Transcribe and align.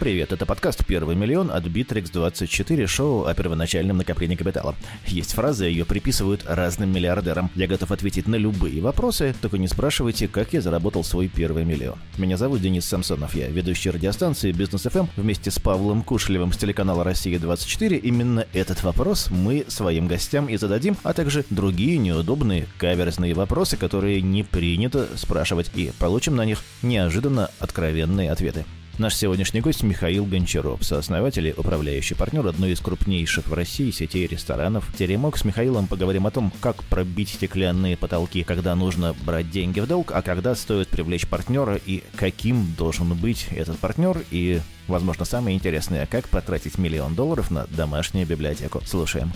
Привет, 0.00 0.32
это 0.32 0.46
подкаст 0.46 0.86
«Первый 0.86 1.14
миллион» 1.14 1.50
от 1.50 1.66
Bittrex24, 1.66 2.86
шоу 2.86 3.26
о 3.26 3.34
первоначальном 3.34 3.98
накоплении 3.98 4.34
капитала. 4.34 4.74
Есть 5.06 5.34
фраза, 5.34 5.66
ее 5.66 5.84
приписывают 5.84 6.42
разным 6.48 6.90
миллиардерам. 6.90 7.50
Я 7.54 7.66
готов 7.66 7.92
ответить 7.92 8.26
на 8.26 8.36
любые 8.36 8.80
вопросы, 8.80 9.34
только 9.42 9.58
не 9.58 9.68
спрашивайте, 9.68 10.26
как 10.26 10.54
я 10.54 10.62
заработал 10.62 11.04
свой 11.04 11.28
первый 11.28 11.66
миллион. 11.66 11.98
Меня 12.16 12.38
зовут 12.38 12.62
Денис 12.62 12.86
Самсонов, 12.86 13.34
я 13.34 13.48
ведущий 13.48 13.90
радиостанции 13.90 14.52
Бизнес 14.52 14.84
ФМ 14.84 15.04
вместе 15.16 15.50
с 15.50 15.58
Павлом 15.58 16.02
Кушлевым 16.02 16.54
с 16.54 16.56
телеканала 16.56 17.04
«Россия-24». 17.04 17.98
Именно 17.98 18.46
этот 18.54 18.82
вопрос 18.82 19.28
мы 19.30 19.66
своим 19.68 20.08
гостям 20.08 20.48
и 20.48 20.56
зададим, 20.56 20.96
а 21.02 21.12
также 21.12 21.44
другие 21.50 21.98
неудобные, 21.98 22.66
каверзные 22.78 23.34
вопросы, 23.34 23.76
которые 23.76 24.22
не 24.22 24.44
принято 24.44 25.08
спрашивать, 25.16 25.70
и 25.74 25.92
получим 25.98 26.36
на 26.36 26.46
них 26.46 26.62
неожиданно 26.80 27.50
откровенные 27.58 28.30
ответы. 28.30 28.64
Наш 29.00 29.16
сегодняшний 29.16 29.62
гость 29.62 29.82
Михаил 29.82 30.26
Гончаров, 30.26 30.84
сооснователь 30.84 31.46
и 31.46 31.54
управляющий 31.56 32.14
партнер 32.14 32.46
одной 32.46 32.72
из 32.72 32.80
крупнейших 32.80 33.46
в 33.46 33.54
России 33.54 33.90
сетей 33.92 34.26
ресторанов 34.26 34.94
«Теремок». 34.94 35.38
С 35.38 35.44
Михаилом 35.46 35.86
поговорим 35.86 36.26
о 36.26 36.30
том, 36.30 36.52
как 36.60 36.84
пробить 36.84 37.30
стеклянные 37.30 37.96
потолки, 37.96 38.42
когда 38.42 38.74
нужно 38.74 39.14
брать 39.24 39.50
деньги 39.50 39.80
в 39.80 39.86
долг, 39.86 40.12
а 40.12 40.20
когда 40.20 40.54
стоит 40.54 40.88
привлечь 40.88 41.26
партнера 41.26 41.76
и 41.76 42.02
каким 42.14 42.74
должен 42.74 43.14
быть 43.14 43.46
этот 43.52 43.78
партнер 43.78 44.22
и, 44.30 44.60
возможно, 44.86 45.24
самое 45.24 45.56
интересное, 45.56 46.04
как 46.04 46.28
потратить 46.28 46.76
миллион 46.76 47.14
долларов 47.14 47.50
на 47.50 47.66
домашнюю 47.68 48.26
библиотеку. 48.26 48.82
Слушаем. 48.84 49.32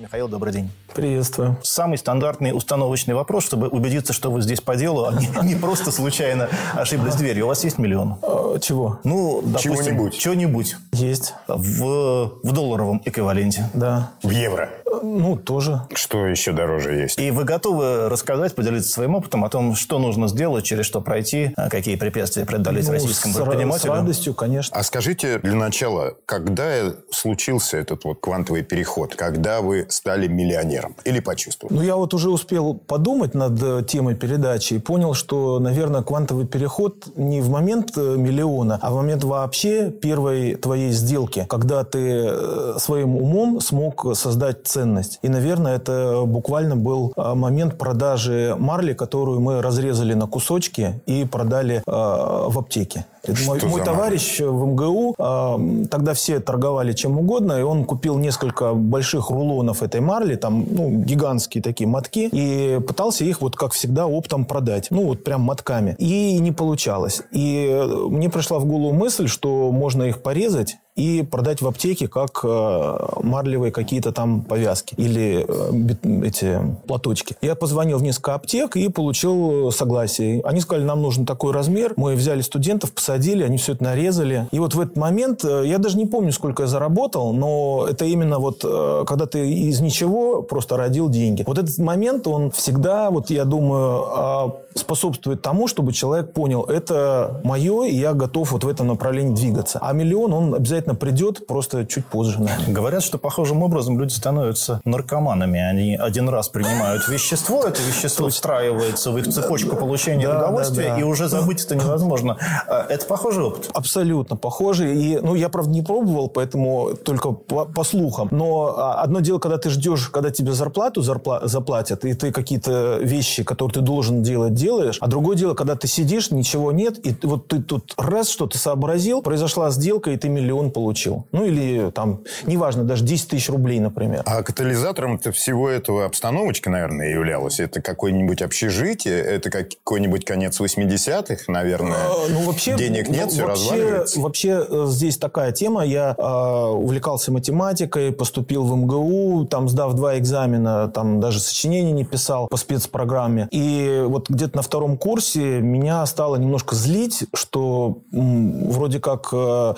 Михаил, 0.00 0.26
добрый 0.26 0.52
день. 0.52 0.70
Приветствую. 0.94 1.56
Самый 1.62 1.98
стандартный 1.98 2.52
установочный 2.52 3.14
вопрос, 3.14 3.44
чтобы 3.44 3.68
убедиться, 3.68 4.12
что 4.12 4.30
вы 4.30 4.42
здесь 4.42 4.60
по 4.60 4.76
делу, 4.76 5.06
а 5.06 5.12
не, 5.12 5.28
не 5.42 5.54
просто 5.56 5.90
случайно 5.90 6.48
ошиблись 6.74 7.16
дверью. 7.16 7.46
У 7.46 7.48
вас 7.48 7.64
есть 7.64 7.78
миллион? 7.78 8.16
А, 8.22 8.58
чего? 8.60 9.00
Ну, 9.04 9.40
допустим, 9.42 9.74
Чего-нибудь. 9.74 10.18
Чего-нибудь. 10.18 10.76
Есть. 10.92 11.34
В, 11.48 12.34
в 12.42 12.52
долларовом 12.52 13.02
эквиваленте. 13.04 13.68
Да. 13.74 14.12
В 14.22 14.30
евро. 14.30 14.70
Ну, 15.02 15.36
тоже. 15.36 15.82
Что 15.94 16.26
еще 16.26 16.52
дороже 16.52 16.94
есть? 16.94 17.18
И 17.18 17.30
вы 17.30 17.44
готовы 17.44 18.08
рассказать, 18.08 18.54
поделиться 18.54 18.90
своим 18.90 19.16
опытом 19.16 19.44
о 19.44 19.48
том, 19.48 19.74
что 19.74 19.98
нужно 19.98 20.28
сделать, 20.28 20.64
через 20.64 20.86
что 20.86 21.00
пройти, 21.00 21.52
а 21.56 21.68
какие 21.68 21.96
препятствия 21.96 22.46
преодолеть 22.46 22.86
Ну, 22.86 22.92
российскому 22.92 23.34
с, 23.34 23.36
предпринимателю? 23.36 23.92
С 23.92 23.96
радостью, 23.96 24.34
конечно. 24.34 24.76
А 24.76 24.82
скажите 24.82 25.38
для 25.40 25.54
начала, 25.54 26.14
когда 26.26 26.94
случился 27.10 27.76
этот 27.76 28.04
вот 28.04 28.20
квантовый 28.20 28.62
переход? 28.62 29.14
Когда 29.14 29.60
вы 29.60 29.86
стали 29.88 30.28
миллионером? 30.28 30.83
Или 31.04 31.20
почувствовали? 31.20 31.76
Ну, 31.76 31.82
я 31.82 31.96
вот 31.96 32.14
уже 32.14 32.30
успел 32.30 32.74
подумать 32.74 33.34
над 33.34 33.62
э, 33.62 33.82
темой 33.86 34.14
передачи 34.14 34.74
и 34.74 34.78
понял, 34.78 35.14
что, 35.14 35.58
наверное, 35.58 36.02
квантовый 36.02 36.46
переход 36.46 37.06
не 37.16 37.40
в 37.40 37.50
момент 37.50 37.92
э, 37.96 38.16
миллиона, 38.16 38.78
а 38.80 38.90
в 38.90 38.96
момент 38.96 39.24
вообще 39.24 39.90
первой 39.90 40.54
твоей 40.54 40.92
сделки, 40.92 41.46
когда 41.48 41.84
ты 41.84 42.26
э, 42.26 42.74
своим 42.78 43.16
умом 43.16 43.60
смог 43.60 44.16
создать 44.16 44.66
ценность. 44.66 45.18
И, 45.22 45.28
наверное, 45.28 45.76
это 45.76 46.22
буквально 46.26 46.76
был 46.76 47.12
момент 47.16 47.78
продажи 47.78 48.56
марли, 48.58 48.92
которую 48.94 49.40
мы 49.40 49.62
разрезали 49.62 50.14
на 50.14 50.26
кусочки 50.26 51.00
и 51.06 51.24
продали 51.24 51.82
в 51.86 52.58
аптеке. 52.58 53.06
Что 53.24 53.46
мой, 53.46 53.60
мой 53.64 53.82
товарищ 53.82 54.40
в 54.40 54.66
МГУ, 54.66 55.14
э, 55.18 55.86
тогда 55.90 56.14
все 56.14 56.40
торговали 56.40 56.92
чем 56.92 57.18
угодно, 57.18 57.58
и 57.58 57.62
он 57.62 57.84
купил 57.84 58.18
несколько 58.18 58.74
больших 58.74 59.30
рулонов 59.30 59.82
этой 59.82 60.00
марли, 60.00 60.36
там, 60.36 60.64
ну, 60.70 60.90
гигантские 60.90 61.62
такие 61.62 61.88
мотки, 61.88 62.28
и 62.30 62.80
пытался 62.80 63.24
их, 63.24 63.40
вот 63.40 63.56
как 63.56 63.72
всегда, 63.72 64.06
оптом 64.06 64.44
продать. 64.44 64.88
Ну, 64.90 65.06
вот 65.06 65.24
прям 65.24 65.42
мотками. 65.42 65.96
И 65.98 66.38
не 66.38 66.52
получалось. 66.52 67.22
И 67.32 67.68
э, 67.70 67.86
мне 67.86 68.28
пришла 68.28 68.58
в 68.58 68.66
голову 68.66 68.92
мысль, 68.92 69.28
что 69.28 69.70
можно 69.72 70.04
их 70.04 70.22
порезать 70.22 70.76
и 70.96 71.22
продать 71.22 71.60
в 71.60 71.66
аптеке 71.66 72.06
как 72.06 72.40
э, 72.44 72.96
марлевые 73.22 73.72
какие-то 73.72 74.12
там 74.12 74.42
повязки 74.42 74.94
или 74.96 75.44
э, 75.46 76.26
эти 76.26 76.60
платочки. 76.86 77.36
Я 77.42 77.56
позвонил 77.56 77.98
в 77.98 78.02
несколько 78.02 78.34
аптек 78.34 78.76
и 78.76 78.88
получил 78.88 79.72
согласие. 79.72 80.40
Они 80.44 80.60
сказали, 80.60 80.84
нам 80.84 81.02
нужен 81.02 81.26
такой 81.26 81.52
размер. 81.52 81.94
Мы 81.96 82.14
взяли 82.14 82.42
студентов, 82.42 82.92
посадили, 82.92 83.42
они 83.42 83.58
все 83.58 83.72
это 83.72 83.82
нарезали. 83.82 84.46
И 84.52 84.58
вот 84.60 84.74
в 84.74 84.80
этот 84.80 84.96
момент, 84.96 85.44
э, 85.44 85.64
я 85.66 85.78
даже 85.78 85.96
не 85.98 86.06
помню, 86.06 86.30
сколько 86.30 86.62
я 86.62 86.68
заработал, 86.68 87.32
но 87.32 87.86
это 87.90 88.04
именно 88.04 88.38
вот, 88.38 88.64
когда 89.06 89.26
ты 89.26 89.50
из 89.50 89.80
ничего 89.80 90.42
просто 90.42 90.76
родил 90.76 91.08
деньги. 91.08 91.42
Вот 91.46 91.58
этот 91.58 91.76
момент, 91.78 92.26
он 92.26 92.50
всегда, 92.50 93.10
вот 93.10 93.30
я 93.30 93.44
думаю, 93.44 94.04
а, 94.08 94.56
способствует 94.74 95.42
тому, 95.42 95.68
чтобы 95.68 95.92
человек 95.92 96.32
понял, 96.32 96.64
это 96.64 97.40
мое, 97.44 97.84
и 97.84 97.94
я 97.94 98.12
готов 98.12 98.52
вот 98.52 98.64
в 98.64 98.68
этом 98.68 98.88
направлении 98.88 99.34
двигаться. 99.34 99.78
А 99.80 99.92
миллион, 99.92 100.32
он 100.32 100.54
обязательно 100.54 100.83
придет, 100.92 101.46
просто 101.46 101.86
чуть 101.86 102.04
позже. 102.06 102.40
наверное. 102.40 102.74
Говорят, 102.74 103.02
что 103.02 103.16
похожим 103.16 103.62
образом 103.62 103.98
люди 103.98 104.12
становятся 104.12 104.80
наркоманами. 104.84 105.58
Они 105.60 105.96
один 105.96 106.28
раз 106.28 106.48
принимают 106.50 107.08
вещество, 107.08 107.62
это 107.64 107.80
вещество 107.82 108.28
встраивается 108.28 109.10
в 109.10 109.16
их 109.18 109.28
цепочку 109.28 109.76
получения 109.76 110.26
Да, 110.28 110.38
удовольствия, 110.38 110.88
да, 110.88 110.94
да. 110.96 111.00
и 111.00 111.02
уже 111.04 111.28
забыть 111.28 111.64
это 111.64 111.76
невозможно. 111.76 112.36
А 112.68 112.86
Это 112.88 113.06
похожий 113.06 113.44
опыт? 113.44 113.70
Абсолютно 113.72 114.36
похожий. 114.36 114.94
И, 114.94 115.18
ну, 115.20 115.34
я, 115.34 115.48
правда, 115.48 115.70
не 115.70 115.82
пробовал, 115.82 116.28
поэтому 116.28 116.94
только 116.94 117.30
по, 117.32 117.64
по 117.64 117.84
слухам. 117.84 118.28
Но 118.30 118.74
а, 118.76 119.02
одно 119.02 119.20
дело, 119.20 119.38
когда 119.38 119.56
ты 119.58 119.70
ждешь, 119.70 120.08
когда 120.08 120.30
тебе 120.30 120.52
зарплату 120.52 121.00
зарпла- 121.00 121.46
заплатят, 121.46 122.04
и 122.04 122.14
ты 122.14 122.32
какие-то 122.32 122.98
вещи, 123.00 123.42
которые 123.44 123.74
ты 123.74 123.80
должен 123.80 124.22
делать, 124.22 124.54
делаешь. 124.54 124.98
А 125.00 125.06
другое 125.06 125.36
дело, 125.36 125.54
когда 125.54 125.76
ты 125.76 125.86
сидишь, 125.86 126.30
ничего 126.30 126.72
нет, 126.72 127.04
и 127.06 127.14
вот 127.26 127.48
ты 127.48 127.62
тут 127.62 127.94
раз 127.96 128.28
что-то 128.28 128.58
сообразил, 128.58 129.22
произошла 129.22 129.70
сделка, 129.70 130.10
и 130.10 130.16
ты 130.16 130.28
миллион 130.28 130.70
получил. 130.74 131.26
Ну, 131.32 131.46
или 131.46 131.90
там, 131.90 132.20
неважно, 132.44 132.84
даже 132.84 133.04
10 133.04 133.28
тысяч 133.28 133.48
рублей, 133.48 133.80
например. 133.80 134.22
А 134.26 134.42
катализатором 134.42 135.16
-то 135.16 135.30
всего 135.32 135.70
этого 135.70 136.04
обстановочка, 136.04 136.68
наверное, 136.68 137.08
являлась. 137.08 137.60
Это 137.60 137.80
какое-нибудь 137.80 138.42
общежитие, 138.42 139.18
это 139.20 139.48
какой-нибудь 139.50 140.24
конец 140.26 140.60
80-х, 140.60 141.44
наверное. 141.50 141.96
Э, 141.96 142.28
Ну, 142.30 142.40
вообще, 142.42 142.76
Денег 142.76 143.08
нет, 143.08 143.28
в- 143.28 143.32
все 143.34 143.46
вообще, 143.46 143.62
разваливается. 143.70 144.20
Вообще 144.20 144.66
э, 144.68 144.84
здесь 144.88 145.16
такая 145.16 145.52
тема. 145.52 145.84
Я 145.84 146.14
э, 146.18 146.66
увлекался 146.74 147.32
математикой, 147.32 148.12
поступил 148.12 148.64
в 148.64 148.76
МГУ, 148.76 149.46
там 149.46 149.68
сдав 149.68 149.94
два 149.94 150.18
экзамена, 150.18 150.88
там 150.88 151.20
даже 151.20 151.38
сочинений 151.40 151.92
не 151.92 152.04
писал 152.04 152.48
по 152.48 152.56
спецпрограмме. 152.56 153.48
И 153.52 154.02
вот 154.06 154.28
где-то 154.28 154.56
на 154.56 154.62
втором 154.62 154.96
курсе 154.98 155.60
меня 155.60 156.04
стало 156.06 156.36
немножко 156.36 156.74
злить, 156.74 157.24
что 157.34 157.98
м, 158.12 158.70
вроде 158.70 158.98
как... 158.98 159.28
э, 159.32 159.74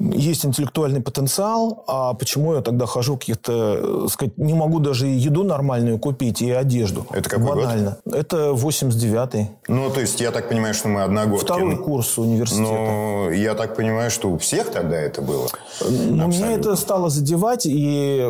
есть 0.00 0.46
интеллектуальный 0.46 1.00
потенциал, 1.02 1.84
а 1.86 2.14
почему 2.14 2.54
я 2.54 2.62
тогда 2.62 2.86
хожу 2.86 3.16
каких-то, 3.18 4.04
э, 4.06 4.08
сказать, 4.10 4.36
не 4.38 4.54
могу 4.54 4.80
даже 4.80 5.08
и 5.08 5.12
еду 5.12 5.44
нормальную 5.44 5.98
купить, 5.98 6.40
и 6.40 6.50
одежду. 6.50 7.06
Это 7.10 7.28
какой 7.28 7.46
год? 7.46 7.56
Банально. 7.64 7.98
Это 8.10 8.50
89-й. 8.52 9.50
Ну, 9.68 9.90
то 9.90 10.00
есть, 10.00 10.20
я 10.20 10.30
так 10.30 10.48
понимаю, 10.48 10.74
что 10.74 10.88
мы 10.88 11.02
одногодки. 11.02 11.44
Второй 11.44 11.76
курс 11.76 12.18
университета. 12.18 12.70
Но 12.70 13.30
я 13.30 13.54
так 13.54 13.76
понимаю, 13.76 14.10
что 14.10 14.30
у 14.30 14.38
всех 14.38 14.70
тогда 14.70 14.96
это 14.96 15.20
было. 15.20 15.48
Но 15.88 16.26
меня 16.26 16.52
это 16.52 16.76
стало 16.76 17.10
задевать, 17.10 17.66
и 17.66 18.26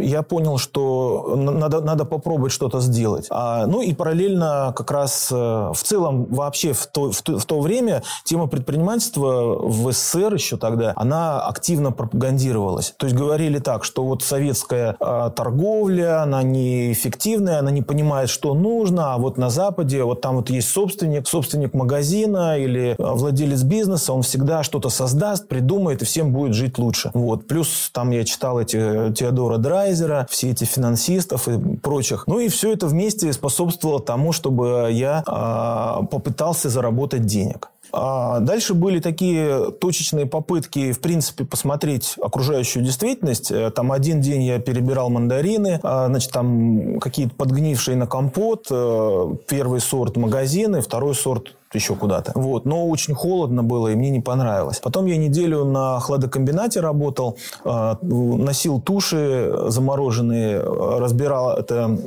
я 0.00 0.22
понял, 0.22 0.58
что 0.58 1.34
надо, 1.36 1.80
надо 1.80 2.04
попробовать 2.04 2.52
что-то 2.52 2.80
сделать. 2.80 3.26
А, 3.30 3.66
ну 3.66 3.82
и 3.82 3.94
параллельно 3.94 4.72
как 4.76 4.90
раз 4.90 5.28
э, 5.30 5.34
в 5.34 5.80
целом 5.82 6.26
вообще 6.26 6.72
в 6.72 6.86
то, 6.86 7.10
в 7.10 7.22
то, 7.22 7.38
в 7.38 7.44
то 7.44 7.60
время 7.60 8.02
тема 8.24 8.46
предпринимательства 8.46 9.56
в 9.58 9.92
СССР 9.92 10.34
еще 10.34 10.56
тогда, 10.56 10.91
она 10.96 11.40
активно 11.40 11.92
пропагандировалась. 11.92 12.94
То 12.96 13.06
есть 13.06 13.16
говорили 13.16 13.58
так, 13.58 13.84
что 13.84 14.04
вот 14.04 14.22
советская 14.22 14.96
э, 14.98 15.30
торговля, 15.34 16.22
она 16.22 16.42
неэффективная, 16.42 17.58
она 17.58 17.70
не 17.70 17.82
понимает, 17.82 18.28
что 18.30 18.54
нужно, 18.54 19.14
а 19.14 19.18
вот 19.18 19.38
на 19.38 19.50
Западе 19.50 20.04
вот 20.04 20.20
там 20.20 20.36
вот 20.36 20.50
есть 20.50 20.68
собственник, 20.68 21.26
собственник 21.28 21.74
магазина 21.74 22.58
или 22.58 22.90
э, 22.90 22.94
владелец 22.98 23.62
бизнеса, 23.62 24.12
он 24.12 24.22
всегда 24.22 24.62
что-то 24.62 24.88
создаст, 24.88 25.48
придумает, 25.48 26.02
и 26.02 26.04
всем 26.04 26.32
будет 26.32 26.54
жить 26.54 26.78
лучше. 26.78 27.10
Вот. 27.14 27.46
Плюс 27.46 27.90
там 27.92 28.10
я 28.10 28.24
читал 28.24 28.60
эти 28.60 28.76
э, 28.76 29.12
Теодора 29.12 29.58
Драйзера, 29.58 30.26
все 30.30 30.50
эти 30.50 30.64
финансистов 30.64 31.48
и 31.48 31.76
прочих. 31.76 32.24
Ну 32.26 32.38
и 32.38 32.48
все 32.48 32.72
это 32.72 32.86
вместе 32.86 33.32
способствовало 33.32 34.00
тому, 34.00 34.32
чтобы 34.32 34.88
я 34.92 35.22
а, 35.26 36.02
попытался 36.04 36.68
заработать 36.68 37.26
денег. 37.26 37.70
А 37.92 38.40
дальше 38.40 38.74
были 38.74 39.00
такие 39.00 39.70
точечные 39.72 40.26
попытки, 40.26 40.92
в 40.92 41.00
принципе, 41.00 41.44
посмотреть 41.44 42.14
окружающую 42.20 42.82
действительность. 42.82 43.50
Э, 43.50 43.70
Там 43.70 43.92
один 43.92 44.20
день 44.20 44.42
я 44.42 44.58
перебирал 44.58 45.10
мандарины, 45.10 45.78
а, 45.82 46.06
значит, 46.06 46.32
там 46.32 46.98
какие-то 47.00 47.34
подгнившие 47.34 47.96
на 47.96 48.06
компот, 48.06 48.66
э, 48.70 49.34
первый 49.46 49.80
сорт 49.80 50.16
магазины, 50.16 50.80
второй 50.80 51.14
сорт 51.14 51.54
еще 51.74 51.94
куда-то. 51.94 52.32
Вот. 52.34 52.64
Но 52.64 52.88
очень 52.88 53.14
холодно 53.14 53.62
было, 53.62 53.88
и 53.88 53.94
мне 53.94 54.10
не 54.10 54.20
понравилось. 54.20 54.78
Потом 54.78 55.06
я 55.06 55.16
неделю 55.16 55.64
на 55.64 56.00
хладокомбинате 56.00 56.80
работал, 56.80 57.36
э, 57.64 57.94
носил 58.02 58.80
туши 58.80 59.52
замороженные, 59.68 60.60
разбирал 60.60 61.52
это, 61.52 61.98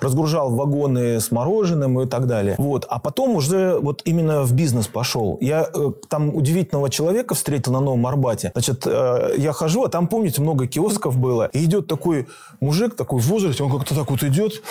разгружал 0.00 0.50
вагоны 0.50 1.20
с 1.20 1.30
мороженым 1.30 2.00
и 2.00 2.06
так 2.06 2.26
далее. 2.26 2.54
Вот. 2.58 2.86
А 2.88 2.98
потом 2.98 3.36
уже 3.36 3.78
вот 3.80 4.02
именно 4.04 4.42
в 4.42 4.52
бизнес 4.52 4.86
пошел. 4.86 5.38
Я 5.40 5.68
э, 5.72 5.92
там 6.08 6.34
удивительного 6.34 6.90
человека 6.90 7.34
встретил 7.34 7.72
на 7.72 7.80
Новом 7.80 8.06
Арбате. 8.06 8.50
Значит, 8.54 8.86
э, 8.86 9.34
я 9.36 9.52
хожу, 9.52 9.84
а 9.84 9.88
там, 9.88 10.08
помните, 10.08 10.40
много 10.40 10.66
киосков 10.66 11.16
было. 11.16 11.50
И 11.52 11.64
идет 11.64 11.86
такой 11.86 12.26
мужик, 12.60 12.96
такой 12.96 13.20
в 13.20 13.26
возрасте, 13.26 13.62
он 13.62 13.70
как-то 13.70 13.94
так 13.94 14.10
вот 14.10 14.22
идет, 14.22 14.62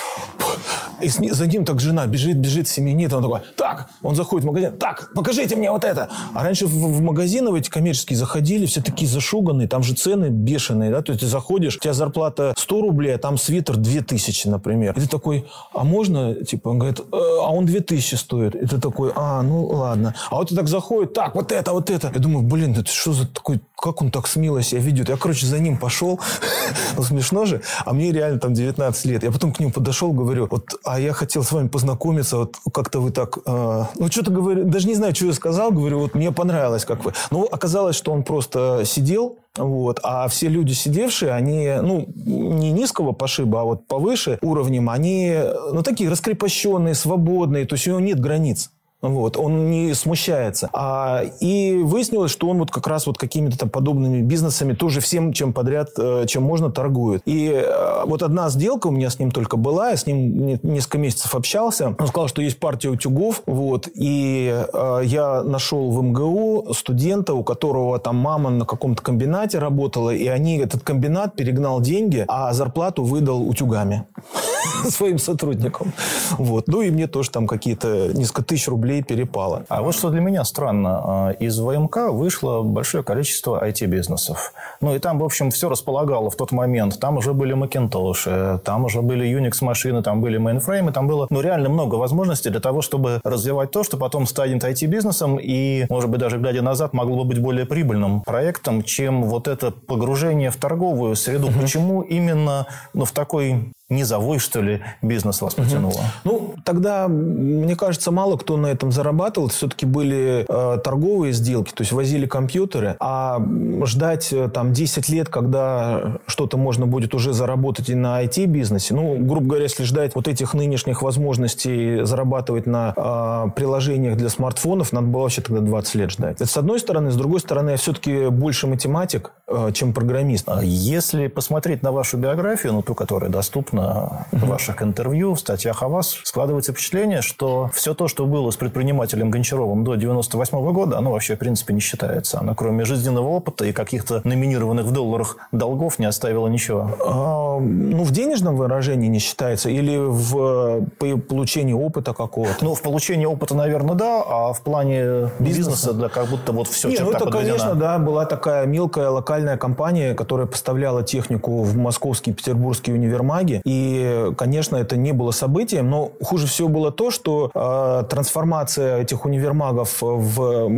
и 1.01 1.09
за 1.09 1.47
ним 1.47 1.65
так 1.65 1.79
жена 1.79 2.05
бежит, 2.07 2.37
бежит, 2.37 2.67
семенит. 2.67 3.13
Он 3.13 3.23
такой, 3.23 3.41
так, 3.55 3.89
он 4.01 4.15
заходит 4.15 4.43
в 4.43 4.47
магазин, 4.47 4.77
так, 4.77 5.11
покажите 5.13 5.55
мне 5.55 5.71
вот 5.71 5.83
это. 5.83 6.09
А 6.33 6.43
раньше 6.43 6.67
в, 6.67 6.71
в 6.71 7.01
магазины 7.01 7.51
в 7.51 7.55
эти 7.55 7.69
коммерческие 7.69 8.17
заходили, 8.17 8.65
все 8.65 8.81
такие 8.81 9.09
зашуганные, 9.09 9.67
там 9.67 9.83
же 9.83 9.93
цены 9.93 10.27
бешеные, 10.27 10.91
да, 10.91 11.01
то 11.01 11.11
есть 11.11 11.21
ты 11.21 11.27
заходишь, 11.27 11.77
у 11.77 11.79
тебя 11.79 11.93
зарплата 11.93 12.53
100 12.57 12.81
рублей, 12.81 13.15
а 13.15 13.17
там 13.17 13.37
свитер 13.37 13.77
2000, 13.77 14.47
например. 14.47 14.93
И 14.97 15.01
ты 15.01 15.07
такой, 15.07 15.45
а 15.73 15.83
можно, 15.83 16.33
типа, 16.33 16.69
он 16.69 16.79
говорит, 16.79 16.99
э, 16.99 17.03
а 17.11 17.51
он 17.51 17.65
2000 17.65 18.15
стоит. 18.15 18.55
И 18.55 18.65
ты 18.65 18.79
такой, 18.79 19.11
а, 19.15 19.41
ну 19.41 19.65
ладно. 19.67 20.15
А 20.29 20.35
вот 20.35 20.49
ты 20.49 20.55
так 20.55 20.67
заходит, 20.67 21.13
так, 21.13 21.35
вот 21.35 21.51
это, 21.51 21.73
вот 21.73 21.89
это. 21.89 22.11
Я 22.13 22.19
думаю, 22.19 22.45
блин, 22.45 22.73
это 22.73 22.91
что 22.91 23.13
за 23.13 23.27
такой, 23.27 23.59
как 23.75 24.01
он 24.01 24.11
так 24.11 24.27
смело 24.27 24.61
себя 24.61 24.81
ведет? 24.81 25.09
Я, 25.09 25.17
короче, 25.17 25.45
за 25.45 25.59
ним 25.59 25.77
пошел, 25.77 26.19
ну 26.97 27.03
смешно 27.03 27.45
же, 27.45 27.61
а 27.85 27.93
мне 27.93 28.11
реально 28.11 28.39
там 28.39 28.53
19 28.53 29.05
лет. 29.05 29.23
Я 29.23 29.31
потом 29.31 29.53
к 29.53 29.59
нему 29.59 29.71
подошел, 29.71 30.11
говорю, 30.11 30.47
вот, 30.49 30.75
а 30.87 30.99
я 30.99 31.13
хотел 31.13 31.43
с 31.43 31.51
вами 31.51 31.67
познакомиться, 31.67 32.37
вот 32.37 32.55
как-то 32.73 32.99
вы 32.99 33.11
так, 33.11 33.37
э, 33.45 33.83
ну 33.95 34.07
что-то 34.07 34.31
говорю, 34.31 34.63
даже 34.63 34.87
не 34.87 34.95
знаю, 34.95 35.13
что 35.13 35.25
я 35.25 35.33
сказал, 35.33 35.71
говорю, 35.71 35.99
вот 35.99 36.15
мне 36.15 36.31
понравилось, 36.31 36.85
как 36.85 37.03
вы. 37.03 37.13
Ну, 37.29 37.43
оказалось, 37.43 37.95
что 37.95 38.11
он 38.11 38.23
просто 38.23 38.83
сидел, 38.85 39.37
вот. 39.57 39.99
А 40.03 40.27
все 40.29 40.47
люди, 40.47 40.73
сидевшие, 40.73 41.31
они, 41.33 41.73
ну, 41.81 42.07
не 42.15 42.71
низкого 42.71 43.11
пошиба, 43.11 43.61
а 43.61 43.63
вот 43.63 43.87
повыше 43.87 44.39
уровнем, 44.41 44.89
они, 44.89 45.35
ну, 45.73 45.83
такие 45.83 46.09
раскрепощенные, 46.09 46.95
свободные, 46.95 47.65
то 47.65 47.73
есть 47.75 47.87
у 47.87 47.91
него 47.91 47.99
нет 47.99 48.19
границ. 48.19 48.71
Вот, 49.01 49.37
он 49.37 49.69
не 49.69 49.93
смущается. 49.93 50.69
А, 50.73 51.21
и 51.39 51.77
выяснилось, 51.83 52.31
что 52.31 52.49
он 52.49 52.57
вот 52.57 52.71
как 52.71 52.87
раз 52.87 53.05
вот 53.05 53.19
какими-то 53.19 53.55
там 53.59 53.69
подобными 53.69 54.21
бизнесами 54.21 54.73
тоже 54.73 55.01
всем, 55.01 55.33
чем 55.33 55.53
подряд, 55.53 55.89
э, 55.99 56.25
чем 56.27 56.41
можно, 56.41 56.71
торгует. 56.71 57.21
И 57.25 57.47
э, 57.47 58.03
вот 58.05 58.23
одна 58.23 58.49
сделка 58.49 58.87
у 58.87 58.91
меня 58.91 59.11
с 59.11 59.19
ним 59.19 59.29
только 59.29 59.55
была, 59.55 59.91
я 59.91 59.97
с 59.97 60.07
ним 60.07 60.59
несколько 60.63 60.97
месяцев 60.97 61.35
общался. 61.35 61.95
Он 61.99 62.07
сказал, 62.07 62.27
что 62.27 62.41
есть 62.41 62.59
партия 62.59 62.89
утюгов, 62.89 63.43
вот, 63.45 63.87
и 63.93 64.65
э, 64.73 65.01
я 65.03 65.43
нашел 65.43 65.91
в 65.91 66.01
МГУ 66.01 66.73
студента, 66.73 67.35
у 67.35 67.43
которого 67.43 67.99
там 67.99 68.15
мама 68.15 68.49
на 68.49 68.65
каком-то 68.65 69.03
комбинате 69.03 69.59
работала, 69.59 70.09
и 70.09 70.25
они, 70.25 70.57
этот 70.57 70.81
комбинат 70.81 71.35
перегнал 71.35 71.81
деньги, 71.81 72.25
а 72.27 72.51
зарплату 72.51 73.03
выдал 73.03 73.47
утюгами 73.47 74.07
своим 74.89 75.19
сотрудникам. 75.19 75.93
Вот. 76.39 76.67
Ну 76.67 76.81
и 76.81 76.89
мне 76.89 77.05
тоже 77.05 77.29
там 77.29 77.45
какие-то 77.45 78.11
несколько 78.13 78.43
тысяч 78.43 78.67
рублей 78.67 78.86
рублей 78.87 79.03
перепало. 79.03 79.65
А 79.69 79.81
вот 79.81 79.95
что 79.95 80.09
для 80.09 80.21
меня 80.21 80.43
странно. 80.45 81.01
А, 81.03 81.31
из 81.31 81.59
ВМК 81.59 82.09
вышло 82.09 82.61
большое 82.61 83.03
количество 83.03 83.63
IT-бизнесов. 83.67 84.53
Ну, 84.81 84.95
и 84.95 84.99
там, 84.99 85.19
в 85.19 85.23
общем, 85.23 85.49
все 85.51 85.69
располагало 85.69 86.29
в 86.29 86.35
тот 86.35 86.51
момент. 86.51 86.99
Там 86.99 87.17
уже 87.17 87.33
были 87.33 87.55
Macintosh, 87.55 88.59
там 88.59 88.85
уже 88.85 89.01
были 89.01 89.27
Unix-машины, 89.27 90.03
там 90.03 90.21
были 90.21 90.37
мейнфреймы, 90.37 90.91
там 90.91 91.07
было, 91.07 91.27
ну, 91.29 91.41
реально 91.41 91.69
много 91.69 91.95
возможностей 91.95 92.49
для 92.49 92.61
того, 92.61 92.81
чтобы 92.81 93.19
развивать 93.23 93.71
то, 93.71 93.83
что 93.83 93.97
потом 93.97 94.25
станет 94.25 94.63
IT-бизнесом 94.63 95.37
и, 95.41 95.85
может 95.89 96.09
быть, 96.09 96.19
даже 96.19 96.37
глядя 96.37 96.61
назад, 96.61 96.93
могло 96.93 97.23
бы 97.23 97.25
быть 97.25 97.39
более 97.39 97.65
прибыльным 97.65 98.21
проектом, 98.21 98.83
чем 98.83 99.23
вот 99.23 99.47
это 99.47 99.71
погружение 99.71 100.49
в 100.49 100.55
торговую 100.55 101.15
среду. 101.15 101.47
Угу. 101.47 101.59
Почему 101.59 102.01
именно 102.01 102.67
ну, 102.93 103.03
в 103.05 103.11
такой 103.11 103.71
низовой, 103.89 104.39
что 104.39 104.61
ли, 104.61 104.81
бизнес 105.01 105.41
вас 105.41 105.55
потянуло? 105.55 105.93
Угу. 105.93 106.01
Ну, 106.25 106.55
тогда, 106.65 107.07
мне 107.07 107.75
кажется, 107.75 108.11
мало 108.11 108.37
кто 108.37 108.57
на 108.57 108.67
этом 108.67 108.91
зарабатывал. 108.91 109.47
Все-таки 109.47 109.85
были 109.85 110.45
э, 110.47 110.77
торговые 110.79 111.31
сделки, 111.31 111.71
то 111.73 111.81
есть 111.81 111.93
возили 111.93 112.25
компьютеры. 112.25 112.97
А 112.99 113.41
ждать 113.85 114.33
э, 114.33 114.49
там 114.49 114.73
10 114.73 115.07
лет, 115.09 115.29
когда 115.29 116.17
что-то 116.25 116.57
можно 116.57 116.85
будет 116.85 117.15
уже 117.15 117.31
заработать 117.31 117.89
и 117.89 117.95
на 117.95 118.21
IT-бизнесе, 118.23 118.93
ну, 118.93 119.15
грубо 119.17 119.47
говоря, 119.47 119.63
если 119.63 119.83
ждать 119.83 120.15
вот 120.15 120.27
этих 120.27 120.53
нынешних 120.53 121.01
возможностей 121.01 122.03
зарабатывать 122.03 122.65
на 122.65 122.93
э, 122.95 123.51
приложениях 123.55 124.17
для 124.17 124.29
смартфонов, 124.29 124.91
надо 124.91 125.07
было 125.07 125.21
вообще 125.21 125.41
тогда 125.41 125.61
20 125.61 125.95
лет 125.95 126.11
ждать. 126.11 126.35
Это 126.41 126.45
с 126.45 126.57
одной 126.57 126.79
стороны. 126.79 127.09
С 127.11 127.15
другой 127.15 127.39
стороны, 127.39 127.71
я 127.71 127.77
все-таки 127.77 128.27
больше 128.27 128.67
математик, 128.67 129.31
э, 129.47 129.71
чем 129.73 129.93
программист. 129.93 130.49
А 130.49 130.61
если 130.61 131.27
посмотреть 131.27 131.83
на 131.83 131.93
вашу 131.93 132.17
биографию, 132.17 132.73
ну, 132.73 132.81
ту, 132.81 132.93
которая 132.93 133.29
доступна 133.29 133.76
в 133.77 134.47
ваших 134.47 134.81
интервью, 134.81 135.33
в 135.33 135.39
статьях 135.39 135.83
о 135.83 135.87
вас, 135.87 136.17
складывается 136.23 136.71
впечатление, 136.71 137.21
что 137.21 137.69
все 137.73 137.93
то, 137.93 138.07
что 138.07 138.25
было 138.25 138.51
с 138.51 138.55
предпринимателем 138.55 139.29
Гончаровым 139.29 139.83
до 139.83 139.95
98 139.95 140.71
года, 140.71 140.97
оно 140.97 141.11
вообще, 141.11 141.35
в 141.35 141.39
принципе, 141.39 141.73
не 141.73 141.79
считается. 141.79 142.39
Оно, 142.39 142.55
кроме 142.55 142.85
жизненного 142.85 143.27
опыта 143.27 143.65
и 143.65 143.71
каких-то 143.71 144.21
номинированных 144.23 144.85
в 144.85 144.91
долларах 144.91 145.37
долгов, 145.51 145.99
не 145.99 146.05
оставило 146.05 146.47
ничего. 146.47 146.91
А, 147.05 147.59
ну, 147.59 148.03
в 148.03 148.11
денежном 148.11 148.55
выражении 148.55 149.07
не 149.07 149.19
считается 149.19 149.69
или 149.69 149.97
в 149.97 150.85
получении 151.27 151.73
опыта 151.73 152.13
какого-то? 152.13 152.63
Ну, 152.63 152.73
в 152.73 152.81
получении 152.81 153.25
опыта, 153.25 153.55
наверное, 153.55 153.95
да, 153.95 154.23
а 154.27 154.53
в 154.53 154.61
плане 154.61 155.29
бизнеса, 155.39 155.57
бизнеса 155.57 155.93
да, 155.93 156.09
как 156.09 156.27
будто 156.27 156.51
вот 156.51 156.67
все 156.67 156.89
не, 156.89 156.97
ну, 156.99 157.11
это, 157.11 157.25
подведена. 157.25 157.57
конечно, 157.57 157.75
да, 157.75 157.99
была 157.99 158.25
такая 158.25 158.65
мелкая 158.65 159.09
локальная 159.09 159.57
компания, 159.57 160.13
которая 160.13 160.47
поставляла 160.47 161.03
технику 161.03 161.63
в 161.63 161.75
московские 161.77 162.33
и 162.33 162.35
петербургские 162.35 162.95
универмаги. 162.95 163.61
И, 163.67 164.31
конечно, 164.37 164.77
это 164.77 164.95
не 164.95 165.11
было 165.11 165.31
событием, 165.31 165.89
но 165.89 166.13
хуже 166.23 166.47
всего 166.47 166.69
было 166.69 166.89
то, 166.89 167.11
что 167.11 167.51
э, 167.53 168.03
трансформация 168.09 169.01
этих 169.01 169.25
универмагов 169.25 169.97
в, 169.99 170.71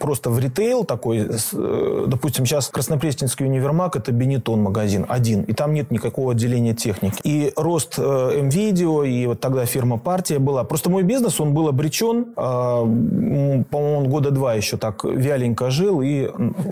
просто 0.00 0.30
в 0.30 0.40
ритейл 0.40 0.82
такой, 0.82 1.28
э, 1.28 2.04
допустим, 2.08 2.44
сейчас 2.44 2.70
Краснопресненский 2.70 3.46
универмаг– 3.46 3.94
это 3.96 4.10
Бенетон 4.10 4.62
магазин 4.62 5.06
один, 5.08 5.42
и 5.42 5.52
там 5.52 5.74
нет 5.74 5.92
никакого 5.92 6.32
отделения 6.32 6.74
техники. 6.74 7.20
И 7.22 7.52
рост 7.54 7.94
э, 7.98 8.40
МВидео, 8.42 9.04
и 9.04 9.26
вот 9.26 9.38
тогда 9.38 9.64
фирма 9.64 9.98
«Партия» 9.98 10.40
была. 10.40 10.64
Просто 10.64 10.90
мой 10.90 11.04
бизнес, 11.04 11.40
он 11.40 11.54
был 11.54 11.68
обречен, 11.68 12.32
э, 12.36 13.64
по-моему, 13.70 14.08
года 14.08 14.32
два 14.32 14.54
еще 14.54 14.76
так 14.76 15.04
вяленько 15.04 15.70
жил 15.70 16.02
и 16.02 16.28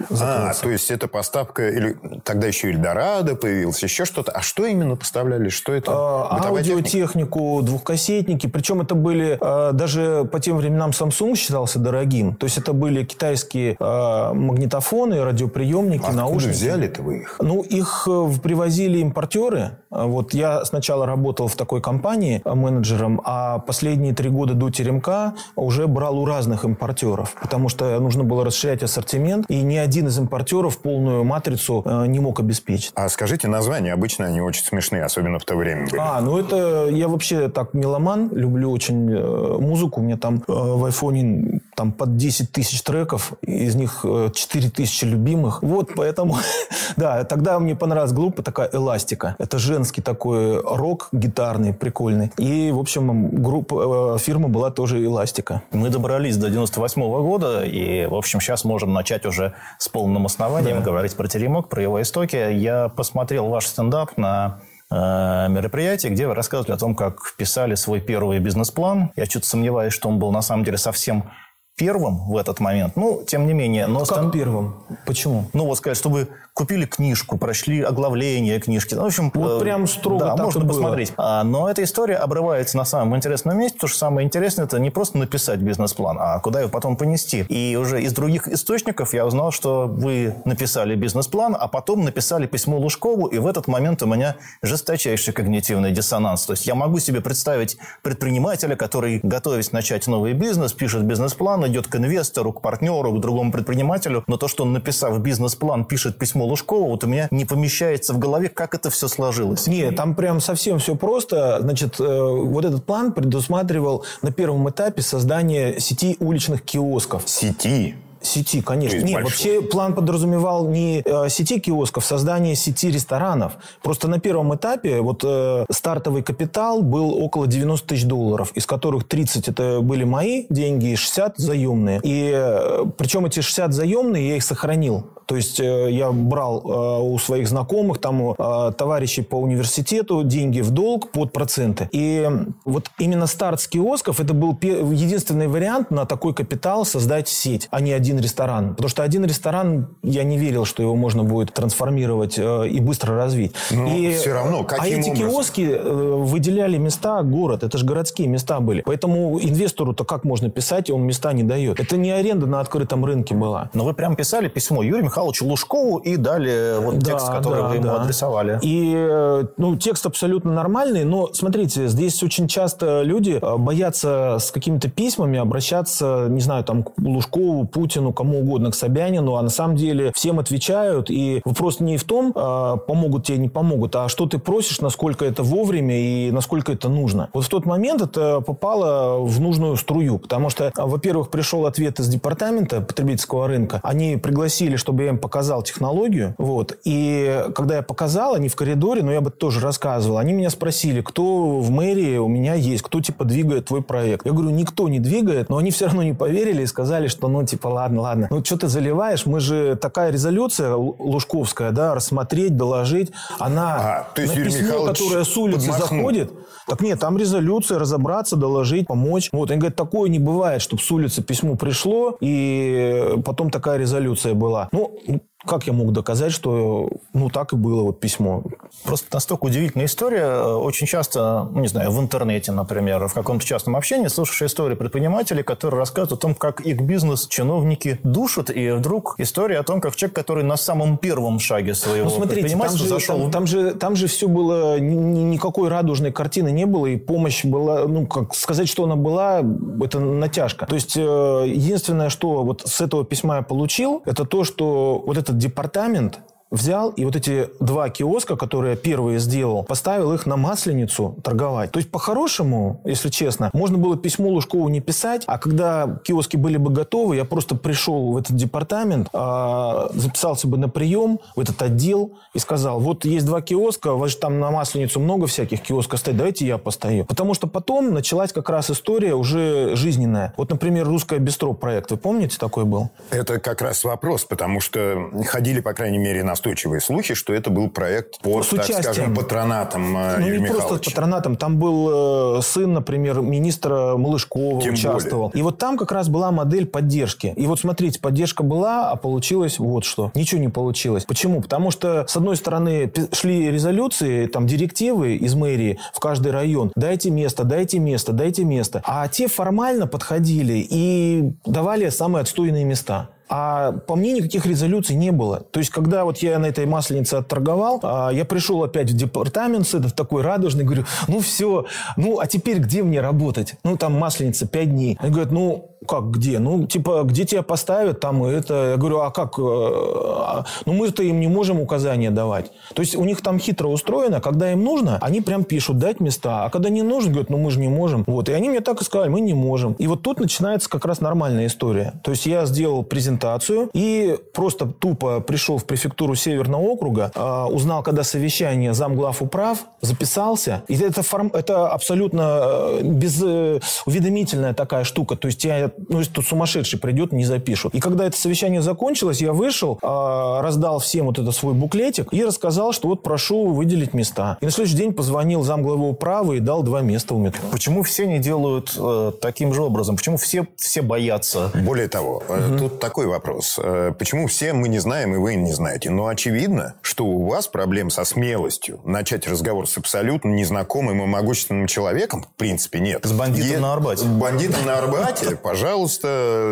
закрылся. 0.09 0.51
А, 0.51 0.55
то 0.61 0.71
есть 0.71 0.91
это 0.91 1.07
поставка, 1.07 1.69
или 1.69 1.97
тогда 2.25 2.49
еще 2.49 2.71
Эльдорадо 2.71 3.37
появился, 3.37 3.87
еще 3.87 4.05
что-то. 4.05 4.33
А 4.33 4.43
что 4.43 4.67
именно 4.67 4.97
поставляли? 4.97 5.52
Что 5.53 5.73
это? 5.73 5.93
А, 5.93 6.49
аудиотехнику, 6.49 7.61
двухкассетники. 7.63 8.47
Причем 8.47 8.81
это 8.81 8.95
были 8.95 9.39
а, 9.41 9.73
даже 9.73 10.29
по 10.31 10.41
тем 10.41 10.57
временам 10.57 10.91
Samsung 10.91 11.37
считался 11.37 11.79
дорогим. 11.79 12.35
То 12.35 12.45
есть 12.45 12.59
это 12.59 12.73
были 12.73 13.05
китайские 13.05 13.77
а, 13.79 14.33
магнитофоны, 14.33 15.23
радиоприемники, 15.23 16.03
Откуда 16.03 16.17
наушники. 16.17 16.53
взяли-то 16.53 17.03
вы 17.03 17.19
их? 17.19 17.37
Ну, 17.41 17.63
их 17.63 18.09
э, 18.11 18.29
привозили 18.43 18.99
импортеры. 18.99 19.79
Вот 19.91 20.33
я 20.35 20.65
сначала 20.65 21.07
работал 21.07 21.49
в 21.49 21.57
такой 21.57 21.81
компании 21.81 22.41
менеджером, 22.45 23.21
а 23.25 23.59
последние 23.59 24.15
три 24.15 24.31
года 24.31 24.55
до 24.55 24.71
теремка 24.71 25.35
уже 25.55 25.87
брал 25.87 26.19
у 26.19 26.25
разных 26.25 26.65
импортеров. 26.65 27.35
Потому 27.41 27.69
что 27.69 27.99
нужно 28.01 28.25
было 28.25 28.45
расширять 28.45 28.83
ассортимент, 28.83 29.47
и 29.49 29.61
ни 29.63 29.77
один 29.77 30.09
из 30.09 30.19
импортеров 30.19 30.79
полную 30.79 31.25
матрицу 31.25 31.83
э, 31.85 32.07
не 32.07 32.21
мог 32.21 32.41
обеспечить. 32.41 32.93
А 32.95 33.09
скажите 33.09 33.49
названия, 33.49 33.93
обычно 33.93 34.27
они 34.27 34.41
очень 34.41 34.65
смешные, 34.65 35.05
особенно 35.05 35.39
в 35.43 35.45
то 35.45 35.57
время 35.57 35.87
были. 35.87 36.01
А, 36.01 36.21
ну 36.21 36.39
это 36.39 36.89
я 36.89 37.09
вообще 37.09 37.49
так 37.49 37.75
меломан, 37.75 38.31
люблю 38.33 38.71
очень 38.71 39.13
э, 39.13 39.59
музыку. 39.59 40.01
У 40.01 40.05
меня 40.05 40.17
там 40.17 40.37
э, 40.37 40.43
в 40.47 40.85
айфоне 40.85 41.61
там 41.75 41.93
под 41.93 42.17
10 42.17 42.53
тысяч 42.53 42.83
треков, 42.83 43.33
из 43.43 43.75
них 43.75 44.05
4 44.05 44.33
э, 44.35 44.71
тысячи 44.71 45.05
любимых. 45.05 45.63
Вот 45.63 45.91
поэтому, 45.97 46.37
да, 46.97 47.25
тогда 47.25 47.59
мне 47.59 47.75
понравилась 47.75 48.13
группа 48.13 48.43
такая 48.43 48.71
«Эластика». 48.73 49.35
Это 49.39 49.59
женский 49.59 50.01
такой 50.01 50.61
рок 50.61 51.09
гитарный, 51.13 51.75
прикольный. 51.75 52.31
И, 52.39 52.71
в 52.71 52.79
общем, 52.79 53.43
группа, 53.43 54.19
фирма 54.19 54.49
была 54.49 54.71
тоже 54.71 55.05
«Эластика». 55.05 55.63
Мы 55.73 55.91
добрались 55.91 56.37
до 56.37 56.51
98 56.51 57.03
-го 57.03 57.23
года, 57.23 57.65
и, 57.65 58.07
в 58.07 58.15
общем, 58.15 58.41
сейчас 58.41 58.65
можем 58.65 58.93
начать 58.93 59.27
уже 59.27 59.55
с 59.79 59.89
полным 59.89 60.27
основанием 60.27 60.79
да. 60.79 60.85
говорить 60.85 61.17
про 61.17 61.27
«Теремок», 61.27 61.69
про 61.69 61.83
его 61.83 62.01
истоки. 62.01 62.37
Я 62.53 62.89
посмотрел 62.89 63.49
ваш 63.49 63.67
стендап 63.67 64.17
на 64.17 64.61
Э, 64.93 65.49
мероприятие, 65.49 66.13
где 66.13 66.29
вы 66.29 66.35
рассказывали 66.35 66.73
о 66.73 66.79
том, 66.79 66.95
как 66.95 67.35
писали 67.39 67.75
свой 67.77 68.01
первый 68.01 68.39
бизнес-план. 68.41 69.13
Я 69.17 69.25
что-то 69.25 69.47
сомневаюсь, 69.47 69.95
что 69.95 70.09
он 70.09 70.19
был 70.19 70.31
на 70.33 70.43
самом 70.43 70.65
деле 70.65 70.77
совсем 70.77 71.31
первым 71.77 72.29
в 72.29 72.37
этот 72.37 72.61
момент. 72.61 72.97
Ну, 72.97 73.23
тем 73.27 73.47
не 73.47 73.55
менее. 73.55 73.87
Но 73.87 74.01
как 74.01 74.09
стан... 74.09 74.31
первым? 74.31 74.75
Почему? 75.07 75.47
Ну, 75.53 75.67
вот 75.67 75.79
сказать, 75.79 75.97
чтобы 75.97 76.29
купили 76.55 76.85
книжку, 76.85 77.39
прочли 77.39 77.81
оглавление 77.83 78.61
книжки. 78.61 78.95
Ну, 78.95 79.03
в 79.03 79.07
общем, 79.07 79.31
вот 79.35 79.63
э, 79.63 79.65
прям 79.65 79.87
строго 79.87 80.27
да, 80.27 80.37
можно 80.37 80.67
посмотреть. 80.67 81.13
А, 81.17 81.45
но 81.45 81.71
эта 81.71 81.83
история 81.83 82.17
обрывается 82.17 82.77
на 82.77 82.85
самом 82.85 83.17
интересном 83.17 83.59
месте, 83.59 83.77
потому 83.77 83.89
что 83.89 83.99
самое 83.99 84.27
интересное 84.27 84.67
это 84.67 84.79
не 84.79 84.91
просто 84.91 85.17
написать 85.19 85.61
бизнес-план, 85.61 86.19
а 86.21 86.39
куда 86.41 86.61
его 86.61 86.69
потом 86.69 86.97
понести. 86.97 87.47
И 87.49 87.77
уже 87.77 88.03
из 88.03 88.13
других 88.13 88.49
источников 88.49 89.15
я 89.15 89.25
узнал, 89.25 89.51
что 89.51 89.87
вы 89.87 90.35
написали 90.45 90.95
бизнес-план, 90.95 91.57
а 91.59 91.69
потом 91.69 92.05
написали 92.05 92.47
письмо 92.47 92.77
Лужкову, 92.77 93.29
и 93.29 93.39
в 93.39 93.47
этот 93.47 93.67
момент 93.67 94.03
у 94.03 94.07
меня 94.07 94.37
жесточайший 94.61 95.33
когнитивный 95.33 95.91
диссонанс. 95.91 96.45
То 96.45 96.53
есть 96.53 96.67
я 96.67 96.75
могу 96.75 96.99
себе 96.99 97.23
представить 97.23 97.79
предпринимателя, 98.03 98.77
который, 98.77 99.21
готовясь 99.23 99.73
начать 99.73 100.07
новый 100.07 100.35
бизнес, 100.35 100.75
пишет 100.75 101.05
бизнес-план, 101.05 101.65
идет 101.73 101.89
к 101.89 101.97
инвестору, 101.97 102.53
к 102.53 102.61
партнеру, 102.61 103.13
к 103.13 103.21
другому 103.21 103.51
предпринимателю, 103.51 104.23
но 104.27 104.37
то, 104.37 104.49
что 104.49 104.63
он, 104.65 104.73
написав 104.73 105.19
бизнес-план, 105.21 105.85
пишет 105.85 106.19
письмо 106.19 106.45
Лужкову, 106.45 106.89
вот 106.89 107.05
у 107.05 107.07
меня 107.07 107.29
не 107.31 107.45
помещается 107.45 108.15
в 108.15 108.19
голове, 108.19 108.49
как 108.49 108.75
это 108.75 108.91
все 108.91 109.09
сложилось. 109.09 109.67
Нет, 109.67 109.97
там 109.97 110.15
прям 110.15 110.41
совсем 110.41 110.79
все 110.79 110.95
просто. 110.95 111.59
Значит, 111.61 111.99
э, 111.99 112.05
вот 112.05 112.65
этот 112.65 112.85
план 112.85 113.13
предусматривал 113.13 114.05
на 114.23 114.31
первом 114.31 114.69
этапе 114.69 115.03
создание 115.03 115.81
сети 115.81 116.17
уличных 116.21 116.63
киосков. 116.63 117.25
Сети? 117.27 117.97
Сети, 118.23 118.61
конечно. 118.61 118.99
Нет, 118.99 119.15
большой. 119.15 119.23
вообще 119.23 119.63
план 119.63 119.95
подразумевал 119.95 120.69
не 120.69 121.03
э, 121.05 121.29
сети 121.29 121.61
киосков, 121.61 122.05
создание 122.05 122.55
сети 122.55 122.91
ресторанов. 122.91 123.55
Просто 123.83 124.09
на 124.09 124.21
первом 124.21 124.55
этапе 124.55 125.01
вот 125.01 125.23
э, 125.25 125.65
стартовый 125.71 126.23
капитал 126.23 126.83
был 126.83 127.13
около 127.23 127.47
90 127.47 127.87
тысяч 127.87 128.05
долларов, 128.05 128.53
из 128.55 128.67
которых 128.67 129.05
30 129.05 129.49
это 129.49 129.81
были 129.81 130.05
мои 130.05 130.47
деньги, 130.49 130.93
и 130.93 130.97
60 130.97 131.39
заемные. 131.39 132.01
И 132.03 132.31
э, 132.35 132.85
причем 132.97 133.27
эти 133.27 133.41
60 133.41 133.73
заемные 133.73 134.29
я 134.29 134.37
их 134.37 134.43
сохранил. 134.45 135.07
То 135.27 135.37
есть 135.37 135.61
э, 135.61 135.91
я 135.91 136.13
брал 136.13 136.63
э, 136.63 137.03
у 137.03 137.19
своих 137.19 137.49
знакомых, 137.49 137.99
там, 137.99 138.33
э, 138.33 138.73
товарищей 138.77 139.23
по 139.23 139.37
университету 139.37 140.25
деньги 140.25 140.61
в 140.61 140.71
долг 140.71 141.11
под 141.11 141.33
проценты. 141.33 141.89
И 141.93 142.29
вот 142.65 142.91
именно 142.99 143.27
старт 143.27 143.61
с 143.61 143.69
киосков 143.69 144.21
это 144.21 144.35
был 144.35 144.59
единственный 144.61 145.49
вариант 145.49 145.91
на 145.91 146.05
такой 146.05 146.35
капитал 146.35 146.85
создать 146.85 147.29
сеть, 147.29 147.69
а 147.71 147.81
не 147.81 147.93
один 147.93 148.12
ресторан. 148.19 148.71
Потому 148.71 148.89
что 148.89 149.03
один 149.03 149.25
ресторан, 149.25 149.89
я 150.03 150.25
не 150.25 150.39
верил, 150.39 150.65
что 150.65 150.83
его 150.83 150.95
можно 150.97 151.25
будет 151.25 151.53
трансформировать 151.53 152.39
и 152.39 152.81
быстро 152.81 153.17
развить. 153.17 153.55
Но 153.71 153.87
и, 153.87 154.15
все 154.15 154.33
равно, 154.33 154.65
каким 154.65 154.85
А 154.85 154.89
эти 154.89 155.11
образом? 155.11 155.31
киоски 155.31 155.81
выделяли 155.83 156.79
места, 156.79 157.23
город. 157.23 157.63
Это 157.63 157.79
же 157.79 157.85
городские 157.87 158.29
места 158.29 158.61
были. 158.61 158.83
Поэтому 158.83 159.39
инвестору-то 159.41 160.05
как 160.05 160.25
можно 160.25 160.51
писать, 160.51 160.91
он 160.91 161.03
места 161.03 161.33
не 161.33 161.43
дает. 161.43 161.81
Это 161.81 161.97
не 161.97 162.11
аренда 162.11 162.47
на 162.47 162.61
открытом 162.61 163.05
рынке 163.05 163.35
была. 163.35 163.71
Но 163.75 163.85
вы 163.85 163.95
прям 163.95 164.17
писали 164.17 164.49
письмо 164.49 164.83
Юрию 164.83 165.05
Михайловичу 165.05 165.47
Лужкову 165.47 165.99
и 165.99 166.17
дали 166.17 166.79
вот 166.81 166.99
да, 166.99 167.13
текст, 167.13 167.31
который 167.31 167.63
да, 167.63 167.69
вы 167.69 167.75
ему 167.77 167.85
да. 167.85 168.03
адресовали. 168.03 168.59
И 168.63 168.95
э, 168.97 169.45
ну, 169.57 169.77
текст 169.77 170.07
абсолютно 170.07 170.53
нормальный, 170.53 171.05
но 171.05 171.33
смотрите, 171.33 171.89
здесь 171.89 172.23
очень 172.23 172.49
часто 172.49 173.03
люди 173.03 173.39
э, 173.41 173.57
боятся 173.57 174.39
с 174.41 174.51
какими-то 174.51 174.91
письмами 174.91 175.39
обращаться, 175.39 176.27
не 176.29 176.41
знаю, 176.41 176.65
там, 176.65 176.83
к 176.83 176.93
Лужкову, 176.99 177.67
Путину, 177.67 178.02
кому 178.11 178.41
угодно, 178.41 178.71
к 178.71 178.75
Собянину, 178.75 179.37
а 179.37 179.43
на 179.43 179.51
самом 179.51 179.77
деле 179.77 180.13
всем 180.15 180.41
отвечают, 180.41 181.11
и 181.11 181.43
вопрос 181.45 181.79
не 181.81 181.99
в 181.99 182.05
том, 182.05 182.33
э, 182.35 182.77
помогут 182.87 183.27
тебе, 183.27 183.39
не 183.39 183.49
помогут, 183.49 183.95
а 183.95 184.09
что 184.09 184.27
ты 184.27 184.39
просишь, 184.39 184.81
насколько 184.81 185.25
это 185.25 185.43
вовремя 185.43 185.99
и 185.99 186.31
насколько 186.31 186.73
это 186.73 186.89
нужно. 186.89 187.29
Вот 187.33 187.45
в 187.45 187.49
тот 187.49 187.67
момент 187.67 188.03
это 188.03 188.41
попало 188.41 189.21
в 189.25 189.41
нужную 189.41 189.77
струю, 189.77 190.19
потому 190.19 190.51
что, 190.51 190.73
во-первых, 190.75 191.31
пришел 191.31 191.67
ответ 191.67 192.01
из 192.01 192.09
департамента 192.09 192.81
потребительского 192.81 193.47
рынка, 193.47 193.81
они 193.83 194.17
пригласили, 194.17 194.77
чтобы 194.77 195.05
я 195.05 195.11
им 195.11 195.19
показал 195.19 195.63
технологию, 195.63 196.35
вот, 196.39 196.79
и 196.85 197.45
когда 197.55 197.77
я 197.77 197.83
показал, 197.83 198.35
они 198.35 198.49
в 198.49 198.57
коридоре, 198.57 199.03
но 199.03 199.13
я 199.13 199.21
бы 199.21 199.31
тоже 199.31 199.61
рассказывал, 199.61 200.19
они 200.19 200.33
меня 200.33 200.49
спросили, 200.51 201.03
кто 201.03 201.59
в 201.59 201.71
мэрии 201.71 202.17
у 202.17 202.29
меня 202.29 202.55
есть, 202.55 202.83
кто, 202.83 203.01
типа, 203.01 203.25
двигает 203.25 203.67
твой 203.67 203.83
проект. 203.83 204.25
Я 204.25 204.33
говорю, 204.33 204.51
никто 204.51 204.89
не 204.89 204.99
двигает, 204.99 205.51
но 205.51 205.59
они 205.59 205.71
все 205.71 205.87
равно 205.87 206.03
не 206.03 206.15
поверили 206.15 206.63
и 206.63 206.67
сказали, 206.67 207.09
что, 207.09 207.29
ну, 207.29 207.45
типа, 207.45 207.69
ладно, 207.69 207.92
ладно, 207.99 208.29
ну, 208.31 208.45
что 208.45 208.57
ты 208.57 208.69
заливаешь, 208.69 209.27
мы 209.27 209.41
же, 209.41 209.77
такая 209.77 210.11
резолюция 210.11 210.75
лужковская, 210.75 211.71
да, 211.71 211.95
рассмотреть, 211.95 212.57
доложить, 212.57 213.13
она 213.39 213.77
а, 213.77 214.09
то 214.15 214.23
есть 214.23 214.35
на 214.35 214.39
Юрий 214.39 214.53
письмо, 214.53 214.85
которое 214.87 215.25
с 215.25 215.37
улицы 215.37 215.69
подмахнул. 215.69 215.99
заходит, 216.01 216.33
так 216.67 216.81
нет, 216.81 217.01
там 217.01 217.17
резолюция, 217.17 217.79
разобраться, 217.79 218.37
доложить, 218.37 218.87
помочь. 218.87 219.29
Вот, 219.33 219.51
они 219.51 219.61
говорят, 219.61 219.77
такое 219.77 220.09
не 220.09 220.19
бывает, 220.19 220.63
чтобы 220.63 220.83
с 220.83 220.91
улицы 220.91 221.23
письмо 221.23 221.57
пришло, 221.57 222.17
и 222.21 223.17
потом 223.25 223.51
такая 223.51 223.79
резолюция 223.79 224.35
была. 224.35 224.69
Ну, 224.73 224.99
как 225.45 225.67
я 225.67 225.73
мог 225.73 225.93
доказать, 225.93 226.33
что 226.33 226.89
ну 227.13 227.29
так 227.29 227.53
и 227.53 227.57
было 227.57 227.83
вот 227.83 228.01
письмо? 228.01 228.45
Просто 228.85 229.09
настолько 229.13 229.47
удивительная 229.47 229.87
история. 229.87 230.41
Очень 230.55 230.87
часто, 230.87 231.49
ну, 231.51 231.61
не 231.61 231.69
знаю, 231.69 231.91
в 231.91 232.01
интернете, 232.01 232.53
например, 232.53 233.09
в 233.09 233.15
каком-то 233.15 233.45
частном 233.45 233.77
общении 233.77 234.09
слушаешь 234.09 234.43
истории 234.43 234.75
предпринимателей, 234.75 235.43
которые 235.43 235.79
рассказывают 235.79 236.13
о 236.13 236.17
том, 236.17 236.35
как 236.35 236.61
их 236.61 236.81
бизнес 236.83 237.27
чиновники 237.27 237.99
душат, 238.05 238.51
и 238.51 238.71
вдруг 238.71 239.17
история 239.19 239.59
о 239.59 239.63
том, 239.63 239.81
как 239.81 239.97
человек, 239.97 240.15
который 240.15 240.45
на 240.45 240.57
самом 240.57 240.97
первом 240.97 241.39
шаге 241.39 241.75
своего 241.75 242.09
ну, 242.09 242.15
смотрите, 242.15 242.57
там 242.57 242.77
же, 242.77 242.87
зашел... 242.87 243.19
Там, 243.23 243.31
там, 243.31 243.47
же, 243.47 243.75
там 243.75 243.97
же 243.97 244.07
все 244.07 244.29
было, 244.29 244.79
никакой 244.79 245.69
радужной 245.69 246.13
картины 246.13 246.52
не 246.53 246.67
было, 246.67 246.87
и 246.87 246.97
помощь 246.97 247.45
была, 247.45 247.89
ну, 247.89 248.07
как 248.07 248.35
сказать, 248.35 248.69
что 248.69 248.85
она 248.85 248.97
была, 248.97 249.43
это 249.83 249.99
натяжка. 249.99 250.67
То 250.67 250.77
есть, 250.77 250.97
э, 250.97 251.01
единственное, 251.01 252.09
что 252.09 252.45
вот 252.45 252.63
с 252.65 252.81
этого 252.81 253.05
письма 253.05 253.37
я 253.37 253.43
получил, 253.43 254.03
это 254.05 254.25
то, 254.25 254.45
что 254.45 255.03
вот 255.05 255.17
это 255.17 255.33
этот 255.33 255.39
департамент 255.39 256.21
взял 256.53 256.91
и 256.91 257.05
вот 257.05 257.17
эти 257.17 257.49
два 257.59 257.89
киоска, 257.89 258.37
которые 258.37 258.73
я 258.73 258.77
первые 258.77 259.19
сделал, 259.19 259.65
поставил 259.65 260.13
их 260.13 260.27
на 260.27 260.37
масленицу 260.37 261.17
торговать. 261.25 261.73
То 261.73 261.79
есть, 261.79 261.91
по-хорошему, 261.91 262.81
если 262.85 263.09
честно, 263.09 263.51
можно 263.53 263.79
было 263.79 263.97
письмо 263.97 264.29
Лужкову 264.29 264.69
не 264.69 264.81
писать, 264.81 265.25
а 265.27 265.39
когда 265.39 265.99
киоски 266.05 266.37
были 266.37 266.59
бы 266.59 266.71
готовы, 266.71 267.17
я 267.17 267.25
просто 267.25 267.57
пришел 267.57 268.13
в 268.13 268.17
этот 268.19 268.37
департамент, 268.37 269.09
э, 269.13 269.89
записался 269.95 270.47
бы 270.47 270.59
на 270.59 270.69
прием 270.69 271.19
в 271.35 271.41
этот 271.41 271.61
отдел 271.63 272.13
и 272.35 272.39
сказал, 272.39 272.79
вот 272.79 273.05
есть 273.05 273.27
два 273.27 273.41
киоска, 273.41 273.93
у 273.95 273.99
вас 273.99 274.11
же 274.11 274.19
там 274.19 274.39
на 274.39 274.51
масленицу 274.51 275.01
много 275.01 275.27
всяких 275.27 275.63
киосков 275.63 275.99
стоит, 275.99 276.17
давайте 276.17 276.47
я 276.47 276.59
постою. 276.59 277.07
Потому 277.07 277.35
что 277.35 277.47
потом 277.47 277.95
началась 277.95 278.33
как 278.33 278.51
раз 278.51 278.71
история 278.71 279.15
уже 279.15 279.75
жизненная. 279.75 280.35
Вот, 280.37 280.51
например, 280.51 280.87
«Русское 280.87 281.19
бистро» 281.19 281.55
проект, 281.55 281.91
вы 281.91 281.97
помните, 281.97 282.37
такой 282.39 282.65
был? 282.65 282.91
Это 283.11 283.39
как 283.39 283.63
раз 283.63 283.85
вопрос, 283.85 284.25
потому 284.25 284.61
что 284.61 285.11
ходили, 285.27 285.61
по 285.61 285.73
крайней 285.73 285.99
мере, 285.99 286.23
на 286.23 286.37
устойчивые 286.43 286.81
слухи, 286.81 287.15
что 287.15 287.33
это 287.33 287.51
был 287.51 287.71
проект 287.71 288.19
под, 288.21 288.49
так 288.49 288.65
скажем, 288.65 289.15
патронатом 289.15 289.97
э, 289.97 290.17
ну, 290.19 290.27
Юрия 290.27 290.39
не 290.39 290.45
Михайловича. 290.45 290.69
просто 290.69 290.91
патронатом. 290.91 291.37
Там 291.37 291.59
был 291.59 292.39
э, 292.39 292.43
сын, 292.43 292.73
например, 292.73 293.21
министра 293.21 293.97
Малышкова 293.97 294.61
Тем 294.61 294.75
участвовал. 294.75 295.29
Более. 295.29 295.41
И 295.41 295.43
вот 295.43 295.59
там 295.59 295.79
как 295.79 295.93
раз 295.93 296.09
была 296.09 296.33
модель 296.33 296.67
поддержки. 296.67 297.33
И 297.37 297.47
вот 297.47 297.61
смотрите, 297.61 298.01
поддержка 298.01 298.43
была, 298.43 298.91
а 298.91 298.97
получилось 298.97 299.61
вот 299.61 299.85
что. 299.85 300.11
Ничего 300.15 300.41
не 300.41 300.49
получилось. 300.49 301.05
Почему? 301.05 301.41
Потому 301.41 301.71
что, 301.71 302.07
с 302.09 302.17
одной 302.17 302.37
стороны, 302.37 302.93
шли 303.13 303.51
резолюции, 303.51 304.27
там, 304.27 304.49
директивы 304.49 305.15
из 305.15 305.35
мэрии 305.35 305.79
в 305.95 306.01
каждый 306.01 306.33
район. 306.33 306.73
Дайте 306.75 307.11
место, 307.11 307.45
дайте 307.45 307.79
место, 307.79 308.13
дайте 308.13 308.45
место. 308.45 308.83
А 308.85 309.07
те 309.07 309.29
формально 309.29 309.87
подходили 309.87 310.67
и 310.69 311.33
давали 311.47 311.89
самые 311.91 312.23
отстойные 312.23 312.65
места. 312.65 313.11
А 313.35 313.73
по 313.73 313.97
мне 313.97 314.13
никаких 314.13 314.45
резолюций 314.45 314.95
не 314.95 315.11
было. 315.11 315.41
То 315.53 315.59
есть, 315.59 315.71
когда 315.71 316.05
вот 316.05 316.19
я 316.19 316.39
на 316.39 316.45
этой 316.45 316.67
масленице 316.67 317.15
отторговал, 317.15 317.81
а, 317.83 318.11
я 318.11 318.27
пришел 318.27 318.63
опять 318.63 318.91
в 318.91 318.95
департамент 318.95 319.67
с 319.67 319.93
такой 319.93 320.21
радужный, 320.21 320.65
говорю, 320.65 320.85
ну 321.09 321.21
все, 321.21 321.65
ну 321.97 322.21
а 322.21 322.27
теперь 322.27 322.59
где 322.59 322.83
мне 322.83 323.01
работать? 323.01 323.55
Ну 323.65 323.79
там 323.79 323.99
масленица 323.99 324.47
5 324.47 324.71
дней. 324.71 324.99
Они 325.01 325.11
говорят, 325.11 325.33
ну 325.33 325.72
как 325.87 326.11
где? 326.11 326.39
Ну, 326.39 326.67
типа, 326.67 327.03
где 327.05 327.25
тебя 327.25 327.43
поставят, 327.43 328.01
там 328.01 328.25
и 328.27 328.31
это. 328.31 328.73
Я 328.73 328.77
говорю, 328.77 329.01
а 329.01 329.11
как? 329.11 329.39
Э, 329.39 329.43
а, 329.43 330.45
ну, 330.67 330.73
мы-то 330.73 331.03
им 331.03 331.21
не 331.21 331.29
можем 331.29 331.61
указания 331.61 332.11
давать. 332.11 332.51
То 332.75 332.83
есть, 332.83 332.97
у 332.97 333.05
них 333.05 333.21
там 333.21 333.39
хитро 333.39 333.69
устроено, 333.69 334.21
когда 334.21 334.53
им 334.53 334.65
нужно, 334.65 334.99
они 335.01 335.21
прям 335.21 335.45
пишут, 335.45 335.79
дать 335.79 336.01
места. 336.01 336.45
А 336.45 336.51
когда 336.51 336.69
не 336.69 336.83
нужно, 336.83 337.11
говорят, 337.11 337.31
ну, 337.31 337.39
мы 337.39 337.51
же 337.51 337.61
не 337.61 337.69
можем. 337.69 338.05
Вот. 338.07 338.29
И 338.29 338.33
они 338.33 338.49
мне 338.49 338.61
так 338.61 338.81
и 338.81 338.85
сказали, 338.85 339.09
мы 339.09 339.21
не 339.21 339.35
можем. 339.35 339.73
И 339.75 339.87
вот 339.87 340.03
тут 340.03 340.21
начинается 340.21 340.69
как 340.69 340.85
раз 340.85 341.01
нормальная 341.01 341.47
история. 341.47 341.95
То 342.03 342.11
есть, 342.11 342.27
я 342.27 342.47
сделал 342.47 342.83
презентацию 342.83 343.71
и 343.73 344.17
просто 344.33 344.67
тупо 344.67 345.21
пришел 345.21 345.59
в 345.59 345.65
префектуру 345.65 346.15
Северного 346.15 346.63
округа, 346.63 347.11
а, 347.15 347.47
узнал, 347.47 347.83
когда 347.83 348.05
совещание 348.05 348.75
замглав 348.75 349.23
управ, 349.23 349.59
записался. 349.81 350.63
И 350.69 350.77
это, 350.77 351.03
форм... 351.03 351.31
это 351.33 351.69
абсолютно 351.69 352.41
э, 352.43 352.81
безуведомительная 352.83 354.55
такая 354.55 354.85
штука. 354.85 355.17
То 355.17 355.27
есть, 355.27 355.45
я 355.45 355.72
ну, 355.89 355.99
если 355.99 356.13
тут 356.13 356.27
сумасшедший 356.27 356.79
придет, 356.79 357.13
не 357.13 357.25
запишут. 357.25 357.75
И 357.75 357.81
когда 357.81 358.07
это 358.07 358.17
совещание 358.17 358.63
закончилось, 358.63 359.21
я 359.21 359.33
вышел, 359.33 359.79
э, 359.83 360.41
раздал 360.43 360.79
всем 360.79 361.07
вот 361.07 361.19
этот 361.19 361.35
свой 361.35 361.55
буклетик 361.55 362.13
и 362.13 362.25
рассказал, 362.25 362.73
что 362.73 362.89
вот 362.89 363.03
прошу 363.03 363.49
выделить 363.49 363.95
места. 363.95 364.39
И 364.41 364.45
на 364.45 364.51
следующий 364.51 364.77
день 364.77 364.93
позвонил 364.93 365.43
замглавы 365.43 365.89
управы 365.89 366.39
и 366.39 366.41
дал 366.41 366.63
два 366.63 366.81
места 366.81 367.15
у 367.15 367.19
метро. 367.19 367.43
Почему 367.51 367.83
все 367.83 368.07
не 368.07 368.19
делают 368.19 368.75
э, 368.77 369.13
таким 369.21 369.53
же 369.55 369.63
образом? 369.63 369.97
Почему 369.97 370.17
все, 370.17 370.47
все 370.57 370.83
боятся? 370.83 371.51
Более 371.55 371.89
того, 371.89 372.23
угу. 372.29 372.59
тут 372.59 372.81
такой 372.81 373.07
вопрос. 373.07 373.59
Э, 373.63 373.93
почему 373.99 374.27
все 374.27 374.53
мы 374.53 374.69
не 374.69 374.79
знаем, 374.79 375.15
и 375.15 375.19
вы 375.19 375.35
не 375.35 375.53
знаете? 375.53 375.91
Но 375.91 376.07
очевидно, 376.07 376.75
что 376.83 377.05
у 377.05 377.27
вас 377.27 377.49
проблем 377.49 377.91
со 377.91 378.05
смелостью 378.05 378.81
начать 378.85 379.27
разговор 379.27 379.69
с 379.69 379.77
абсолютно 379.79 380.31
незнакомым 380.31 381.03
и 381.03 381.07
могущественным 381.07 381.67
человеком, 381.67 382.25
в 382.25 382.37
принципе, 382.37 382.81
нет. 382.81 383.05
С 383.05 383.13
бандитом 383.13 383.51
е- 383.51 383.59
на 383.61 383.73
Арбате. 383.73 384.05
Бандитом 384.05 384.65
на 384.65 384.79
Арбате, 384.79 385.37
пожалуйста, 385.37 385.62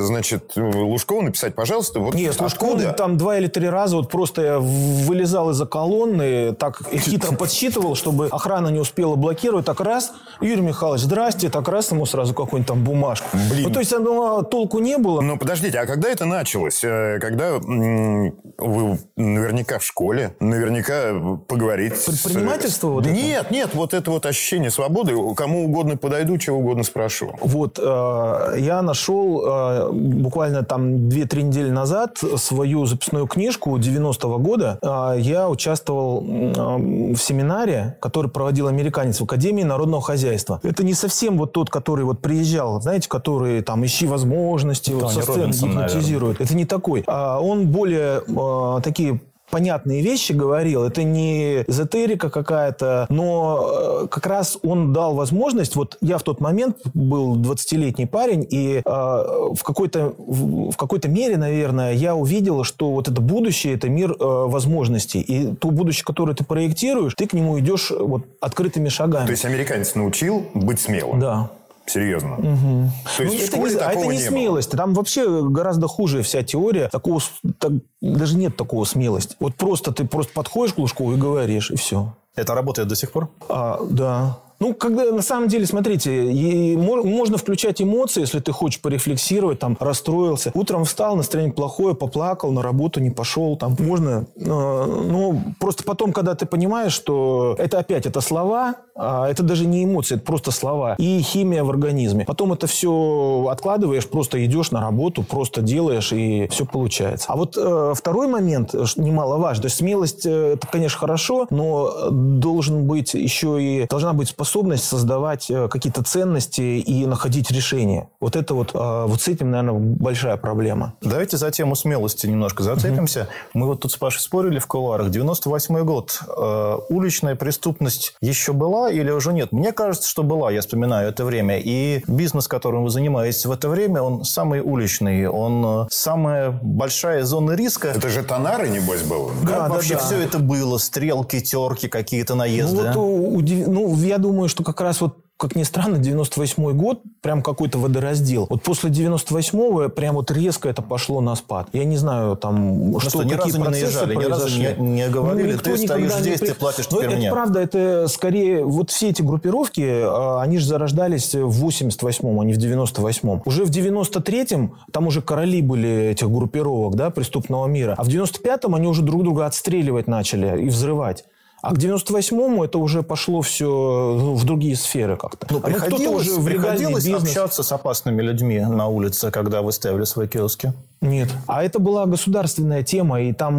значит, 0.01 0.53
Лужкову 0.57 1.23
написать, 1.23 1.55
пожалуйста, 1.55 2.01
вот 2.01 2.15
Нет, 2.15 2.41
Лужкову 2.41 2.79
там 2.97 3.17
два 3.17 3.39
или 3.39 3.47
три 3.47 3.69
раза 3.69 3.97
вот 3.97 4.11
просто 4.11 4.43
я 4.43 4.59
вылезал 4.59 5.51
из-за 5.51 5.67
колонны, 5.67 6.55
так 6.55 6.83
хитро 6.93 7.35
подсчитывал, 7.35 7.95
чтобы 7.95 8.29
охрана 8.29 8.69
не 8.69 8.79
успела 8.79 9.17
блокировать, 9.17 9.65
так 9.65 9.81
раз, 9.81 10.13
Юрий 10.41 10.63
Михайлович, 10.63 11.03
здрасте, 11.03 11.51
так 11.51 11.69
раз 11.69 11.91
ему 11.91 12.07
сразу 12.07 12.35
какую-нибудь 12.35 12.69
там 12.69 12.85
бумажку. 12.85 13.29
Блин. 13.51 13.65
Ну, 13.69 13.71
то 13.71 13.81
есть, 13.81 13.93
ну, 13.93 14.43
толку 14.43 14.79
не 14.79 14.99
было. 14.99 15.21
Ну, 15.21 15.37
подождите, 15.39 15.79
а 15.79 15.87
когда 15.87 16.09
это 16.09 16.25
началось? 16.25 16.83
Э, 16.85 17.19
когда 17.21 17.59
вы 17.59 18.99
наверняка 19.17 19.79
в 19.79 19.85
школе, 19.85 20.35
наверняка 20.41 21.13
поговорить 21.47 21.95
Предпринимательство 22.05 22.89
с... 22.89 22.93
вот 22.93 23.07
Нет, 23.07 23.47
это? 23.47 23.55
нет, 23.55 23.71
вот 23.75 23.95
это 23.95 24.11
вот 24.11 24.27
ощущение 24.27 24.71
свободы, 24.71 25.15
кому 25.35 25.65
угодно 25.65 25.97
подойду, 25.97 26.39
чего 26.39 26.59
угодно 26.59 26.85
спрошу. 26.85 27.37
Вот, 27.41 27.79
э, 27.79 28.55
я 28.59 28.83
нашел 29.01 29.43
э, 29.45 29.91
буквально 29.93 30.63
там 30.63 31.09
2-3 31.09 31.43
недели 31.43 31.71
назад 31.71 32.19
свою 32.37 32.87
записную 32.87 33.27
книжку 33.27 33.79
90-го 33.79 34.39
года. 34.39 34.79
Э, 34.83 35.15
я 35.19 35.49
участвовал 35.49 36.21
в 36.21 37.17
семинаре, 37.17 37.97
который 38.01 38.31
проводил 38.31 38.69
американец 38.69 39.21
в 39.21 39.25
Академии 39.25 39.63
народного 39.63 40.03
хозяйства. 40.03 40.61
Это 40.63 40.85
не 40.85 40.95
совсем 40.95 41.39
вот 41.39 41.53
тот, 41.53 41.71
который 41.71 42.05
вот 42.05 42.21
приезжал, 42.21 42.81
знаете, 42.83 43.09
который 43.09 43.63
там 43.63 43.85
ищи 43.85 44.07
возможности, 44.07 44.93
вот 44.93 45.13
со 45.13 45.23
сцены 45.23 45.53
гипнотизирует. 45.53 46.41
Это 46.41 46.55
не 46.55 46.67
такой. 46.67 47.03
А 47.07 47.41
он 47.41 47.69
более 47.69 48.23
э, 48.27 48.83
такие 48.83 49.21
понятные 49.51 50.03
вещи 50.03 50.33
говорил. 50.33 50.85
Это 50.85 51.03
не 51.03 51.63
эзотерика 51.63 52.31
какая-то, 52.31 53.07
но 53.09 54.03
э, 54.05 54.07
как 54.09 54.27
раз 54.27 54.59
он 54.63 54.93
дал 54.93 55.15
возможность. 55.15 55.77
Вот 55.77 55.97
я 56.01 56.19
в 56.19 56.23
тот 56.23 56.41
момент 56.41 56.79
был 56.95 57.37
20-летний 57.37 58.07
парень, 58.07 58.47
и 58.49 58.83
э, 58.85 58.91
в 58.91 59.63
какой-то 59.63 60.15
в 60.17 60.77
какой-то 60.77 61.09
мере, 61.09 61.37
наверное, 61.37 61.93
я 61.93 62.15
увидел, 62.15 62.65
что 62.65 62.91
вот 62.91 63.09
это 63.09 63.21
будущее, 63.21 63.75
это 63.75 63.89
мир 63.89 64.13
э, 64.13 64.15
возможностей. 64.21 65.21
И 65.21 65.55
то 65.55 65.71
будущее, 65.71 66.05
которое 66.05 66.35
ты 66.35 66.45
проектируешь, 66.45 67.15
ты 67.15 67.27
к 67.27 67.33
нему 67.33 67.59
идешь 67.59 67.91
вот 67.91 68.25
открытыми 68.41 68.89
шагами. 68.89 69.27
То 69.27 69.33
есть 69.33 69.45
американец 69.45 69.95
научил 69.95 70.47
быть 70.55 70.81
смелым? 70.81 71.21
Да. 71.21 71.51
Серьезно. 71.87 72.35
Угу. 72.35 72.91
То 73.17 73.23
есть 73.25 73.53
ну, 73.53 73.67
это 73.67 73.75
не, 73.75 73.81
а 73.81 73.93
это 73.93 74.07
не, 74.07 74.17
не 74.17 74.19
смелость. 74.19 74.71
Там 74.71 74.95
вообще 74.95 75.43
гораздо 75.49 75.89
хуже 75.89 76.23
вся 76.23 76.43
теория. 76.43 76.89
Такого, 76.89 77.21
так, 77.59 77.73
даже 78.01 78.37
нет 78.37 78.57
такого 78.57 78.85
смелости. 78.85 79.37
Вот 79.41 79.55
просто 79.57 79.93
ты 79.93 80.05
просто 80.05 80.33
подходишь 80.33 80.75
к 80.75 80.79
Лужкову 80.79 81.15
и 81.15 81.17
говоришь, 81.17 81.71
и 81.71 81.77
все. 81.77 82.15
Это 82.37 82.55
работает 82.55 82.89
до 82.89 82.95
сих 82.95 83.11
пор? 83.13 83.29
А, 83.49 83.81
да. 83.91 84.39
Ну, 84.61 84.75
когда 84.75 85.11
на 85.11 85.23
самом 85.23 85.49
деле, 85.49 85.65
смотрите, 85.65 86.31
и, 86.31 86.77
можно 86.77 87.39
включать 87.39 87.81
эмоции, 87.81 88.21
если 88.21 88.41
ты 88.41 88.53
хочешь 88.53 88.79
порефлексировать, 88.81 89.59
там, 89.59 89.75
расстроился. 89.81 90.51
Утром 90.55 90.85
встал, 90.85 91.17
настроение 91.17 91.55
плохое, 91.55 91.95
поплакал, 91.95 92.53
на 92.53 92.63
работу 92.63 93.01
не 93.01 93.11
пошел, 93.11 93.57
там, 93.57 93.75
можно. 93.79 94.27
Э, 94.37 94.45
ну, 94.45 95.43
просто 95.59 95.83
потом, 95.85 96.13
когда 96.13 96.35
ты 96.35 96.45
понимаешь, 96.45 96.93
что 96.93 97.55
это 97.59 97.79
опять, 97.79 98.05
это 98.05 98.21
слова, 98.21 98.77
а 98.95 99.31
это 99.31 99.43
даже 99.43 99.67
не 99.67 99.85
эмоции, 99.85 100.17
это 100.17 100.25
просто 100.25 100.51
слова 100.51 100.95
и 100.99 101.23
химия 101.23 101.65
в 101.65 101.71
организме. 101.71 102.27
Потом 102.27 102.53
это 102.53 102.67
все 102.67 103.49
откладываешь, 103.51 104.07
просто 104.07 104.45
идешь 104.45 104.73
на 104.73 104.83
работу, 104.83 105.23
просто 105.23 105.63
делаешь, 105.63 106.13
и 106.13 106.49
все 106.51 106.67
получается. 106.67 107.27
А 107.31 107.37
вот 107.37 107.57
э, 107.57 107.95
второй 107.97 108.29
момент, 108.29 108.75
немаловажный, 108.97 109.63
то 109.63 109.67
есть 109.67 109.79
смелость, 109.79 110.27
э, 110.27 110.53
это, 110.55 110.67
конечно, 110.67 110.99
хорошо, 110.99 111.47
но 111.49 112.11
должен 112.11 112.85
быть 112.87 113.15
еще 113.15 113.63
и, 113.63 113.87
должна 113.87 114.13
быть 114.13 114.29
способность 114.29 114.50
способность 114.51 114.85
создавать 114.85 115.49
э, 115.49 115.69
какие-то 115.69 116.03
ценности 116.03 116.61
и 116.61 117.07
находить 117.07 117.53
решения. 117.53 118.09
Вот 118.19 118.35
это 118.35 118.55
вот, 118.55 118.73
э, 118.75 119.05
вот 119.07 119.21
с 119.21 119.29
этим, 119.29 119.53
наверное, 119.53 119.79
большая 119.79 120.37
проблема. 120.37 120.95
Давайте 121.01 121.37
за 121.37 121.53
тему 121.53 121.77
смелости 121.77 122.27
немножко 122.27 122.65
зацепимся. 122.65 123.21
Угу. 123.21 123.29
Мы 123.61 123.67
вот 123.67 123.81
тут 123.81 123.93
с 123.93 123.97
Пашей 123.97 124.21
спорили 124.21 124.59
в 124.59 124.67
кулуарах. 124.67 125.11
98 125.11 125.85
год. 125.85 126.21
Э, 126.37 126.79
уличная 126.89 127.37
преступность 127.37 128.15
еще 128.21 128.53
была 128.53 128.91
или 128.91 129.11
уже 129.11 129.33
нет? 129.33 129.53
Мне 129.53 129.71
кажется, 129.71 130.09
что 130.09 130.25
была, 130.25 130.51
я 130.51 130.63
вспоминаю 130.63 131.11
это 131.11 131.25
время. 131.25 131.61
И 131.63 132.03
бизнес, 132.09 132.49
которым 132.49 132.83
вы 132.83 132.91
занимаетесь 132.91 133.47
в 133.47 133.53
это 133.53 133.69
время, 133.69 134.03
он 134.03 134.25
самый 134.25 134.61
уличный, 134.61 135.29
он 135.29 135.87
самая 135.91 136.51
большая 136.51 137.23
зона 137.23 137.53
риска. 137.53 137.89
Это 137.89 138.09
же 138.09 138.25
тонары, 138.25 138.69
небось, 138.69 139.03
было? 139.03 139.31
Да, 139.45 139.69
да, 139.69 139.69
вообще 139.69 139.95
да. 139.95 140.01
все 140.01 140.21
это 140.21 140.41
было? 140.41 140.79
Стрелки, 140.79 141.41
терки, 141.41 141.87
какие-то 141.87 142.35
наезды? 142.35 142.91
Ну, 142.95 143.17
вот, 143.17 143.39
удив... 143.39 143.69
ну, 143.69 143.97
я 144.03 144.19
думаю, 144.19 144.40
думаю, 144.41 144.49
что 144.49 144.65
как 144.65 144.81
раз 144.81 145.03
вот 145.03 145.19
как 145.37 145.57
ни 145.57 145.63
странно, 145.63 145.97
98 145.97 146.73
год, 146.77 147.01
прям 147.23 147.43
какой-то 147.43 147.79
водораздел. 147.79 148.47
Вот 148.51 148.63
после 148.63 148.91
98-го 148.91 149.89
прям 149.89 150.17
вот 150.17 150.31
резко 150.31 150.69
это 150.69 150.83
пошло 150.83 151.23
на 151.23 151.35
спад. 151.35 151.69
Я 151.73 151.87
не 151.87 151.97
знаю, 151.97 152.37
там, 152.37 152.91
ну, 152.91 153.01
что, 153.01 153.09
что 153.11 153.23
ни 153.23 153.33
разу 153.33 153.59
не 153.59 153.69
наезжали, 153.69 154.15
ни 154.17 154.25
разу 154.25 154.49
не, 154.59 154.75
не 154.79 155.09
говорили, 155.09 155.55
ну, 155.55 155.59
ты 155.59 155.79
стоишь 155.79 156.13
здесь, 156.13 156.41
при... 156.41 156.49
ты 156.49 156.55
платишь 156.55 156.89
теперь 156.89 157.07
это 157.07 157.17
мне. 157.17 157.31
правда, 157.31 157.61
это 157.61 158.07
скорее, 158.09 158.65
вот 158.65 158.91
все 158.91 159.09
эти 159.09 159.23
группировки, 159.23 159.81
а, 159.81 160.43
они 160.43 160.59
же 160.59 160.67
зарождались 160.67 161.35
в 161.35 161.67
88-м, 161.67 162.39
а 162.39 162.45
не 162.45 162.53
в 162.53 162.59
98-м. 162.59 163.41
Уже 163.47 163.65
в 163.65 163.71
93-м 163.71 164.75
там 164.93 165.07
уже 165.07 165.23
короли 165.23 165.63
были 165.63 166.11
этих 166.11 166.31
группировок, 166.31 166.97
да, 166.97 167.09
преступного 167.09 167.67
мира. 167.67 167.95
А 167.97 168.05
в 168.05 168.09
95-м 168.09 168.75
они 168.75 168.89
уже 168.89 169.01
друг 169.01 169.23
друга 169.23 169.47
отстреливать 169.47 170.07
начали 170.07 170.65
и 170.65 170.69
взрывать. 170.69 171.25
А 171.63 171.75
к 171.75 171.79
98-му 171.79 172.65
это 172.65 172.79
уже 172.79 173.03
пошло 173.03 173.43
все 173.43 173.67
ну, 173.67 174.35
в 174.35 174.45
другие 174.45 174.77
сферы 174.77 175.17
как-то. 175.17 175.47
Ну, 175.51 175.61
приходилось, 175.61 176.27
а 176.27 176.31
уже 176.31 176.41
в 176.41 176.45
приходилось 176.45 177.05
бизнес. 177.05 177.23
общаться 177.23 177.63
с 177.63 177.73
опасными 177.73 178.23
людьми 178.23 178.61
на 178.61 178.89
улице, 178.89 179.31
когда 179.31 179.61
вы 179.61 179.73
ставили 179.73 180.05
свои 180.05 180.27
киоски? 180.27 180.73
Нет. 181.01 181.29
А 181.47 181.65
это 181.65 181.79
была 181.79 182.05
государственная 182.05 182.83
тема, 182.83 183.23
и 183.23 183.33
там, 183.33 183.55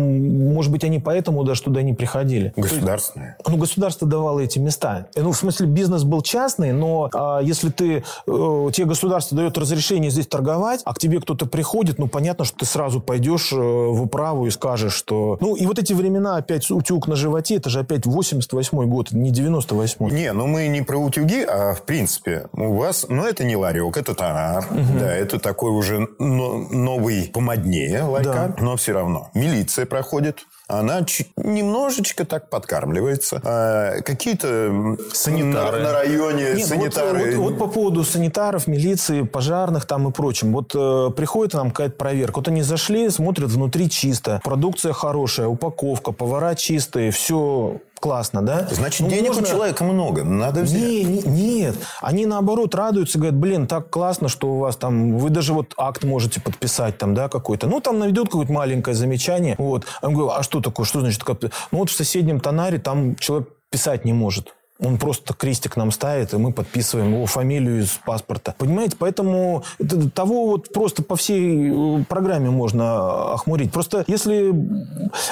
может 0.53 0.71
быть, 0.71 0.83
они 0.83 0.99
поэтому 0.99 1.43
даже 1.43 1.63
туда 1.63 1.81
не 1.81 1.93
приходили. 1.93 2.53
Государственная? 2.55 3.35
Ну, 3.47 3.57
государство 3.57 4.07
давало 4.07 4.41
эти 4.41 4.59
места. 4.59 5.07
Ну, 5.15 5.31
в 5.31 5.37
смысле, 5.37 5.65
бизнес 5.65 6.03
был 6.03 6.21
частный, 6.21 6.71
но 6.71 7.09
а, 7.11 7.39
если 7.39 7.69
ты, 7.69 8.03
э, 8.27 8.69
тебе 8.73 8.85
государство 8.85 9.35
дает 9.35 9.57
разрешение 9.57 10.11
здесь 10.11 10.27
торговать, 10.27 10.81
а 10.85 10.93
к 10.93 10.99
тебе 10.99 11.19
кто-то 11.19 11.47
приходит, 11.47 11.97
ну, 11.97 12.07
понятно, 12.07 12.45
что 12.45 12.59
ты 12.59 12.65
сразу 12.65 13.01
пойдешь 13.01 13.51
э, 13.51 13.55
в 13.55 14.03
управу 14.03 14.45
и 14.45 14.51
скажешь, 14.51 14.93
что... 14.93 15.37
Ну, 15.41 15.55
и 15.55 15.65
вот 15.65 15.79
эти 15.79 15.93
времена 15.93 16.35
опять 16.35 16.69
утюг 16.69 17.07
на 17.07 17.15
животе, 17.15 17.55
это 17.55 17.71
же 17.71 17.79
опять 17.79 18.05
88 18.05 18.87
год, 18.87 19.11
не 19.13 19.31
98 19.31 20.09
Не, 20.09 20.31
ну 20.33 20.45
мы 20.45 20.67
не 20.67 20.83
про 20.83 20.97
утюги, 20.97 21.43
а 21.43 21.73
в 21.73 21.81
принципе. 21.83 22.49
У 22.53 22.75
вас, 22.75 23.07
ну, 23.09 23.25
это 23.25 23.43
не 23.43 23.55
ларек, 23.55 23.97
это 23.97 24.13
тонар. 24.13 24.63
Угу. 24.69 24.99
Да, 24.99 25.11
это 25.11 25.39
такой 25.39 25.71
уже 25.71 26.07
новый 26.19 27.30
помоднее 27.31 28.03
лайка, 28.03 28.53
да. 28.57 28.63
но 28.63 28.75
все 28.75 28.93
равно. 28.93 29.29
Милиция 29.33 29.85
проходит, 29.85 30.45
она 30.67 31.05
немножечко 31.35 32.25
так 32.25 32.49
подкармливается. 32.49 33.41
А 33.43 34.01
какие-то 34.01 34.97
санитары 35.13 35.79
на, 35.79 35.83
на 35.85 35.93
районе 35.93 36.53
Нет, 36.55 36.67
санитары. 36.67 37.35
Вот, 37.35 37.35
вот, 37.35 37.51
вот 37.51 37.59
по 37.59 37.67
поводу 37.67 38.03
санитаров, 38.03 38.67
милиции, 38.67 39.23
пожарных 39.23 39.85
там 39.85 40.07
и 40.07 40.11
прочим. 40.11 40.53
Вот 40.53 40.73
э, 40.73 41.11
приходит 41.15 41.53
нам 41.53 41.71
какая-то 41.71 41.95
проверка. 41.95 42.37
Вот 42.37 42.47
они 42.47 42.61
зашли, 42.61 43.09
смотрят 43.09 43.49
внутри 43.49 43.89
чисто, 43.89 44.39
продукция 44.43 44.93
хорошая, 44.93 45.47
упаковка, 45.47 46.11
повара 46.11 46.55
чистые, 46.55 47.11
все 47.11 47.81
классно, 48.01 48.41
да? 48.41 48.67
Значит, 48.69 49.01
ну, 49.01 49.09
денег 49.09 49.29
можно... 49.29 49.43
у 49.43 49.45
человека 49.45 49.83
много, 49.85 50.23
надо 50.25 50.61
взять. 50.61 50.81
Не, 50.81 51.03
не, 51.05 51.21
нет, 51.21 51.75
они 52.01 52.25
наоборот 52.25 52.75
радуются, 52.75 53.17
говорят, 53.17 53.37
блин, 53.37 53.67
так 53.67 53.89
классно, 53.89 54.27
что 54.27 54.47
у 54.47 54.59
вас 54.59 54.75
там, 54.75 55.17
вы 55.17 55.29
даже 55.29 55.53
вот 55.53 55.73
акт 55.77 56.03
можете 56.03 56.41
подписать 56.41 56.97
там, 56.97 57.13
да, 57.13 57.29
какой-то. 57.29 57.67
Ну, 57.67 57.79
там 57.79 57.99
наведут 57.99 58.27
какое-то 58.27 58.51
маленькое 58.51 58.95
замечание, 58.95 59.55
вот. 59.57 59.85
Я 60.01 60.09
говорю, 60.09 60.31
а 60.31 60.43
что 60.43 60.59
такое, 60.59 60.85
что 60.85 60.99
значит? 60.99 61.21
Ну, 61.25 61.49
вот 61.71 61.89
в 61.89 61.93
соседнем 61.93 62.41
тонаре 62.41 62.79
там 62.79 63.15
человек 63.15 63.47
писать 63.69 64.03
не 64.03 64.13
может. 64.13 64.53
Он 64.81 64.97
просто 64.97 65.33
крестик 65.33 65.77
нам 65.77 65.91
ставит, 65.91 66.33
и 66.33 66.37
мы 66.37 66.51
подписываем 66.51 67.13
его 67.13 67.25
фамилию 67.25 67.81
из 67.81 67.99
паспорта. 68.05 68.55
Понимаете? 68.57 68.95
Поэтому 68.97 69.63
это, 69.79 70.09
того 70.09 70.47
вот 70.47 70.73
просто 70.73 71.03
по 71.03 71.15
всей 71.15 71.71
э, 71.71 72.03
программе 72.07 72.49
можно 72.49 73.33
охмурить. 73.33 73.71
Просто 73.71 74.03
если... 74.07 74.51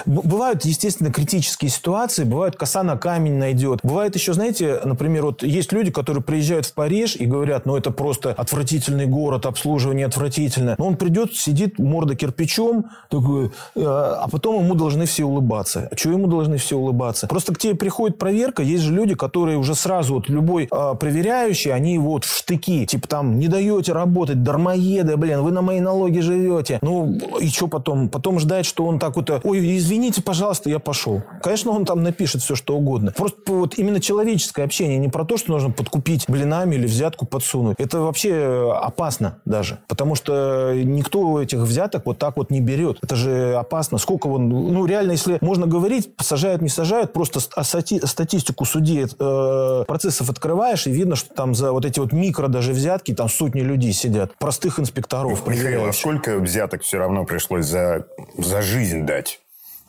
Бывают, 0.05 0.65
естественно, 0.65 1.11
критические 1.11 1.69
ситуации, 1.69 2.23
бывают 2.23 2.55
коса 2.55 2.83
на 2.83 2.97
камень 2.97 3.35
найдет. 3.35 3.79
Бывает 3.83 4.15
еще, 4.15 4.33
знаете, 4.33 4.79
например, 4.83 5.23
вот 5.23 5.43
есть 5.43 5.71
люди, 5.71 5.91
которые 5.91 6.23
приезжают 6.23 6.65
в 6.65 6.73
Париж 6.73 7.15
и 7.15 7.25
говорят, 7.25 7.65
ну 7.65 7.77
это 7.77 7.91
просто 7.91 8.31
отвратительный 8.31 9.05
город, 9.05 9.45
обслуживание 9.45 10.05
отвратительное. 10.05 10.75
Но 10.77 10.87
он 10.87 10.95
придет, 10.95 11.35
сидит, 11.35 11.79
морда 11.79 12.15
кирпичом, 12.15 12.85
такой, 13.09 13.47
э, 13.47 13.49
а 13.83 14.27
потом 14.29 14.63
ему 14.63 14.75
должны 14.75 15.05
все 15.05 15.23
улыбаться. 15.23 15.87
А 15.91 15.95
чего 15.95 16.13
ему 16.13 16.27
должны 16.27 16.57
все 16.57 16.77
улыбаться? 16.77 17.27
Просто 17.27 17.53
к 17.53 17.57
тебе 17.57 17.75
приходит 17.75 18.17
проверка, 18.17 18.61
есть 18.63 18.83
же 18.83 18.93
люди, 18.93 19.15
которые 19.15 19.38
уже 19.47 19.75
сразу, 19.75 20.15
вот 20.15 20.29
любой 20.29 20.67
э, 20.71 20.95
проверяющий, 20.99 21.71
они 21.71 21.97
вот 21.97 22.25
в 22.25 22.37
штыки, 22.37 22.85
типа 22.85 23.07
там, 23.07 23.39
не 23.39 23.47
даете 23.47 23.93
работать, 23.93 24.43
дармоеды, 24.43 25.17
блин, 25.17 25.41
вы 25.41 25.51
на 25.51 25.61
мои 25.61 25.79
налоги 25.79 26.19
живете. 26.19 26.79
Ну, 26.81 27.17
и 27.39 27.49
что 27.49 27.67
потом? 27.67 28.09
Потом 28.09 28.39
ждать, 28.39 28.65
что 28.65 28.85
он 28.85 28.99
так 28.99 29.15
вот, 29.15 29.29
ой, 29.43 29.77
извините, 29.77 30.21
пожалуйста, 30.21 30.69
я 30.69 30.79
пошел. 30.79 31.21
Конечно, 31.41 31.71
он 31.71 31.85
там 31.85 32.03
напишет 32.03 32.41
все, 32.41 32.55
что 32.55 32.75
угодно. 32.75 33.13
Просто 33.15 33.51
вот 33.51 33.77
именно 33.77 33.99
человеческое 33.99 34.63
общение, 34.63 34.97
не 34.97 35.09
про 35.09 35.25
то, 35.25 35.37
что 35.37 35.51
нужно 35.51 35.71
подкупить 35.71 36.25
блинами 36.27 36.75
или 36.75 36.85
взятку 36.85 37.25
подсунуть. 37.25 37.75
Это 37.79 37.99
вообще 37.99 38.73
опасно 38.81 39.39
даже. 39.45 39.79
Потому 39.87 40.15
что 40.15 40.73
никто 40.75 41.41
этих 41.41 41.59
взяток 41.59 42.05
вот 42.05 42.17
так 42.17 42.37
вот 42.37 42.51
не 42.51 42.61
берет. 42.61 42.99
Это 43.01 43.15
же 43.15 43.55
опасно. 43.55 43.97
Сколько 43.97 44.27
вон, 44.27 44.49
ну 44.49 44.85
реально, 44.85 45.11
если 45.11 45.37
можно 45.41 45.67
говорить, 45.67 46.09
сажают, 46.19 46.61
не 46.61 46.69
сажают, 46.69 47.13
просто 47.13 47.39
статистику 47.39 48.65
судей 48.65 49.05
э, 49.19 49.83
процессов 49.87 50.29
открываешь, 50.29 50.87
и 50.87 50.91
видно, 50.91 51.15
что 51.15 51.33
там 51.33 51.55
за 51.55 51.71
вот 51.71 51.85
эти 51.85 51.99
вот 51.99 52.11
микро 52.11 52.47
даже 52.47 52.71
взятки, 52.71 53.13
там 53.13 53.29
сотни 53.29 53.61
людей 53.61 53.93
сидят. 53.93 54.35
Простых 54.37 54.79
инспекторов. 54.79 55.45
Михаил, 55.47 55.85
а 55.85 55.93
сколько 55.93 56.37
взяток 56.39 56.83
все 56.83 56.97
равно 56.97 57.25
пришлось 57.25 57.65
за, 57.65 58.05
за 58.37 58.61
жизнь 58.61 59.05
дать? 59.05 59.39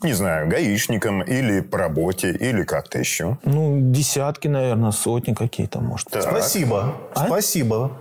не 0.03 0.13
знаю, 0.13 0.49
гаишникам 0.49 1.21
или 1.21 1.61
по 1.61 1.77
работе, 1.77 2.31
или 2.31 2.63
как-то 2.63 2.97
еще? 2.97 3.37
Ну, 3.43 3.77
десятки, 3.79 4.47
наверное, 4.47 4.91
сотни 4.91 5.33
какие-то, 5.33 5.79
может. 5.79 6.09
Так. 6.09 6.23
Спасибо. 6.23 6.95
А? 7.13 7.27
Спасибо. 7.27 7.91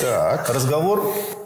Так. 0.00 0.48
Разговор 0.48 1.04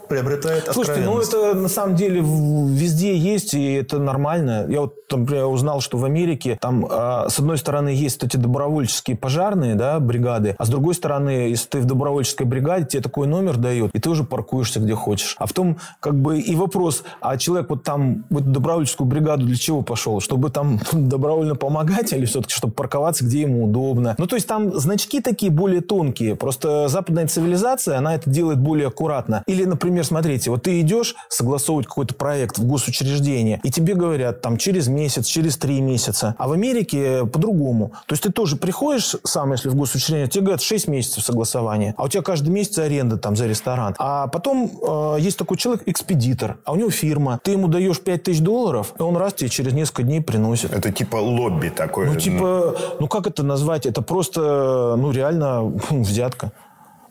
приобретает 0.09 0.67
Слушайте, 0.73 1.01
ну 1.01 1.19
это 1.19 1.53
на 1.53 1.69
самом 1.69 1.95
деле 1.95 2.21
везде 2.21 3.15
есть, 3.15 3.53
и 3.53 3.73
это 3.73 3.99
нормально. 3.99 4.65
Я 4.67 4.81
вот, 4.81 4.95
например, 5.11 5.45
узнал, 5.45 5.81
что 5.81 5.97
в 5.97 6.05
Америке 6.05 6.57
там 6.59 6.85
а, 6.89 7.29
с 7.29 7.39
одной 7.39 7.57
стороны 7.57 7.89
есть 7.89 8.23
эти 8.23 8.35
добровольческие 8.35 9.15
пожарные, 9.15 9.75
да, 9.75 9.99
бригады, 9.99 10.55
а 10.57 10.65
с 10.65 10.69
другой 10.69 10.95
стороны, 10.95 11.29
если 11.29 11.67
ты 11.67 11.79
в 11.79 11.85
добровольческой 11.85 12.45
бригаде, 12.45 12.85
тебе 12.85 13.03
такой 13.03 13.27
номер 13.27 13.57
дают, 13.57 13.91
и 13.93 13.99
ты 13.99 14.09
уже 14.09 14.23
паркуешься 14.23 14.79
где 14.79 14.95
хочешь. 14.95 15.35
А 15.37 15.45
в 15.45 15.53
том, 15.53 15.77
как 15.99 16.15
бы, 16.15 16.39
и 16.39 16.55
вопрос, 16.55 17.03
а 17.21 17.37
человек 17.37 17.69
вот 17.69 17.83
там 17.83 18.25
в 18.29 18.37
эту 18.37 18.49
добровольческую 18.49 19.07
бригаду 19.07 19.45
для 19.45 19.57
чего 19.57 19.81
пошел? 19.81 20.19
Чтобы 20.19 20.49
там 20.49 20.79
добровольно 20.91 21.55
помогать 21.55 22.13
или 22.13 22.25
все-таки, 22.25 22.53
чтобы 22.53 22.73
парковаться, 22.73 23.23
где 23.25 23.41
ему 23.41 23.65
удобно? 23.65 24.15
Ну, 24.17 24.27
то 24.27 24.35
есть 24.35 24.47
там 24.47 24.77
значки 24.77 25.21
такие 25.21 25.51
более 25.51 25.81
тонкие. 25.81 26.35
Просто 26.35 26.87
западная 26.87 27.27
цивилизация, 27.27 27.97
она 27.97 28.15
это 28.15 28.29
делает 28.29 28.59
более 28.59 28.87
аккуратно. 28.87 29.43
Или, 29.45 29.65
например, 29.65 29.98
например, 29.99 30.05
смотрите, 30.05 30.49
вот 30.49 30.63
ты 30.63 30.81
идешь 30.81 31.15
согласовывать 31.29 31.87
какой-то 31.87 32.15
проект 32.15 32.57
в 32.57 32.65
госучреждение, 32.65 33.59
и 33.63 33.71
тебе 33.71 33.95
говорят 33.95 34.41
там 34.41 34.57
через 34.57 34.87
месяц, 34.87 35.25
через 35.25 35.57
три 35.57 35.81
месяца. 35.81 36.35
А 36.37 36.47
в 36.47 36.51
Америке 36.51 37.25
по-другому. 37.25 37.93
То 38.07 38.13
есть 38.13 38.23
ты 38.23 38.31
тоже 38.31 38.55
приходишь 38.55 39.15
сам, 39.23 39.51
если 39.51 39.69
в 39.69 39.75
госучреждение, 39.75 40.27
тебе 40.27 40.43
говорят 40.43 40.61
6 40.61 40.87
месяцев 40.87 41.23
согласования, 41.23 41.93
а 41.97 42.03
у 42.03 42.07
тебя 42.07 42.23
каждый 42.23 42.49
месяц 42.49 42.77
аренда 42.79 43.17
там 43.17 43.35
за 43.35 43.47
ресторан. 43.47 43.95
А 43.97 44.27
потом 44.27 44.71
э, 44.81 45.17
есть 45.19 45.37
такой 45.37 45.57
человек, 45.57 45.83
экспедитор, 45.85 46.57
а 46.65 46.73
у 46.73 46.75
него 46.75 46.89
фирма. 46.89 47.39
Ты 47.43 47.51
ему 47.51 47.67
даешь 47.67 47.99
5 47.99 48.23
тысяч 48.23 48.39
долларов, 48.39 48.93
и 48.99 49.01
он 49.01 49.17
раз 49.17 49.33
тебе 49.33 49.49
через 49.49 49.73
несколько 49.73 50.03
дней 50.03 50.21
приносит. 50.21 50.73
Это 50.73 50.91
типа 50.91 51.17
лобби 51.17 51.69
такое. 51.69 52.11
Ну, 52.11 52.15
типа, 52.15 52.75
ну 52.99 53.07
как 53.07 53.27
это 53.27 53.43
назвать? 53.43 53.85
Это 53.85 54.01
просто, 54.01 54.95
ну 54.97 55.11
реально 55.11 55.63
взятка. 55.89 56.51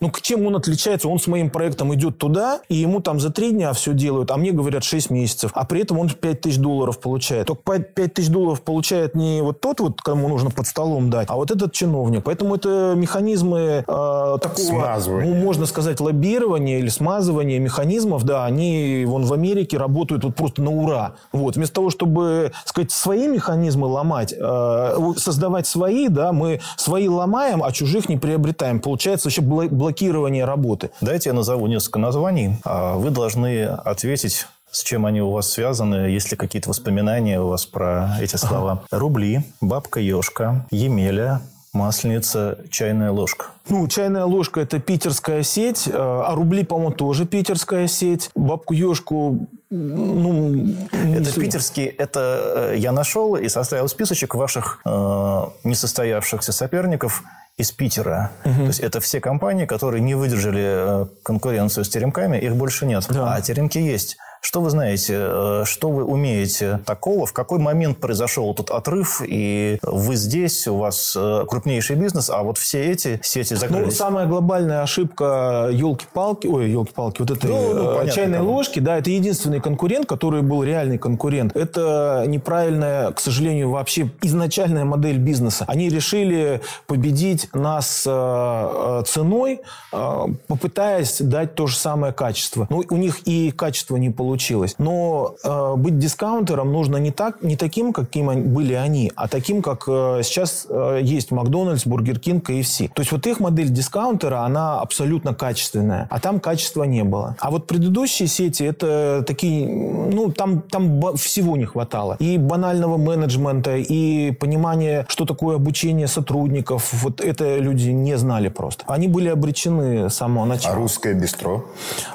Ну, 0.00 0.12
чем 0.20 0.46
он 0.46 0.56
отличается? 0.56 1.08
Он 1.08 1.18
с 1.18 1.26
моим 1.26 1.50
проектом 1.50 1.94
идет 1.94 2.18
туда, 2.18 2.60
и 2.68 2.76
ему 2.76 3.00
там 3.00 3.18
за 3.20 3.30
три 3.30 3.50
дня 3.50 3.72
все 3.72 3.92
делают, 3.92 4.30
а 4.30 4.36
мне 4.36 4.52
говорят 4.52 4.84
6 4.84 5.10
месяцев. 5.10 5.50
А 5.54 5.64
при 5.64 5.82
этом 5.82 5.98
он 5.98 6.08
5 6.08 6.40
тысяч 6.40 6.58
долларов 6.58 7.00
получает. 7.00 7.46
Только 7.46 7.78
5 7.80 8.14
тысяч 8.14 8.28
долларов 8.28 8.62
получает 8.62 9.14
не 9.14 9.42
вот 9.42 9.60
тот 9.60 9.80
вот, 9.80 10.00
кому 10.02 10.28
нужно 10.28 10.50
под 10.50 10.66
столом 10.66 11.10
дать, 11.10 11.28
а 11.30 11.36
вот 11.36 11.50
этот 11.50 11.72
чиновник. 11.72 12.24
Поэтому 12.24 12.54
это 12.54 12.94
механизмы 12.96 13.58
э, 13.58 13.82
такого, 13.86 15.00
ну, 15.06 15.34
можно 15.34 15.66
сказать, 15.66 16.00
лоббирования 16.00 16.78
или 16.78 16.88
смазывания 16.88 17.58
механизмов, 17.58 18.24
да, 18.24 18.44
они 18.44 19.04
вон 19.06 19.24
в 19.24 19.32
Америке 19.32 19.78
работают 19.78 20.24
вот 20.24 20.34
просто 20.34 20.62
на 20.62 20.70
ура. 20.70 21.14
Вот. 21.32 21.56
Вместо 21.56 21.76
того, 21.76 21.90
чтобы, 21.90 22.52
сказать, 22.64 22.92
свои 22.92 23.26
механизмы 23.26 23.86
ломать, 23.86 24.34
э, 24.38 25.12
создавать 25.16 25.66
свои, 25.66 26.08
да, 26.08 26.32
мы 26.32 26.60
свои 26.76 27.08
ломаем, 27.08 27.62
а 27.62 27.72
чужих 27.72 28.08
не 28.08 28.16
приобретаем. 28.16 28.80
Получается 28.80 29.28
вообще 29.28 29.42
блокирования 29.88 30.44
работы. 30.44 30.90
Дайте 31.00 31.30
я 31.30 31.34
назову 31.34 31.66
несколько 31.66 31.98
названий. 31.98 32.56
А 32.62 32.96
вы 32.96 33.10
должны 33.10 33.64
ответить 33.64 34.46
с 34.70 34.82
чем 34.82 35.06
они 35.06 35.22
у 35.22 35.30
вас 35.30 35.50
связаны? 35.50 36.10
Есть 36.10 36.30
ли 36.30 36.36
какие-то 36.36 36.68
воспоминания 36.68 37.40
у 37.40 37.48
вас 37.48 37.64
про 37.64 38.10
эти 38.20 38.36
слова? 38.36 38.82
Рубли, 38.90 39.40
бабка 39.62 39.98
Ешка, 39.98 40.66
Емеля, 40.70 41.40
масленица, 41.72 42.58
чайная 42.70 43.10
ложка. 43.10 43.46
Ну, 43.70 43.88
чайная 43.88 44.26
ложка– 44.26 44.60
это 44.62 44.78
питерская 44.78 45.42
сеть, 45.42 45.88
а 45.90 46.34
рубли, 46.34 46.64
по-моему, 46.64 46.92
тоже 46.92 47.24
питерская 47.24 47.86
сеть. 47.86 48.30
Бабку 48.34 48.74
Ешку 48.74 49.46
ну, 49.70 50.74
это 51.14 51.30
суть. 51.30 51.44
питерский, 51.44 51.84
это 51.84 52.72
э, 52.72 52.76
я 52.78 52.90
нашел 52.92 53.36
и 53.36 53.48
составил 53.48 53.86
списочек 53.88 54.34
ваших 54.34 54.80
э, 54.84 55.42
несостоявшихся 55.64 56.52
соперников 56.52 57.22
из 57.58 57.72
Питера. 57.72 58.30
Угу. 58.44 58.54
То 58.54 58.66
есть 58.66 58.80
это 58.80 59.00
все 59.00 59.20
компании, 59.20 59.66
которые 59.66 60.00
не 60.00 60.14
выдержали 60.14 61.02
э, 61.02 61.06
конкуренцию 61.22 61.84
с 61.84 61.88
теремками, 61.88 62.38
их 62.38 62.56
больше 62.56 62.86
нет. 62.86 63.04
Да. 63.10 63.34
А 63.34 63.40
теремки 63.42 63.78
есть. 63.78 64.16
Что 64.40 64.60
вы 64.60 64.70
знаете, 64.70 65.14
э, 65.18 65.62
что 65.66 65.90
вы 65.90 66.04
умеете 66.04 66.80
такого? 66.86 67.26
В 67.26 67.32
какой 67.32 67.58
момент 67.58 67.98
произошел 67.98 68.52
этот 68.52 68.70
отрыв, 68.70 69.20
и 69.26 69.78
вы 69.82 70.16
здесь, 70.16 70.66
у 70.68 70.76
вас 70.76 71.16
э, 71.18 71.44
крупнейший 71.48 71.96
бизнес, 71.96 72.30
а 72.30 72.42
вот 72.42 72.56
все 72.56 72.84
эти 72.90 73.20
сети 73.22 73.54
ну, 73.54 73.60
закрылись? 73.60 73.84
Ну, 73.86 73.90
самая 73.90 74.26
глобальная 74.26 74.82
ошибка 74.82 75.68
елки-палки, 75.72 76.46
ой, 76.46 76.70
елки-палки, 76.70 77.20
вот 77.20 77.30
этой 77.30 77.50
ну, 77.50 77.74
ну, 77.74 77.84
понятно, 77.86 78.12
чайной 78.12 78.38
там. 78.38 78.46
ложки, 78.46 78.78
да, 78.78 78.98
это 78.98 79.10
единственный 79.10 79.60
конкурент, 79.60 80.06
который 80.06 80.42
был 80.42 80.62
реальный 80.62 80.98
конкурент. 80.98 81.56
Это 81.56 82.24
неправильная, 82.26 83.10
к 83.12 83.20
сожалению, 83.20 83.70
вообще 83.70 84.10
изначальная 84.22 84.84
модель 84.84 85.18
бизнеса. 85.18 85.64
Они 85.66 85.88
решили 85.88 86.60
победить 86.86 87.48
нас 87.54 88.04
э, 88.06 89.02
ценой, 89.06 89.60
попытаясь 89.90 91.20
дать 91.20 91.54
то 91.54 91.66
же 91.66 91.76
самое 91.76 92.12
качество. 92.12 92.66
Ну, 92.70 92.84
у 92.88 92.96
них 92.96 93.20
и 93.26 93.50
качество 93.50 93.96
не 93.96 94.10
получилось 94.10 94.27
получилось. 94.28 94.74
Но 94.76 95.36
э, 95.42 95.74
быть 95.76 95.98
дискаунтером 95.98 96.70
нужно 96.70 96.98
не, 96.98 97.10
так, 97.10 97.42
не 97.42 97.56
таким, 97.56 97.94
каким 97.94 98.52
были 98.52 98.74
они, 98.74 99.10
а 99.16 99.26
таким, 99.26 99.62
как 99.62 99.84
э, 99.88 100.20
сейчас 100.22 100.66
э, 100.68 101.00
есть 101.02 101.30
Макдональдс, 101.30 101.86
Бургер 101.86 102.18
Кинг, 102.18 102.44
KFC. 102.44 102.78
То 102.94 103.00
есть 103.00 103.10
вот 103.10 103.26
их 103.26 103.40
модель 103.40 103.70
дискаунтера, 103.70 104.40
она 104.40 104.80
абсолютно 104.82 105.32
качественная, 105.32 106.08
а 106.10 106.20
там 106.20 106.40
качества 106.40 106.84
не 106.84 107.04
было. 107.04 107.36
А 107.40 107.50
вот 107.50 107.66
предыдущие 107.66 108.28
сети, 108.28 108.64
это 108.64 109.24
такие, 109.26 109.66
ну, 109.66 110.30
там, 110.30 110.60
там 110.60 111.16
всего 111.16 111.56
не 111.56 111.64
хватало. 111.64 112.16
И 112.18 112.36
банального 112.36 112.98
менеджмента, 112.98 113.76
и 113.76 114.32
понимания, 114.32 115.06
что 115.08 115.24
такое 115.24 115.56
обучение 115.56 116.06
сотрудников. 116.06 116.92
Вот 117.02 117.22
это 117.22 117.56
люди 117.56 117.88
не 117.88 118.18
знали 118.18 118.48
просто. 118.48 118.84
Они 118.88 119.08
были 119.08 119.30
обречены 119.30 120.10
с 120.10 120.14
самого 120.14 120.44
начала. 120.44 120.74
А 120.74 120.78
русское 120.78 121.14
бистро? 121.14 121.64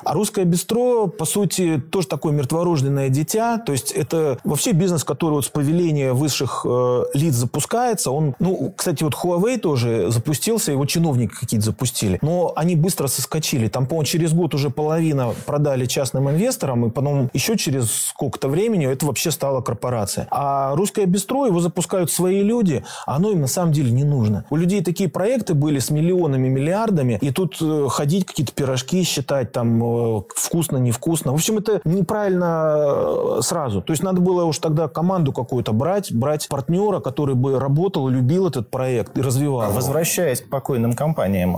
А 0.03 0.13
русское 0.13 0.45
бистро, 0.45 1.07
по 1.07 1.25
сути, 1.25 1.81
то, 1.91 2.02
тоже 2.03 2.07
такое 2.07 2.33
мертворожденное 2.33 3.09
дитя. 3.09 3.57
То 3.57 3.71
есть 3.71 3.91
это 3.91 4.37
вообще 4.43 4.71
бизнес, 4.71 5.03
который 5.03 5.33
вот 5.33 5.45
с 5.45 5.49
повеления 5.49 6.13
высших 6.13 6.65
э, 6.65 7.03
лиц 7.13 7.35
запускается. 7.35 8.11
Он, 8.11 8.35
ну, 8.39 8.73
кстати, 8.75 9.03
вот 9.03 9.13
Huawei 9.13 9.57
тоже 9.57 10.11
запустился, 10.11 10.71
его 10.71 10.85
чиновники 10.85 11.33
какие-то 11.33 11.65
запустили. 11.65 12.19
Но 12.21 12.53
они 12.55 12.75
быстро 12.75 13.07
соскочили. 13.07 13.67
Там, 13.67 13.85
по-моему, 13.85 14.05
через 14.05 14.33
год 14.33 14.53
уже 14.53 14.69
половина 14.69 15.33
продали 15.45 15.85
частным 15.85 16.29
инвесторам, 16.29 16.85
и 16.85 16.89
потом 16.89 17.29
еще 17.33 17.57
через 17.57 17.91
сколько-то 17.91 18.47
времени 18.49 18.87
это 18.87 19.05
вообще 19.05 19.31
стала 19.31 19.61
корпорация. 19.61 20.27
А 20.31 20.75
русское 20.75 21.05
бистро, 21.05 21.45
его 21.45 21.59
запускают 21.59 22.11
свои 22.11 22.41
люди, 22.41 22.83
оно 23.05 23.31
им 23.31 23.41
на 23.41 23.47
самом 23.47 23.71
деле 23.71 23.91
не 23.91 24.03
нужно. 24.03 24.45
У 24.49 24.55
людей 24.55 24.83
такие 24.83 25.09
проекты 25.09 25.53
были 25.53 25.79
с 25.79 25.89
миллионами, 25.89 26.47
миллиардами, 26.47 27.17
и 27.21 27.31
тут 27.31 27.57
э, 27.61 27.87
ходить 27.89 28.25
какие-то 28.25 28.53
пирожки 28.53 29.03
считать, 29.03 29.51
там, 29.51 29.83
э, 29.83 30.21
вкусно, 30.35 30.77
невкусно. 30.77 31.31
В 31.31 31.35
общем, 31.35 31.57
это 31.57 31.81
неправильно 31.93 33.41
сразу. 33.41 33.81
То 33.81 33.93
есть 33.93 34.03
надо 34.03 34.21
было 34.21 34.43
уж 34.43 34.57
тогда 34.59 34.87
команду 34.87 35.31
какую-то 35.31 35.71
брать, 35.73 36.13
брать 36.13 36.47
партнера, 36.49 36.99
который 36.99 37.35
бы 37.35 37.59
работал, 37.59 38.07
любил 38.07 38.47
этот 38.47 38.69
проект 38.69 39.17
и 39.17 39.21
развивал. 39.21 39.71
Возвращаясь 39.71 40.41
к 40.41 40.49
покойным 40.49 40.93
компаниям, 40.93 41.53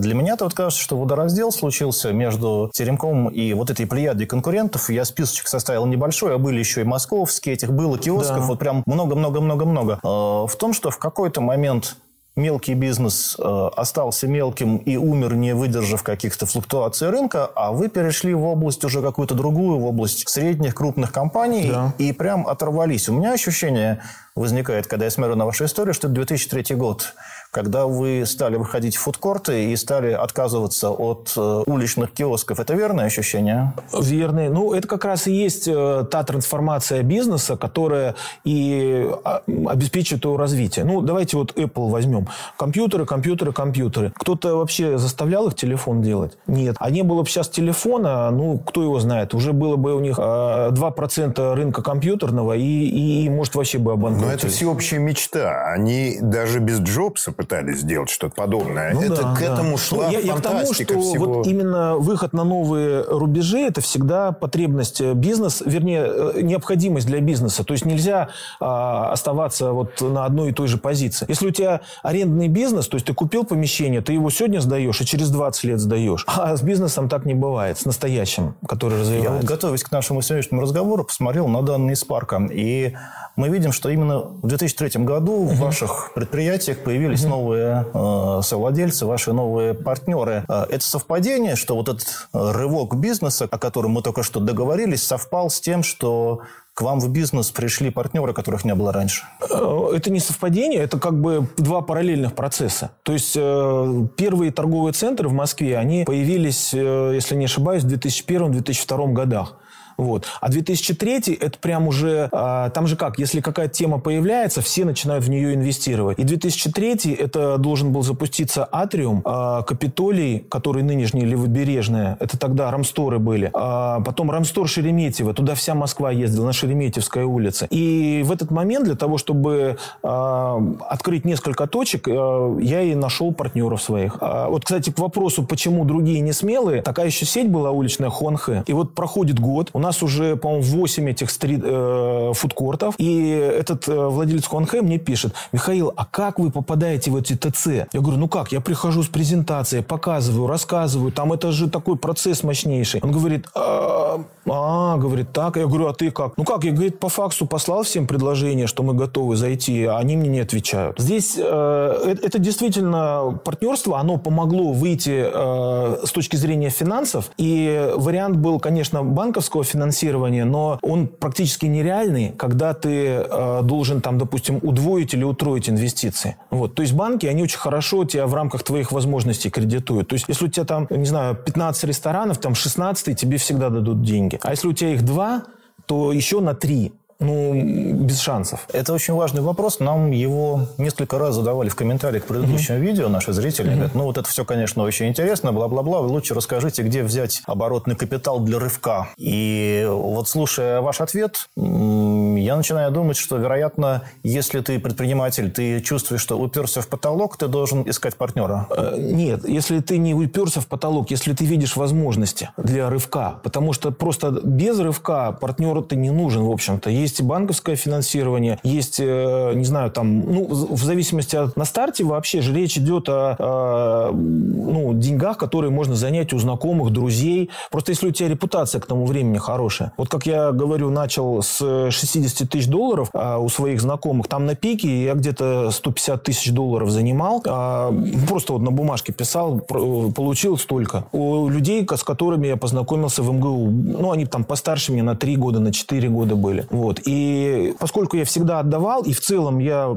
для 0.00 0.14
меня-то 0.14 0.44
вот 0.44 0.54
кажется, 0.54 0.82
что 0.82 0.96
водораздел 0.96 1.52
случился 1.52 2.12
между 2.12 2.70
Теремком 2.72 3.28
и 3.28 3.52
вот 3.54 3.70
этой 3.70 3.86
плеядой 3.86 4.26
конкурентов. 4.26 4.90
Я 4.90 5.04
списочек 5.04 5.48
составил 5.48 5.86
небольшой, 5.86 6.34
а 6.34 6.38
были 6.38 6.58
еще 6.58 6.82
и 6.82 6.84
московские, 6.84 7.54
этих 7.54 7.72
было 7.72 7.98
киосков, 7.98 8.40
да. 8.40 8.46
вот 8.46 8.58
прям 8.58 8.82
много-много-много-много. 8.86 10.00
В 10.02 10.56
том, 10.58 10.72
что 10.72 10.90
в 10.90 10.98
какой-то 10.98 11.40
момент 11.40 11.96
мелкий 12.40 12.74
бизнес 12.74 13.36
э, 13.38 13.70
остался 13.76 14.26
мелким 14.26 14.78
и 14.78 14.96
умер, 14.96 15.34
не 15.36 15.54
выдержав 15.54 16.02
каких-то 16.02 16.46
флуктуаций 16.46 17.10
рынка, 17.10 17.50
а 17.54 17.72
вы 17.72 17.88
перешли 17.88 18.34
в 18.34 18.44
область 18.44 18.84
уже 18.84 19.02
какую-то 19.02 19.34
другую, 19.34 19.78
в 19.78 19.84
область 19.86 20.28
средних, 20.28 20.74
крупных 20.74 21.12
компаний 21.12 21.70
да. 21.70 21.94
и 21.98 22.12
прям 22.12 22.46
оторвались. 22.46 23.08
У 23.08 23.12
меня 23.12 23.32
ощущение 23.32 24.02
возникает, 24.34 24.86
когда 24.86 25.04
я 25.04 25.10
смотрю 25.10 25.36
на 25.36 25.44
вашу 25.44 25.64
историю, 25.64 25.94
что 25.94 26.08
это 26.08 26.14
2003 26.14 26.76
год 26.76 27.14
когда 27.50 27.86
вы 27.86 28.24
стали 28.26 28.56
выходить 28.56 28.96
в 28.96 29.00
фудкорты 29.00 29.72
и 29.72 29.76
стали 29.76 30.12
отказываться 30.12 30.90
от 30.90 31.32
э, 31.36 31.62
уличных 31.66 32.12
киосков. 32.12 32.60
Это 32.60 32.74
верное 32.74 33.06
ощущение? 33.06 33.72
Верное. 33.92 34.50
Ну, 34.50 34.72
это 34.72 34.86
как 34.86 35.04
раз 35.04 35.26
и 35.26 35.32
есть 35.32 35.66
э, 35.66 36.04
та 36.10 36.22
трансформация 36.22 37.02
бизнеса, 37.02 37.56
которая 37.56 38.14
и 38.44 39.10
а, 39.24 39.42
обеспечит 39.66 40.24
его 40.24 40.36
развитие. 40.36 40.84
Ну, 40.84 41.00
давайте 41.00 41.36
вот 41.36 41.52
Apple 41.58 41.90
возьмем. 41.90 42.28
Компьютеры, 42.56 43.04
компьютеры, 43.04 43.52
компьютеры. 43.52 44.12
Кто-то 44.16 44.56
вообще 44.56 44.96
заставлял 44.96 45.48
их 45.48 45.56
телефон 45.56 46.02
делать? 46.02 46.38
Нет. 46.46 46.76
А 46.78 46.90
не 46.90 47.02
было 47.02 47.22
бы 47.22 47.28
сейчас 47.28 47.48
телефона, 47.48 48.30
ну, 48.30 48.58
кто 48.58 48.82
его 48.82 49.00
знает, 49.00 49.34
уже 49.34 49.52
было 49.52 49.74
бы 49.74 49.94
у 49.94 50.00
них 50.00 50.18
2% 50.18 51.34
э, 51.36 51.54
рынка 51.54 51.82
компьютерного 51.82 52.52
и, 52.52 52.62
и, 52.62 53.24
и 53.24 53.28
может, 53.28 53.56
вообще 53.56 53.78
бы 53.78 53.92
обанкротились. 53.92 54.28
Но 54.28 54.32
это 54.32 54.48
всеобщая 54.48 55.00
мечта. 55.00 55.72
Они 55.72 56.18
даже 56.20 56.60
без 56.60 56.78
Джобса 56.78 57.32
пытались 57.40 57.78
сделать 57.78 58.10
что-то 58.10 58.34
подобное. 58.34 58.92
Ну, 58.92 59.00
это 59.00 59.22
да, 59.22 59.34
к 59.34 59.40
этому 59.40 59.72
да. 59.72 59.76
шла 59.78 60.06
ну, 60.08 60.12
я, 60.12 60.18
я 60.18 60.34
к 60.34 60.42
тому, 60.42 60.74
что 60.74 61.00
всего... 61.00 61.34
вот 61.36 61.46
именно 61.46 61.96
выход 61.96 62.34
на 62.34 62.44
новые 62.44 63.02
рубежи 63.02 63.60
это 63.60 63.80
всегда 63.80 64.32
потребность 64.32 65.00
бизнеса, 65.00 65.64
вернее 65.66 66.04
э, 66.04 66.40
необходимость 66.42 67.06
для 67.06 67.20
бизнеса. 67.20 67.64
То 67.64 67.72
есть 67.72 67.86
нельзя 67.86 68.28
а, 68.60 69.10
оставаться 69.10 69.72
вот 69.72 70.02
на 70.02 70.26
одной 70.26 70.50
и 70.50 70.52
той 70.52 70.68
же 70.68 70.76
позиции. 70.76 71.24
Если 71.30 71.46
у 71.46 71.50
тебя 71.50 71.80
арендный 72.02 72.48
бизнес, 72.48 72.88
то 72.88 72.96
есть 72.96 73.06
ты 73.06 73.14
купил 73.14 73.44
помещение, 73.44 74.02
ты 74.02 74.12
его 74.12 74.28
сегодня 74.28 74.60
сдаешь 74.60 75.00
и 75.00 75.06
через 75.06 75.30
20 75.30 75.64
лет 75.64 75.80
сдаешь. 75.80 76.24
А 76.26 76.54
с 76.54 76.62
бизнесом 76.62 77.08
так 77.08 77.24
не 77.24 77.34
бывает, 77.34 77.78
с 77.78 77.86
настоящим, 77.86 78.54
который 78.68 79.00
развивается. 79.00 79.30
Я 79.30 79.36
вот, 79.36 79.44
готовясь 79.44 79.82
к 79.82 79.90
нашему 79.90 80.20
сегодняшнему 80.20 80.60
разговору, 80.60 81.04
посмотрел 81.04 81.48
на 81.48 81.62
данные 81.62 81.94
из 81.94 82.04
парка. 82.04 82.36
И 82.52 82.94
мы 83.36 83.48
видим, 83.48 83.72
что 83.72 83.88
именно 83.88 84.18
в 84.18 84.46
2003 84.46 85.02
году 85.04 85.32
угу. 85.32 85.46
в 85.46 85.58
ваших 85.58 86.12
предприятиях 86.14 86.78
появились 86.80 87.22
угу. 87.22 87.29
Новые 87.30 87.86
э, 87.92 88.40
совладельцы, 88.42 89.06
ваши 89.06 89.32
новые 89.32 89.74
партнеры. 89.74 90.44
Э, 90.48 90.66
это 90.68 90.84
совпадение, 90.84 91.56
что 91.56 91.74
вот 91.76 91.88
этот 91.88 92.28
э, 92.32 92.52
рывок 92.52 92.96
бизнеса, 92.96 93.48
о 93.50 93.58
котором 93.58 93.92
мы 93.92 94.02
только 94.02 94.22
что 94.22 94.40
договорились, 94.40 95.02
совпал 95.02 95.48
с 95.48 95.60
тем, 95.60 95.82
что 95.82 96.40
к 96.74 96.82
вам 96.82 97.00
в 97.00 97.08
бизнес 97.10 97.50
пришли 97.50 97.90
партнеры, 97.90 98.32
которых 98.32 98.64
не 98.64 98.74
было 98.74 98.92
раньше? 98.92 99.24
Э, 99.48 99.92
это 99.94 100.10
не 100.10 100.20
совпадение, 100.20 100.80
это 100.80 100.98
как 100.98 101.20
бы 101.20 101.48
два 101.56 101.80
параллельных 101.80 102.34
процесса. 102.34 102.90
То 103.02 103.12
есть 103.12 103.34
первые 103.34 104.50
торговые 104.52 104.92
центры 104.92 105.28
в 105.28 105.32
Москве, 105.32 105.78
они 105.78 106.04
появились, 106.04 106.72
если 106.72 107.36
не 107.36 107.44
ошибаюсь, 107.46 107.84
в 107.84 107.86
2001-2002 107.86 109.12
годах. 109.12 109.56
Вот. 110.00 110.24
А 110.40 110.48
2003 110.48 111.38
это 111.40 111.58
прям 111.60 111.86
уже... 111.86 112.28
А, 112.32 112.70
там 112.70 112.86
же 112.86 112.96
как, 112.96 113.18
если 113.18 113.40
какая-то 113.40 113.74
тема 113.74 113.98
появляется, 113.98 114.62
все 114.62 114.86
начинают 114.86 115.24
в 115.24 115.28
нее 115.30 115.54
инвестировать. 115.54 116.18
И 116.18 116.24
2003 116.24 117.14
это 117.18 117.58
должен 117.58 117.92
был 117.92 118.02
запуститься 118.02 118.66
Атриум, 118.72 119.20
а, 119.24 119.62
Капитолий, 119.62 120.40
который 120.48 120.82
нынешний 120.82 121.26
Левобережная, 121.26 122.16
это 122.18 122.38
тогда 122.38 122.70
Рамсторы 122.70 123.18
были. 123.18 123.50
А 123.52 124.00
потом 124.00 124.30
Рамстор 124.30 124.66
Шереметьево, 124.66 125.34
туда 125.34 125.54
вся 125.54 125.74
Москва 125.74 126.10
ездила, 126.10 126.46
на 126.46 126.52
Шереметьевской 126.52 127.24
улице. 127.24 127.66
И 127.70 128.22
в 128.24 128.32
этот 128.32 128.50
момент 128.50 128.86
для 128.86 128.96
того, 128.96 129.18
чтобы 129.18 129.76
а, 130.02 130.62
открыть 130.88 131.26
несколько 131.26 131.66
точек, 131.66 132.08
а, 132.08 132.56
я 132.58 132.80
и 132.80 132.94
нашел 132.94 133.32
партнеров 133.32 133.82
своих. 133.82 134.16
А, 134.20 134.48
вот, 134.48 134.64
кстати, 134.64 134.90
к 134.90 134.98
вопросу, 134.98 135.44
почему 135.44 135.84
другие 135.84 136.20
не 136.20 136.32
смелые, 136.32 136.80
такая 136.80 137.06
еще 137.06 137.26
сеть 137.26 137.50
была 137.50 137.70
уличная 137.70 138.08
Хуанхэ. 138.08 138.64
И 138.66 138.72
вот 138.72 138.94
проходит 138.94 139.38
год, 139.38 139.70
у 139.72 139.78
нас 139.78 139.89
нас 139.90 140.02
уже, 140.02 140.36
по-моему, 140.36 140.62
8 140.62 141.10
этих 141.10 141.30
стрит, 141.30 141.60
э, 141.64 142.32
фудкортов. 142.34 142.94
И 142.98 143.28
этот 143.30 143.88
э, 143.88 144.06
владелец 144.08 144.46
Хуанхэ 144.46 144.82
мне 144.82 144.98
пишет, 144.98 145.34
Михаил, 145.52 145.92
а 145.96 146.04
как 146.04 146.38
вы 146.38 146.50
попадаете 146.50 147.10
в 147.10 147.16
эти 147.16 147.34
ТЦ? 147.34 147.66
Я 147.92 148.00
говорю, 148.00 148.18
ну 148.18 148.28
как, 148.28 148.52
я 148.52 148.60
прихожу 148.60 149.02
с 149.02 149.08
презентацией, 149.08 149.82
показываю, 149.82 150.46
рассказываю, 150.46 151.10
там 151.10 151.32
это 151.32 151.50
же 151.50 151.68
такой 151.68 151.96
процесс 151.96 152.44
мощнейший. 152.44 153.00
Он 153.02 153.10
говорит, 153.10 153.48
а, 153.54 154.24
а 154.48 154.96
говорит, 154.96 155.32
так. 155.32 155.56
Я 155.56 155.66
говорю, 155.66 155.86
а 155.88 155.92
ты 155.92 156.10
как? 156.10 156.36
Ну 156.36 156.44
как, 156.44 156.64
я, 156.64 156.72
говорит, 156.72 157.00
по 157.00 157.08
факсу 157.08 157.46
послал 157.46 157.82
всем 157.82 158.06
предложение, 158.06 158.66
что 158.66 158.82
мы 158.82 158.94
готовы 158.94 159.36
зайти, 159.36 159.84
а 159.84 159.98
они 159.98 160.16
мне 160.16 160.28
не 160.28 160.40
отвечают. 160.40 161.00
Здесь 161.00 161.34
э, 161.36 162.02
это, 162.06 162.26
это 162.26 162.38
действительно 162.38 163.40
партнерство, 163.44 163.98
оно 163.98 164.18
помогло 164.18 164.72
выйти 164.72 165.24
э, 165.24 166.06
с 166.06 166.12
точки 166.12 166.36
зрения 166.36 166.70
финансов. 166.70 167.30
И 167.38 167.90
вариант 167.96 168.36
был, 168.36 168.60
конечно, 168.60 169.02
банковского 169.02 169.64
финансирования, 169.70 170.44
но 170.44 170.78
он 170.82 171.06
практически 171.06 171.66
нереальный, 171.66 172.32
когда 172.36 172.74
ты 172.74 172.90
э, 172.90 173.60
должен 173.62 174.00
там, 174.00 174.18
допустим, 174.18 174.58
удвоить 174.62 175.14
или 175.14 175.24
утроить 175.24 175.68
инвестиции. 175.68 176.36
Вот. 176.50 176.74
То 176.74 176.82
есть 176.82 176.94
банки, 176.94 177.26
они 177.26 177.42
очень 177.42 177.58
хорошо 177.58 178.04
тебя 178.04 178.26
в 178.26 178.34
рамках 178.34 178.62
твоих 178.62 178.92
возможностей 178.92 179.50
кредитуют. 179.50 180.08
То 180.08 180.14
есть 180.14 180.26
если 180.28 180.46
у 180.46 180.48
тебя 180.48 180.64
там, 180.64 180.86
не 180.90 181.06
знаю, 181.06 181.34
15 181.34 181.84
ресторанов, 181.84 182.38
там 182.38 182.54
16 182.54 183.16
тебе 183.18 183.36
всегда 183.38 183.70
дадут 183.70 184.02
деньги. 184.02 184.38
А 184.42 184.50
если 184.50 184.68
у 184.68 184.72
тебя 184.72 184.94
их 184.94 185.04
два, 185.04 185.44
то 185.86 186.12
еще 186.12 186.40
на 186.40 186.54
три 186.54 186.92
ну, 187.20 187.52
без 187.94 188.20
шансов. 188.20 188.66
Это 188.72 188.92
очень 188.92 189.14
важный 189.14 189.42
вопрос. 189.42 189.78
Нам 189.78 190.10
его 190.10 190.68
несколько 190.78 191.18
раз 191.18 191.34
задавали 191.34 191.68
в 191.68 191.76
комментариях 191.76 192.24
к 192.24 192.26
предыдущему 192.26 192.78
uh-huh. 192.78 192.80
видео 192.80 193.08
наши 193.08 193.32
зрители. 193.32 193.68
Uh-huh. 193.68 193.74
Говорят, 193.74 193.94
ну, 193.94 194.04
вот 194.04 194.18
это 194.18 194.28
все, 194.28 194.44
конечно, 194.44 194.82
очень 194.82 195.08
интересно, 195.08 195.52
бла-бла-бла. 195.52 196.00
Вы 196.00 196.08
лучше 196.08 196.34
расскажите, 196.34 196.82
где 196.82 197.02
взять 197.02 197.42
оборотный 197.46 197.94
капитал 197.94 198.40
для 198.40 198.58
рывка. 198.58 199.08
И 199.16 199.86
вот 199.88 200.28
слушая 200.28 200.80
ваш 200.80 201.00
ответ, 201.00 201.48
я 201.56 202.56
начинаю 202.56 202.90
думать, 202.90 203.16
что, 203.16 203.36
вероятно, 203.36 204.02
если 204.22 204.60
ты 204.60 204.78
предприниматель, 204.78 205.50
ты 205.50 205.80
чувствуешь, 205.80 206.22
что 206.22 206.38
уперся 206.38 206.80
в 206.80 206.88
потолок, 206.88 207.36
ты 207.36 207.48
должен 207.48 207.88
искать 207.88 208.16
партнера. 208.16 208.66
Э, 208.70 208.96
нет, 208.98 209.46
если 209.46 209.80
ты 209.80 209.98
не 209.98 210.14
уперся 210.14 210.60
в 210.60 210.66
потолок, 210.66 211.10
если 211.10 211.34
ты 211.34 211.44
видишь 211.44 211.76
возможности 211.76 212.50
для 212.56 212.88
рывка, 212.88 213.40
потому 213.42 213.72
что 213.72 213.90
просто 213.90 214.40
без 214.42 214.78
рывка 214.78 215.32
партнер 215.32 215.82
ты 215.82 215.96
не 215.96 216.10
нужен, 216.10 216.44
в 216.44 216.50
общем-то. 216.50 216.88
Есть 216.90 217.09
есть 217.10 217.22
банковское 217.22 217.76
финансирование, 217.76 218.58
есть, 218.62 219.00
э, 219.00 219.52
не 219.54 219.64
знаю, 219.64 219.90
там, 219.90 220.20
ну, 220.20 220.46
в 220.46 220.82
зависимости 220.82 221.36
от... 221.36 221.56
На 221.56 221.64
старте 221.64 222.04
вообще 222.04 222.40
же 222.40 222.54
речь 222.54 222.78
идет 222.78 223.08
о, 223.08 223.36
о 223.38 224.10
ну, 224.12 224.94
деньгах, 224.94 225.36
которые 225.36 225.70
можно 225.70 225.94
занять 225.94 226.32
у 226.32 226.38
знакомых, 226.38 226.92
друзей. 226.92 227.50
Просто 227.70 227.92
если 227.92 228.08
у 228.08 228.10
тебя 228.12 228.28
репутация 228.28 228.80
к 228.80 228.86
тому 228.86 229.06
времени 229.06 229.38
хорошая. 229.38 229.92
Вот 229.96 230.08
как 230.08 230.26
я 230.26 230.52
говорю, 230.52 230.90
начал 230.90 231.42
с 231.42 231.90
60 231.90 232.48
тысяч 232.48 232.68
долларов 232.68 233.10
а 233.12 233.38
у 233.38 233.48
своих 233.48 233.80
знакомых. 233.80 234.28
Там 234.28 234.46
на 234.46 234.54
пике 234.54 235.04
я 235.04 235.14
где-то 235.14 235.70
150 235.70 236.22
тысяч 236.22 236.52
долларов 236.52 236.90
занимал. 236.90 237.42
А, 237.46 237.92
просто 238.28 238.52
вот 238.52 238.62
на 238.62 238.70
бумажке 238.70 239.12
писал, 239.12 239.58
получил 239.58 240.56
столько. 240.58 241.04
У 241.12 241.48
людей, 241.48 241.86
с 241.90 242.04
которыми 242.04 242.46
я 242.46 242.56
познакомился 242.56 243.22
в 243.22 243.32
МГУ, 243.32 243.70
ну, 243.70 244.12
они 244.12 244.26
там 244.26 244.44
постарше 244.44 244.92
меня 244.92 245.02
на 245.02 245.16
3 245.16 245.36
года, 245.36 245.60
на 245.60 245.72
4 245.72 246.08
года 246.08 246.36
были. 246.36 246.66
Вот. 246.70 246.99
И 247.04 247.74
поскольку 247.78 248.16
я 248.16 248.24
всегда 248.24 248.60
отдавал, 248.60 249.02
и 249.02 249.12
в 249.12 249.20
целом 249.20 249.58
я 249.58 249.96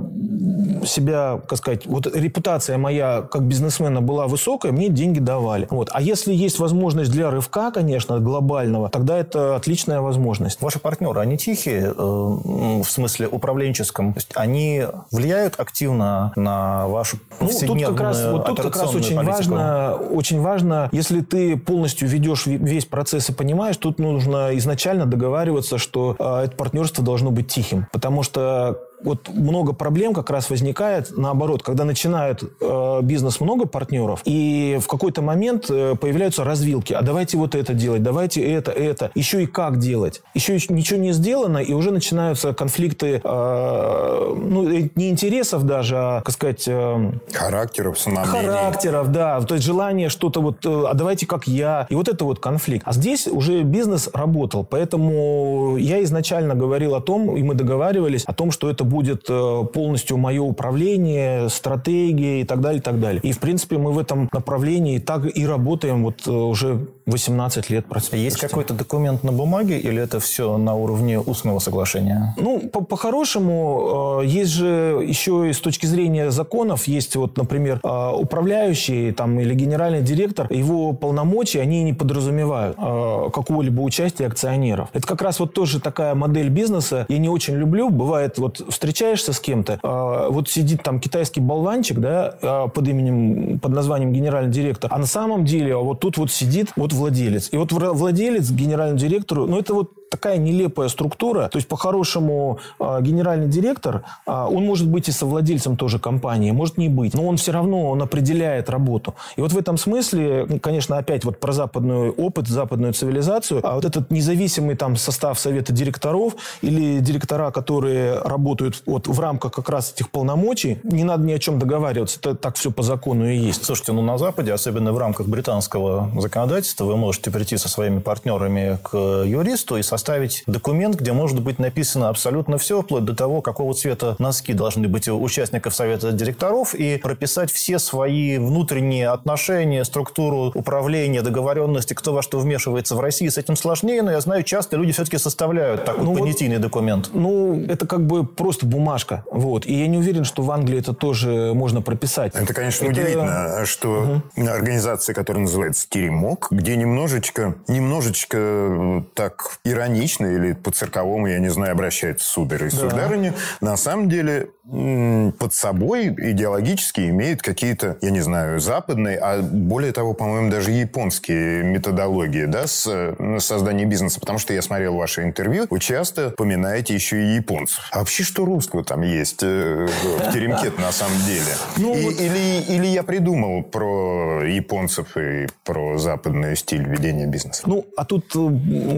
себя, 0.85 1.41
как 1.47 1.57
сказать, 1.57 1.85
вот 1.85 2.07
репутация 2.15 2.77
моя 2.77 3.21
как 3.21 3.43
бизнесмена 3.43 4.01
была 4.01 4.27
высокая, 4.27 4.71
мне 4.71 4.89
деньги 4.89 5.19
давали. 5.19 5.67
Вот. 5.69 5.89
А 5.91 6.01
если 6.01 6.33
есть 6.33 6.59
возможность 6.59 7.11
для 7.11 7.31
рывка, 7.31 7.71
конечно, 7.71 8.19
глобального, 8.19 8.89
тогда 8.89 9.17
это 9.17 9.55
отличная 9.55 10.01
возможность. 10.01 10.61
Ваши 10.61 10.79
партнеры, 10.79 11.21
они 11.21 11.37
тихие, 11.37 11.93
э, 11.95 12.01
в 12.03 12.85
смысле 12.85 13.27
управленческом? 13.27 14.13
То 14.13 14.17
есть 14.17 14.29
они 14.35 14.83
влияют 15.11 15.59
активно 15.59 16.33
на 16.35 16.87
вашу 16.87 17.17
ну, 17.39 17.49
тут 17.49 17.83
как 17.83 17.99
раз, 17.99 18.25
вот 18.31 18.45
тут 18.45 18.61
как 18.61 18.75
раз 18.75 18.93
очень 18.93 19.21
важно, 19.21 19.95
очень 19.95 20.41
важно, 20.41 20.89
если 20.91 21.21
ты 21.21 21.57
полностью 21.57 22.07
ведешь 22.07 22.45
весь 22.45 22.85
процесс 22.85 23.29
и 23.29 23.33
понимаешь, 23.33 23.77
тут 23.77 23.99
нужно 23.99 24.57
изначально 24.57 25.05
договариваться, 25.05 25.77
что 25.77 26.15
э, 26.19 26.43
это 26.45 26.55
партнерство 26.55 26.92
должно 27.01 27.31
быть 27.31 27.47
тихим. 27.47 27.87
Потому 27.91 28.23
что 28.23 28.79
вот 29.03 29.29
много 29.29 29.73
проблем 29.73 30.13
как 30.13 30.29
раз 30.29 30.49
возникает 30.49 31.15
наоборот, 31.17 31.63
когда 31.63 31.85
начинают 31.85 32.43
э, 32.43 32.99
бизнес 33.03 33.39
много 33.39 33.65
партнеров, 33.65 34.21
и 34.25 34.79
в 34.81 34.87
какой-то 34.87 35.21
момент 35.21 35.69
э, 35.69 35.95
появляются 35.95 36.43
развилки. 36.43 36.93
А 36.93 37.01
давайте 37.01 37.37
вот 37.37 37.55
это 37.55 37.73
делать, 37.73 38.03
давайте 38.03 38.41
это, 38.41 38.71
это. 38.71 39.11
Еще 39.15 39.43
и 39.43 39.45
как 39.45 39.79
делать. 39.79 40.21
Еще 40.33 40.53
ничего 40.69 40.99
не 40.99 41.13
сделано, 41.13 41.57
и 41.57 41.73
уже 41.73 41.91
начинаются 41.91 42.53
конфликты, 42.53 43.21
э, 43.23 44.35
ну, 44.35 44.69
э, 44.69 44.89
не 44.95 45.09
интересов 45.09 45.63
даже, 45.63 45.95
а, 45.97 46.21
как 46.21 46.33
сказать... 46.33 46.63
Э, 46.67 47.11
характеров, 47.33 47.99
самомнений. 47.99 48.47
Характеров, 48.47 49.11
да. 49.11 49.41
То 49.41 49.55
есть 49.55 49.65
желание 49.65 50.09
что-то 50.09 50.41
вот, 50.41 50.65
э, 50.65 50.85
а 50.87 50.93
давайте 50.93 51.25
как 51.25 51.47
я. 51.47 51.87
И 51.89 51.95
вот 51.95 52.07
это 52.07 52.25
вот 52.25 52.39
конфликт. 52.39 52.83
А 52.87 52.93
здесь 52.93 53.27
уже 53.27 53.63
бизнес 53.63 54.09
работал, 54.13 54.63
поэтому 54.63 55.77
я 55.77 56.03
изначально 56.03 56.55
говорил 56.55 56.95
о 56.95 57.01
том, 57.01 57.35
и 57.35 57.43
мы 57.43 57.55
договаривались 57.55 58.23
о 58.25 58.33
том, 58.33 58.51
что 58.51 58.69
это 58.69 58.83
будет 58.93 59.25
э, 59.29 59.63
полностью 59.73 60.17
мое 60.17 60.41
управление, 60.41 61.49
стратегия 61.49 62.41
и 62.41 62.43
так 62.43 62.61
далее, 62.61 62.79
и 62.79 62.81
так 62.81 62.99
далее. 62.99 63.21
И, 63.23 63.31
в 63.31 63.39
принципе, 63.39 63.77
мы 63.77 63.91
в 63.91 63.97
этом 63.97 64.29
направлении 64.31 64.99
так 64.99 65.25
и 65.25 65.45
работаем 65.45 66.03
вот 66.03 66.27
э, 66.27 66.31
уже 66.31 66.87
18 67.05 67.69
лет. 67.69 67.85
Есть 68.11 68.39
какой-то 68.39 68.73
документ 68.73 69.23
на 69.23 69.31
бумаге 69.31 69.79
или 69.79 70.01
это 70.01 70.19
все 70.19 70.57
на 70.57 70.75
уровне 70.75 71.19
устного 71.19 71.59
соглашения? 71.59 72.35
Ну, 72.37 72.59
по-хорошему, 72.59 74.21
э, 74.21 74.25
есть 74.25 74.51
же 74.51 75.03
еще 75.05 75.49
и 75.49 75.53
с 75.53 75.59
точки 75.59 75.85
зрения 75.85 76.31
законов, 76.31 76.87
есть 76.87 77.15
вот, 77.15 77.37
например, 77.37 77.79
управляющий 77.83 79.11
там, 79.11 79.39
или 79.39 79.53
генеральный 79.53 80.01
директор, 80.01 80.51
его 80.51 80.93
полномочия, 80.93 81.61
они 81.61 81.83
не 81.83 81.93
подразумевают 81.93 82.77
какого-либо 82.77 83.81
участия 83.81 84.27
акционеров. 84.27 84.89
Это 84.93 85.07
как 85.07 85.21
раз 85.21 85.39
вот 85.39 85.53
тоже 85.53 85.79
такая 85.79 86.15
модель 86.15 86.49
бизнеса. 86.49 87.05
Я 87.09 87.17
не 87.17 87.29
очень 87.29 87.55
люблю. 87.55 87.89
Бывает, 87.89 88.37
вот 88.37 88.61
встречаешься 88.69 89.33
с 89.33 89.39
кем-то, 89.39 89.79
а, 89.83 90.29
вот 90.29 90.49
сидит 90.49 90.83
там 90.83 90.99
китайский 90.99 91.41
болванчик, 91.41 91.99
да, 91.99 92.35
а, 92.41 92.67
под 92.67 92.87
именем, 92.87 93.59
под 93.59 93.71
названием 93.73 94.13
генеральный 94.13 94.51
директор, 94.51 94.89
а 94.93 94.97
на 94.97 95.05
самом 95.05 95.45
деле 95.45 95.75
вот 95.75 95.99
тут 95.99 96.17
вот 96.17 96.31
сидит 96.31 96.71
вот 96.75 96.92
владелец. 96.93 97.49
И 97.51 97.57
вот 97.57 97.71
владелец 97.71 98.51
генеральному 98.51 98.99
директору, 98.99 99.47
ну 99.47 99.59
это 99.59 99.73
вот 99.73 99.91
такая 100.13 100.37
нелепая 100.37 100.89
структура. 100.89 101.49
То 101.49 101.57
есть, 101.57 101.67
по-хорошему, 101.67 102.59
а, 102.79 103.01
генеральный 103.01 103.47
директор, 103.47 104.03
а, 104.27 104.47
он 104.47 104.63
может 104.63 104.87
быть 104.87 105.09
и 105.09 105.11
совладельцем 105.11 105.75
тоже 105.75 105.97
компании, 105.97 106.51
может 106.51 106.77
не 106.77 106.87
быть, 106.87 107.15
но 107.15 107.25
он 107.25 107.37
все 107.37 107.51
равно, 107.51 107.89
он 107.89 107.99
определяет 108.03 108.69
работу. 108.69 109.15
И 109.37 109.41
вот 109.41 109.51
в 109.53 109.57
этом 109.57 109.75
смысле, 109.77 110.45
ну, 110.47 110.59
конечно, 110.59 110.99
опять 110.99 111.25
вот 111.25 111.39
про 111.39 111.51
западный 111.51 112.11
опыт, 112.11 112.47
западную 112.47 112.93
цивилизацию, 112.93 113.61
а 113.63 113.73
вот 113.73 113.85
этот 113.85 114.11
независимый 114.11 114.75
там 114.75 114.97
состав 114.97 115.39
совета 115.39 115.73
директоров 115.73 116.35
или 116.61 116.99
директора, 116.99 117.49
которые 117.49 118.19
работают 118.19 118.83
вот 118.85 119.07
в 119.07 119.19
рамках 119.19 119.51
как 119.51 119.67
раз 119.69 119.93
этих 119.93 120.11
полномочий, 120.11 120.77
не 120.83 121.03
надо 121.03 121.23
ни 121.23 121.33
о 121.33 121.39
чем 121.39 121.57
договариваться, 121.57 122.19
это 122.19 122.35
так 122.35 122.55
все 122.55 122.69
по 122.69 122.83
закону 122.83 123.27
и 123.27 123.35
есть. 123.35 123.65
Слушайте, 123.65 123.93
ну 123.93 124.03
на 124.03 124.19
Западе, 124.19 124.53
особенно 124.53 124.93
в 124.93 124.99
рамках 124.99 125.27
британского 125.27 126.11
законодательства, 126.19 126.85
вы 126.85 126.97
можете 126.97 127.31
прийти 127.31 127.57
со 127.57 127.67
своими 127.67 127.97
партнерами 127.97 128.77
к 128.83 128.95
юристу 129.25 129.77
и 129.77 129.81
составить 129.81 130.02
составить 130.03 130.43
документ, 130.47 130.97
где 130.97 131.13
может 131.13 131.41
быть 131.41 131.59
написано 131.59 132.09
абсолютно 132.09 132.57
все, 132.57 132.81
вплоть 132.81 133.05
до 133.05 133.15
того, 133.15 133.41
какого 133.41 133.73
цвета 133.73 134.17
носки 134.19 134.51
должны 134.51 134.89
быть 134.89 135.07
у 135.07 135.21
участников 135.21 135.73
совета 135.73 136.11
директоров, 136.11 136.75
и 136.75 136.97
прописать 136.97 137.49
все 137.49 137.79
свои 137.79 138.37
внутренние 138.37 139.07
отношения, 139.07 139.85
структуру 139.85 140.51
управления, 140.53 141.21
договоренности, 141.21 141.93
кто 141.93 142.11
во 142.11 142.21
что 142.21 142.37
вмешивается 142.39 142.97
в 142.97 142.99
России. 142.99 143.29
С 143.29 143.37
этим 143.37 143.55
сложнее, 143.55 144.01
но 144.01 144.11
я 144.11 144.19
знаю, 144.19 144.43
часто 144.43 144.75
люди 144.75 144.91
все-таки 144.91 145.17
составляют 145.17 145.85
такой 145.85 146.03
ну, 146.03 146.15
понятийный 146.17 146.57
вот, 146.57 146.63
документ. 146.63 147.09
Ну, 147.13 147.63
это 147.69 147.87
как 147.87 148.05
бы 148.05 148.25
просто 148.25 148.65
бумажка. 148.65 149.23
Вот. 149.31 149.65
И 149.65 149.73
я 149.73 149.87
не 149.87 149.97
уверен, 149.97 150.25
что 150.25 150.43
в 150.43 150.51
Англии 150.51 150.79
это 150.79 150.93
тоже 150.93 151.53
можно 151.53 151.81
прописать. 151.81 152.35
Это, 152.35 152.53
конечно, 152.53 152.83
это... 152.83 152.91
удивительно, 152.91 153.65
что 153.65 154.21
угу. 154.35 154.47
организация, 154.49 155.15
которая 155.15 155.43
называется 155.43 155.87
Теремок, 155.89 156.49
где 156.51 156.75
немножечко, 156.75 157.55
немножечко 157.69 159.05
так 159.13 159.59
иронично 159.63 159.92
иронично 159.93 160.25
или 160.25 160.53
по-цирковому, 160.53 161.27
я 161.27 161.39
не 161.39 161.49
знаю, 161.49 161.73
обращается 161.73 162.29
сударь 162.29 162.63
и 162.63 162.69
да. 162.69 162.77
сударыня, 162.77 163.33
на 163.61 163.77
самом 163.77 164.09
деле 164.09 164.49
под 164.65 165.53
собой 165.53 166.15
идеологически 166.17 167.01
имеет 167.09 167.41
какие-то, 167.41 167.97
я 168.01 168.11
не 168.11 168.21
знаю, 168.21 168.61
западные, 168.61 169.17
а 169.17 169.41
более 169.41 169.91
того, 169.91 170.13
по-моему, 170.13 170.49
даже 170.49 170.71
японские 170.71 171.63
методологии 171.63 172.45
да, 172.45 172.65
с 172.67 173.15
создания 173.39 173.85
бизнеса. 173.85 174.21
Потому 174.21 174.39
что 174.39 174.53
я 174.53 174.61
смотрел 174.61 174.95
ваше 174.95 175.23
интервью, 175.23 175.67
вы 175.69 175.79
часто 175.79 176.29
поминаете 176.29 176.93
еще 176.93 177.21
и 177.21 177.35
японцев. 177.35 177.89
А 177.91 177.99
вообще 177.99 178.23
что 178.23 178.45
русского 178.45 178.85
там 178.85 179.01
есть 179.01 179.43
э, 179.43 179.87
в 179.87 180.31
теремке 180.31 180.71
на 180.77 180.93
самом 180.93 181.19
деле? 181.25 181.55
Ну, 181.77 181.93
и, 181.93 182.05
вот... 182.05 182.19
или, 182.21 182.61
или 182.69 182.87
я 182.87 183.03
придумал 183.03 183.63
про 183.63 184.43
японцев 184.43 185.17
и 185.17 185.47
про 185.65 185.97
западный 185.97 186.55
стиль 186.55 186.83
ведения 186.83 187.27
бизнеса? 187.27 187.63
Ну, 187.65 187.85
а 187.97 188.05
тут 188.05 188.31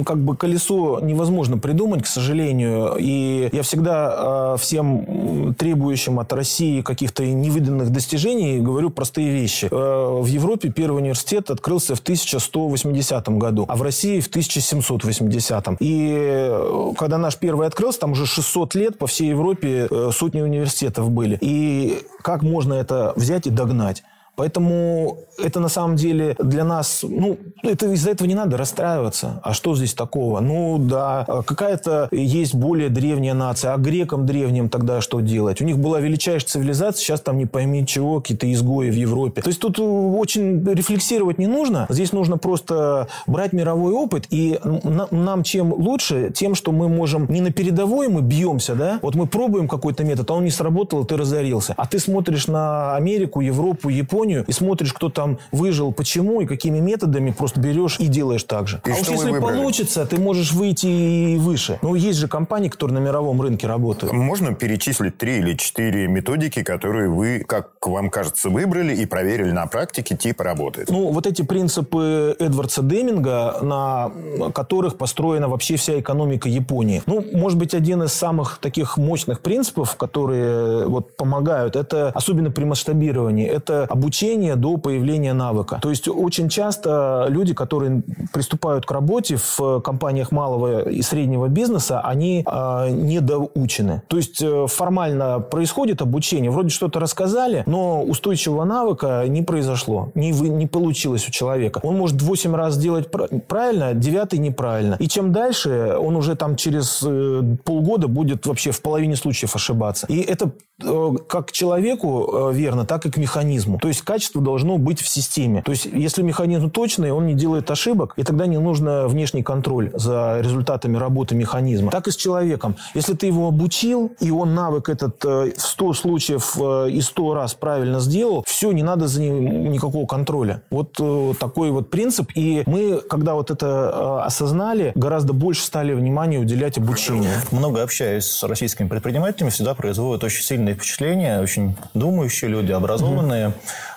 как 0.06 0.17
бы 0.17 0.38
колесо 0.38 0.99
невозможно 1.01 1.58
придумать, 1.58 2.04
к 2.04 2.08
сожалению. 2.08 2.95
И 2.99 3.49
я 3.51 3.63
всегда 3.63 4.54
э, 4.54 4.58
всем 4.60 5.55
требующим 5.58 6.20
от 6.20 6.32
России 6.34 6.82
каких-то 6.82 7.26
невиданных 7.26 7.91
достижений, 7.91 8.60
говорю 8.60 8.89
простые 8.89 9.32
вещи. 9.32 9.68
Э, 9.72 10.22
в 10.22 10.26
Европе 10.26 10.70
первый 10.70 11.02
университет 11.02 11.50
открылся 11.50 11.96
в 11.96 12.00
1180 12.00 13.30
году, 13.30 13.65
а 13.68 13.76
в 13.76 13.82
России 13.82 14.20
в 14.20 14.28
1780. 14.28 15.68
И 15.80 16.15
э, 16.18 16.94
когда 16.98 17.18
наш 17.18 17.38
первый 17.38 17.68
открылся, 17.68 18.02
там 18.02 18.12
уже 18.12 18.26
600 18.26 18.76
лет 18.76 18.98
по 18.98 19.08
всей 19.08 19.30
Европе 19.30 19.88
э, 19.89 20.10
сотни 20.13 20.41
университетов 20.41 21.10
были. 21.10 21.38
И 21.41 22.00
как 22.22 22.41
можно 22.44 22.74
это 22.74 23.13
взять 23.15 23.48
и 23.48 23.50
догнать? 23.50 24.04
Поэтому 24.36 25.19
это 25.38 25.60
на 25.60 25.69
самом 25.69 25.95
деле 25.95 26.36
для 26.39 26.63
нас, 26.63 27.04
ну, 27.08 27.38
это 27.63 27.88
из-за 27.93 28.12
этого 28.12 28.28
не 28.28 28.36
надо 28.36 28.58
расстраиваться. 28.58 29.39
А 29.43 29.54
что 29.54 29.76
здесь 29.76 29.93
такого? 29.93 30.39
Ну, 30.39 30.78
да, 30.78 31.26
какая-то 31.45 32.10
есть 32.12 32.54
более 32.54 32.89
древняя 32.89 33.34
нация, 33.34 33.74
а 33.74 33.78
грекам 33.78 34.26
древним 34.26 34.69
тогда 34.69 35.02
что 35.02 35.21
делать? 35.21 35.62
У 35.62 35.65
них 35.65 35.78
была 35.78 36.00
величайшая 36.00 36.48
цивилизация, 36.48 37.02
сейчас 37.02 37.21
там 37.21 37.38
не 37.38 37.45
пойми 37.45 37.86
чего, 37.86 38.21
какие-то 38.21 38.52
изгои 38.52 38.89
в 38.89 38.95
Европе. 38.95 39.41
То 39.41 39.50
есть 39.50 39.60
тут 39.60 39.80
очень 39.80 40.63
рефлексировать 40.65 41.38
не 41.38 41.48
нужно. 41.48 41.86
Здесь 41.89 42.12
нужно 42.12 42.38
просто 42.38 43.08
брать 43.28 43.54
мировой 43.54 43.93
опыт. 43.93 44.26
И 44.30 44.60
нам 44.63 45.43
чем 45.43 45.74
лучше, 45.74 46.32
тем, 46.34 46.56
что 46.56 46.71
мы 46.71 46.89
можем 46.89 47.28
не 47.30 47.41
на 47.41 47.52
передовой 47.52 48.08
мы 48.08 48.21
бьемся, 48.21 48.76
да? 48.76 49.00
Вот 49.02 49.15
мы 49.15 49.28
пробуем 49.28 49.67
какой-то 49.67 50.04
метод, 50.04 50.30
а 50.30 50.34
он 50.34 50.43
не 50.43 50.52
сработал, 50.52 51.06
ты 51.06 51.17
разорился. 51.17 51.74
А 51.78 51.88
ты 51.88 52.00
смотришь 52.00 52.48
на 52.48 52.95
Америку, 52.95 53.41
Европу, 53.41 53.89
Японию, 53.89 54.25
Японию 54.26 54.46
и 54.48 54.52
смотришь, 54.52 54.94
кто 54.94 55.10
там 55.10 55.38
выжил, 55.52 55.92
почему 55.92 56.42
и 56.42 56.46
какими 56.46 56.80
методами, 56.80 57.32
просто 57.32 57.60
берешь 57.60 58.00
и 58.00 58.08
делаешь 58.08 58.44
так 58.44 58.68
же. 58.68 58.82
И 58.86 58.92
а 58.92 58.96
уж 58.96 59.08
если 59.08 59.32
получится, 59.40 60.06
ты 60.06 60.20
можешь 60.20 60.52
выйти 60.52 60.88
и 60.88 61.38
выше. 61.38 61.80
Ну, 61.82 61.96
есть 61.96 62.20
же 62.20 62.28
компании, 62.28 62.70
которые 62.70 63.00
на 63.00 63.04
мировом 63.04 63.42
рынке 63.42 63.68
работают. 63.68 64.14
Можно 64.14 64.54
перечислить 64.54 65.18
три 65.18 65.38
или 65.38 65.56
четыре 65.56 66.08
методики, 66.08 66.64
которые 66.64 67.10
вы, 67.10 67.44
как 67.48 67.70
вам 67.86 68.10
кажется, 68.10 68.50
выбрали 68.50 68.96
и 68.96 69.06
проверили 69.06 69.52
на 69.52 69.68
практике, 69.68 70.16
типа 70.16 70.44
работает? 70.44 70.90
Ну, 70.90 71.12
вот 71.12 71.28
эти 71.28 71.42
принципы 71.42 72.36
Эдвардса 72.40 72.82
Деминга, 72.82 73.60
на 73.62 74.12
которых 74.54 74.98
построена 74.98 75.48
вообще 75.48 75.76
вся 75.76 76.00
экономика 76.00 76.50
Японии. 76.50 77.02
Ну, 77.06 77.24
может 77.34 77.58
быть, 77.58 77.74
один 77.74 78.04
из 78.04 78.14
самых 78.14 78.60
таких 78.62 78.98
мощных 78.98 79.42
принципов, 79.42 79.96
которые 79.96 80.88
вот 80.88 81.16
помогают, 81.16 81.76
это 81.76 82.12
особенно 82.16 82.52
при 82.52 82.66
масштабировании, 82.66 83.48
это 83.48 83.86
обучение 83.90 84.14
обучения 84.15 84.56
до 84.56 84.78
появления 84.78 85.34
навыка. 85.34 85.80
То 85.82 85.89
есть 85.89 86.08
очень 86.08 86.47
часто 86.49 87.25
люди, 87.30 87.54
которые 87.54 88.01
приступают 88.32 88.86
к 88.86 88.91
работе 88.91 89.36
в 89.36 89.82
компаниях 89.82 90.32
малого 90.32 90.89
и 90.89 91.01
среднего 91.01 91.47
бизнеса, 91.47 91.99
они 91.99 92.45
э, 92.45 92.89
недоучены. 92.91 94.01
То 94.08 94.17
есть 94.17 94.41
э, 94.41 94.67
формально 94.67 95.39
происходит 95.39 96.01
обучение, 96.01 96.49
вроде 96.49 96.69
что-то 96.69 96.99
рассказали, 96.99 97.63
но 97.65 98.04
устойчивого 98.04 98.63
навыка 98.63 99.25
не 99.28 99.41
произошло, 99.41 100.12
не, 100.15 100.32
вы, 100.32 100.49
не 100.49 100.67
получилось 100.67 101.28
у 101.28 101.32
человека. 101.32 101.82
Он 101.84 101.97
может 101.97 102.21
8 102.21 102.56
раз 102.56 102.75
сделать 102.75 103.10
правильно, 103.47 103.93
девятый 103.93 104.39
неправильно. 104.39 104.95
И 104.99 105.08
чем 105.08 105.32
дальше, 105.34 105.97
он 105.99 106.15
уже 106.15 106.36
там 106.36 106.56
через 106.56 107.04
э, 107.06 107.41
полгода 107.65 108.08
будет 108.08 108.45
вообще 108.45 108.71
в 108.71 108.82
половине 108.82 109.15
случаев 109.15 109.56
ошибаться. 109.56 110.08
И 110.08 110.21
это 110.21 110.51
э, 110.82 111.12
как 111.28 111.51
человеку 111.51 112.51
верно, 112.54 112.86
так 112.86 113.06
и 113.06 113.12
к 113.12 113.17
механизму. 113.17 113.80
То 113.80 113.88
есть 113.89 114.05
качество 114.06 114.41
должно 114.41 114.78
быть 114.78 115.02
в 115.02 115.08
системе. 115.08 115.62
То 115.63 115.72
есть 115.72 115.86
если 115.86 116.22
механизм 116.22 116.70
точный, 116.70 117.12
он 117.12 117.28
не 117.28 117.34
делает 117.34 117.70
ошибок, 117.70 118.13
и 118.15 118.24
тогда 118.24 118.46
не 118.46 118.58
нужно 118.58 119.08
внешний 119.08 119.44
контроль 119.44 119.91
за 119.94 120.39
результатами 120.41 120.98
работы 120.98 121.36
механизма. 121.36 121.91
Так 121.91 122.08
и 122.08 122.12
с 122.12 122.15
человеком. 122.15 122.76
Если 122.94 123.13
ты 123.13 123.28
его 123.28 123.48
обучил, 123.48 124.12
и 124.20 124.32
он 124.32 124.56
навык 124.56 124.89
этот 124.89 125.24
в 125.24 125.52
100 125.58 125.94
случаев 125.94 126.58
и 126.89 127.02
100 127.02 127.34
раз 127.34 127.54
правильно 127.54 128.00
сделал, 128.00 128.44
все, 128.48 128.72
не 128.72 128.84
надо 128.84 129.08
за 129.08 129.22
ним 129.22 129.72
никакого 129.72 130.06
контроля. 130.06 130.62
Вот 130.70 130.94
такой 131.39 131.72
вот 131.72 131.89
принцип. 131.89 132.32
И 132.36 132.63
мы, 132.65 133.02
когда 133.10 133.34
вот 133.34 133.52
это 133.52 134.24
осознали, 134.24 134.91
гораздо 134.96 135.34
больше 135.34 135.63
стали 135.63 135.94
внимания 135.94 136.38
уделять 136.38 136.78
обучению. 136.78 137.32
Много 137.52 137.82
общаюсь 137.82 138.26
с 138.26 138.44
российскими 138.44 138.88
предпринимателями, 138.88 139.50
всегда 139.50 139.74
производят 139.74 140.24
очень 140.24 140.44
сильное 140.44 140.76
впечатление, 140.76 141.41
очень 141.41 141.76
думающие 141.94 142.50
люди, 142.50 142.72
образованные. 142.72 143.48
Э, 143.48 143.52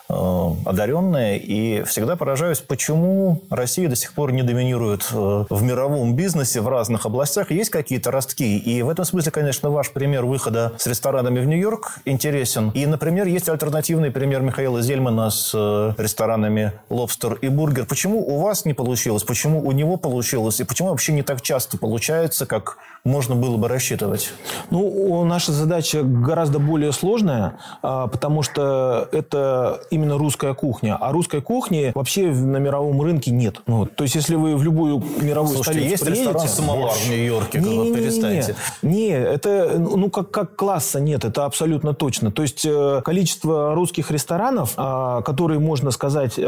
одаренные, 0.09 1.39
и 1.39 1.83
всегда 1.83 2.17
поражаюсь, 2.17 2.61
почему 2.61 3.43
Россия 3.51 3.89
до 3.89 3.97
сих 3.97 4.15
пор 4.15 4.33
не 4.33 4.43
доминирует 4.43 5.09
э, 5.13 5.45
в 5.51 5.63
мировом 5.63 6.17
бизнесе 6.17 6.61
в 6.61 6.69
разных 6.69 7.05
областях. 7.05 7.51
Есть 7.51 7.71
какие-то 7.71 8.11
ростки, 8.11 8.57
и 8.59 8.83
в 8.83 8.89
этом 8.89 9.05
смысле, 9.05 9.31
конечно, 9.33 9.71
ваш 9.71 9.91
пример 9.91 10.25
выхода 10.25 10.73
с 10.79 10.87
ресторанами 10.87 11.41
в 11.41 11.47
Нью-Йорк 11.47 11.99
интересен. 12.07 12.71
И, 12.71 12.87
например, 12.87 13.27
есть 13.27 13.49
альтернативный 13.49 14.11
пример 14.11 14.41
Михаила 14.41 14.81
Зельмана 14.81 15.31
с 15.31 15.53
э, 15.55 15.93
ресторанами 15.99 16.73
«Лобстер» 16.89 17.35
и 17.35 17.49
«Бургер». 17.49 17.85
Почему 17.85 18.21
у 18.21 18.41
вас 18.41 18.65
не 18.65 18.73
получилось, 18.73 19.25
почему 19.25 19.67
у 19.67 19.73
него 19.73 19.99
получилось, 19.99 20.61
и 20.61 20.65
почему 20.65 20.89
вообще 20.89 21.13
не 21.13 21.23
так 21.23 21.43
часто 21.43 21.77
получается, 21.77 22.47
как 22.47 22.79
можно 23.05 23.35
было 23.35 23.57
бы 23.57 23.69
рассчитывать? 23.69 24.33
Ну, 24.71 25.25
наша 25.25 25.53
задача 25.53 26.03
гораздо 26.03 26.59
более 26.59 26.93
сложная, 26.93 27.59
а, 27.83 28.07
потому 28.07 28.43
что 28.43 29.09
это 29.13 29.81
именно 29.99 30.19
русская 30.19 30.55
кухня. 30.55 30.97
А 31.01 31.13
русской 31.13 31.41
кухни 31.41 31.93
вообще 31.95 32.31
на 32.31 32.57
мировом 32.59 33.03
рынке 33.03 33.31
нет. 33.31 33.61
Ну, 33.67 33.87
то 33.87 34.05
есть, 34.05 34.15
если 34.15 34.35
вы 34.35 34.57
в 34.57 34.63
любую 34.63 35.03
мировую 35.21 35.57
Слушайте, 35.57 35.81
столицу 35.81 35.91
есть 35.91 36.05
приедете... 36.05 36.29
ресторан 36.29 36.49
«Самовар» 36.49 36.93
в 36.93 37.11
Нью-Йорке, 37.11 37.61
не, 37.61 37.77
не, 37.77 37.95
перестаньте. 37.95 38.57
Не, 38.83 38.95
не, 38.95 39.09
это, 39.11 39.79
ну, 39.79 40.11
как, 40.11 40.31
как 40.31 40.57
класса 40.57 41.01
нет, 41.01 41.25
это 41.25 41.45
абсолютно 41.45 41.95
точно. 41.95 42.31
То 42.31 42.43
есть, 42.43 42.65
э, 42.65 43.03
количество 43.05 43.75
русских 43.75 44.11
ресторанов, 44.11 44.75
а, 44.77 45.23
которые, 45.23 45.61
можно 45.61 45.91
сказать, 45.91 46.35
э, 46.37 46.43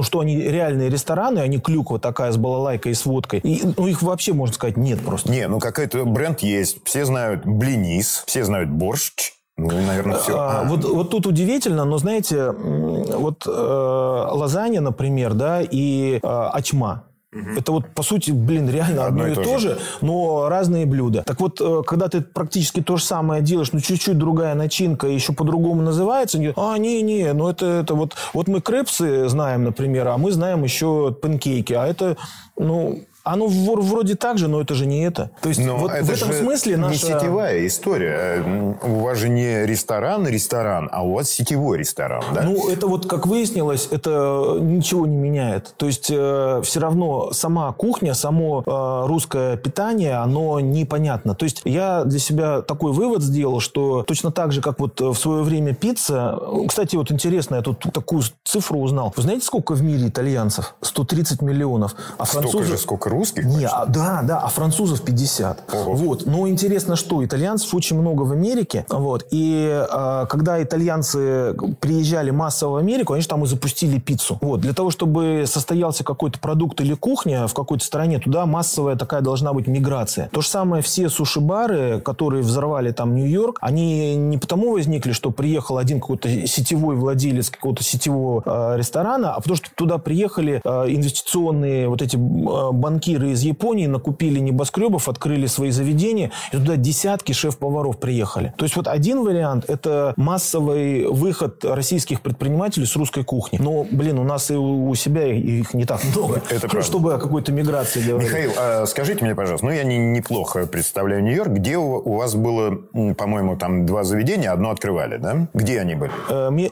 что 0.00 0.20
они 0.20 0.36
реальные 0.36 0.88
рестораны, 0.88 1.40
они 1.40 1.58
клюква 1.58 1.98
такая 1.98 2.32
с 2.32 2.36
балалайкой 2.36 2.92
и 2.92 2.94
с 2.94 3.04
водкой. 3.04 3.40
И, 3.40 3.62
ну, 3.76 3.86
их 3.86 4.02
вообще, 4.02 4.32
можно 4.32 4.54
сказать, 4.54 4.76
нет 4.76 5.00
просто. 5.00 5.30
Не, 5.30 5.46
ну 5.48 5.58
какой-то 5.58 6.04
бренд 6.04 6.40
есть. 6.40 6.78
Все 6.84 7.04
знают 7.04 7.44
блинис, 7.44 8.24
все 8.26 8.44
знают 8.44 8.70
борщ, 8.70 9.32
наверное, 9.56 10.18
все. 10.18 10.36
А. 10.38 10.64
Вот, 10.64 10.84
вот 10.84 11.10
тут 11.10 11.26
удивительно, 11.26 11.84
но 11.84 11.98
знаете, 11.98 12.50
вот 12.50 13.46
э, 13.46 13.50
лазанья, 13.50 14.80
например, 14.80 15.34
да, 15.34 15.60
и 15.62 16.20
э, 16.22 16.48
ачма. 16.52 17.04
Угу. 17.34 17.58
Это 17.58 17.72
вот, 17.72 17.86
по 17.94 18.02
сути, 18.02 18.30
блин, 18.30 18.68
реально 18.68 19.06
одно, 19.06 19.24
одно 19.24 19.28
и, 19.28 19.32
и 19.32 19.34
то, 19.34 19.58
же. 19.58 19.70
же, 19.70 19.78
но 20.02 20.48
разные 20.50 20.84
блюда. 20.84 21.22
Так 21.26 21.40
вот, 21.40 21.60
э, 21.62 21.82
когда 21.86 22.08
ты 22.08 22.20
практически 22.20 22.82
то 22.82 22.98
же 22.98 23.04
самое 23.04 23.40
делаешь, 23.40 23.72
но 23.72 23.80
чуть-чуть 23.80 24.18
другая 24.18 24.54
начинка, 24.54 25.06
еще 25.06 25.32
по-другому 25.32 25.80
называется, 25.80 26.36
они, 26.36 26.52
а, 26.56 26.76
не-не, 26.76 27.32
ну 27.32 27.48
это, 27.48 27.66
это 27.66 27.94
вот, 27.94 28.16
вот 28.34 28.48
мы 28.48 28.60
крепсы 28.60 29.28
знаем, 29.28 29.64
например, 29.64 30.08
а 30.08 30.18
мы 30.18 30.30
знаем 30.30 30.62
еще 30.62 31.12
панкейки, 31.12 31.72
а 31.72 31.86
это, 31.86 32.18
ну, 32.58 33.00
оно 33.24 33.46
вроде 33.46 34.16
так 34.16 34.38
же, 34.38 34.48
но 34.48 34.60
это 34.60 34.74
же 34.74 34.86
не 34.86 35.04
это. 35.04 35.30
То 35.40 35.48
есть 35.48 35.64
но 35.64 35.76
вот 35.76 35.92
это 35.92 36.04
в 36.04 36.10
этом 36.10 36.32
смысле 36.32 36.76
наша... 36.76 36.92
не 36.92 36.98
сетевая 36.98 37.66
история. 37.66 38.76
У 38.82 39.00
вас 39.00 39.18
же 39.18 39.28
не 39.28 39.64
ресторан, 39.64 40.26
ресторан, 40.26 40.88
а 40.92 41.04
у 41.04 41.14
вас 41.14 41.30
сетевой 41.30 41.78
ресторан, 41.78 42.24
да? 42.34 42.42
Ну, 42.42 42.68
это 42.68 42.86
вот, 42.86 43.06
как 43.06 43.26
выяснилось, 43.26 43.88
это 43.90 44.56
ничего 44.60 45.06
не 45.06 45.16
меняет. 45.16 45.74
То 45.76 45.86
есть 45.86 46.10
э, 46.10 46.60
все 46.64 46.80
равно 46.80 47.32
сама 47.32 47.72
кухня, 47.72 48.14
само 48.14 48.62
э, 48.66 49.06
русское 49.06 49.56
питание, 49.56 50.16
оно 50.16 50.58
непонятно. 50.60 51.34
То 51.34 51.44
есть 51.44 51.62
я 51.64 52.04
для 52.04 52.18
себя 52.18 52.62
такой 52.62 52.92
вывод 52.92 53.22
сделал, 53.22 53.60
что 53.60 54.02
точно 54.02 54.32
так 54.32 54.52
же, 54.52 54.60
как 54.60 54.80
вот 54.80 55.00
в 55.00 55.14
свое 55.14 55.42
время 55.42 55.74
пицца... 55.74 56.38
Кстати, 56.68 56.96
вот 56.96 57.12
интересно, 57.12 57.56
я 57.56 57.62
тут 57.62 57.80
такую 57.92 58.22
цифру 58.44 58.80
узнал. 58.80 59.12
Вы 59.16 59.22
знаете, 59.22 59.44
сколько 59.44 59.74
в 59.74 59.82
мире 59.82 60.08
итальянцев? 60.08 60.74
130 60.80 61.42
миллионов. 61.42 61.94
А 62.18 62.24
французы... 62.24 62.48
Столько 62.48 62.68
же, 62.68 62.78
сколько 62.78 63.11
русских? 63.12 63.44
Не, 63.44 63.66
а, 63.66 63.86
да, 63.86 64.22
да, 64.22 64.38
а 64.38 64.48
французов 64.48 65.02
50. 65.02 65.72
Ого. 65.72 65.94
Вот. 65.94 66.26
Но 66.26 66.48
интересно, 66.48 66.96
что 66.96 67.24
итальянцев 67.24 67.74
очень 67.74 67.98
много 67.98 68.22
в 68.22 68.32
Америке. 68.32 68.84
Вот. 68.88 69.26
И 69.30 69.84
э, 69.88 70.26
когда 70.28 70.62
итальянцы 70.62 71.54
приезжали 71.80 72.30
массово 72.30 72.72
в 72.72 72.76
Америку, 72.76 73.12
они 73.12 73.22
же 73.22 73.28
там 73.28 73.44
и 73.44 73.46
запустили 73.46 73.98
пиццу. 73.98 74.38
Вот. 74.40 74.60
Для 74.60 74.72
того, 74.72 74.90
чтобы 74.90 75.44
состоялся 75.46 76.04
какой-то 76.04 76.38
продукт 76.38 76.80
или 76.80 76.94
кухня 76.94 77.46
в 77.46 77.54
какой-то 77.54 77.84
стране, 77.84 78.18
туда 78.18 78.46
массовая 78.46 78.96
такая 78.96 79.20
должна 79.20 79.52
быть 79.52 79.66
миграция. 79.66 80.28
То 80.32 80.40
же 80.40 80.48
самое 80.48 80.82
все 80.82 81.08
суши-бары, 81.08 82.00
которые 82.00 82.42
взорвали 82.42 82.92
там 82.92 83.14
Нью-Йорк, 83.14 83.58
они 83.60 84.16
не 84.16 84.38
потому 84.38 84.72
возникли, 84.72 85.12
что 85.12 85.30
приехал 85.30 85.78
один 85.78 86.00
какой-то 86.00 86.46
сетевой 86.46 86.96
владелец 86.96 87.50
какого-то 87.50 87.82
сетевого 87.82 88.42
э, 88.44 88.78
ресторана, 88.78 89.34
а 89.34 89.40
потому 89.40 89.56
что 89.56 89.68
туда 89.74 89.98
приехали 89.98 90.60
э, 90.64 90.68
инвестиционные 90.88 91.88
вот 91.88 92.02
эти 92.02 92.16
э, 92.16 92.72
банки 92.72 93.01
банкиры 93.02 93.30
из 93.30 93.42
Японии 93.42 93.86
накупили 93.86 94.38
небоскребов, 94.38 95.08
открыли 95.08 95.46
свои 95.46 95.70
заведения, 95.70 96.30
и 96.52 96.56
туда 96.56 96.76
десятки 96.76 97.32
шеф-поваров 97.32 97.98
приехали. 97.98 98.54
То 98.56 98.64
есть 98.64 98.76
вот 98.76 98.86
один 98.86 99.24
вариант– 99.24 99.64
это 99.68 100.14
массовый 100.16 101.06
выход 101.06 101.64
российских 101.64 102.20
предпринимателей 102.20 102.86
с 102.86 102.94
русской 102.96 103.24
кухни. 103.24 103.58
Но, 103.60 103.84
блин, 103.90 104.18
у 104.18 104.24
нас 104.24 104.50
и 104.50 104.54
у 104.54 104.94
себя 104.94 105.26
их 105.26 105.74
не 105.74 105.84
так 105.84 106.00
много, 106.04 106.42
это 106.48 106.68
ну, 106.72 106.82
чтобы 106.82 107.14
о 107.14 107.18
какой-то 107.18 107.50
миграции 107.52 108.02
говорить. 108.02 108.28
Михаил, 108.28 108.52
а 108.56 108.86
скажите 108.86 109.24
мне, 109.24 109.34
пожалуйста, 109.34 109.66
ну 109.66 109.72
я 109.72 109.82
не, 109.82 109.98
неплохо 109.98 110.66
представляю 110.66 111.22
Нью-Йорк, 111.24 111.50
где 111.52 111.76
у, 111.76 111.96
у 111.96 112.16
вас 112.16 112.34
было, 112.34 112.76
по-моему, 113.16 113.56
там 113.56 113.84
два 113.84 114.04
заведения, 114.04 114.52
одно 114.52 114.70
открывали, 114.70 115.16
да? 115.16 115.48
Где 115.54 115.80
они 115.80 115.96
были? 115.96 116.12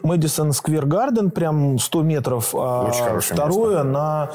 Мэдисон 0.06 0.52
Сквер 0.52 0.86
Гарден, 0.86 1.30
прям 1.30 1.78
100 1.78 2.02
метров, 2.02 2.54
а 2.54 2.86
Очень 2.86 3.34
второе 3.34 3.82
место. 3.82 3.84
на... 3.84 4.30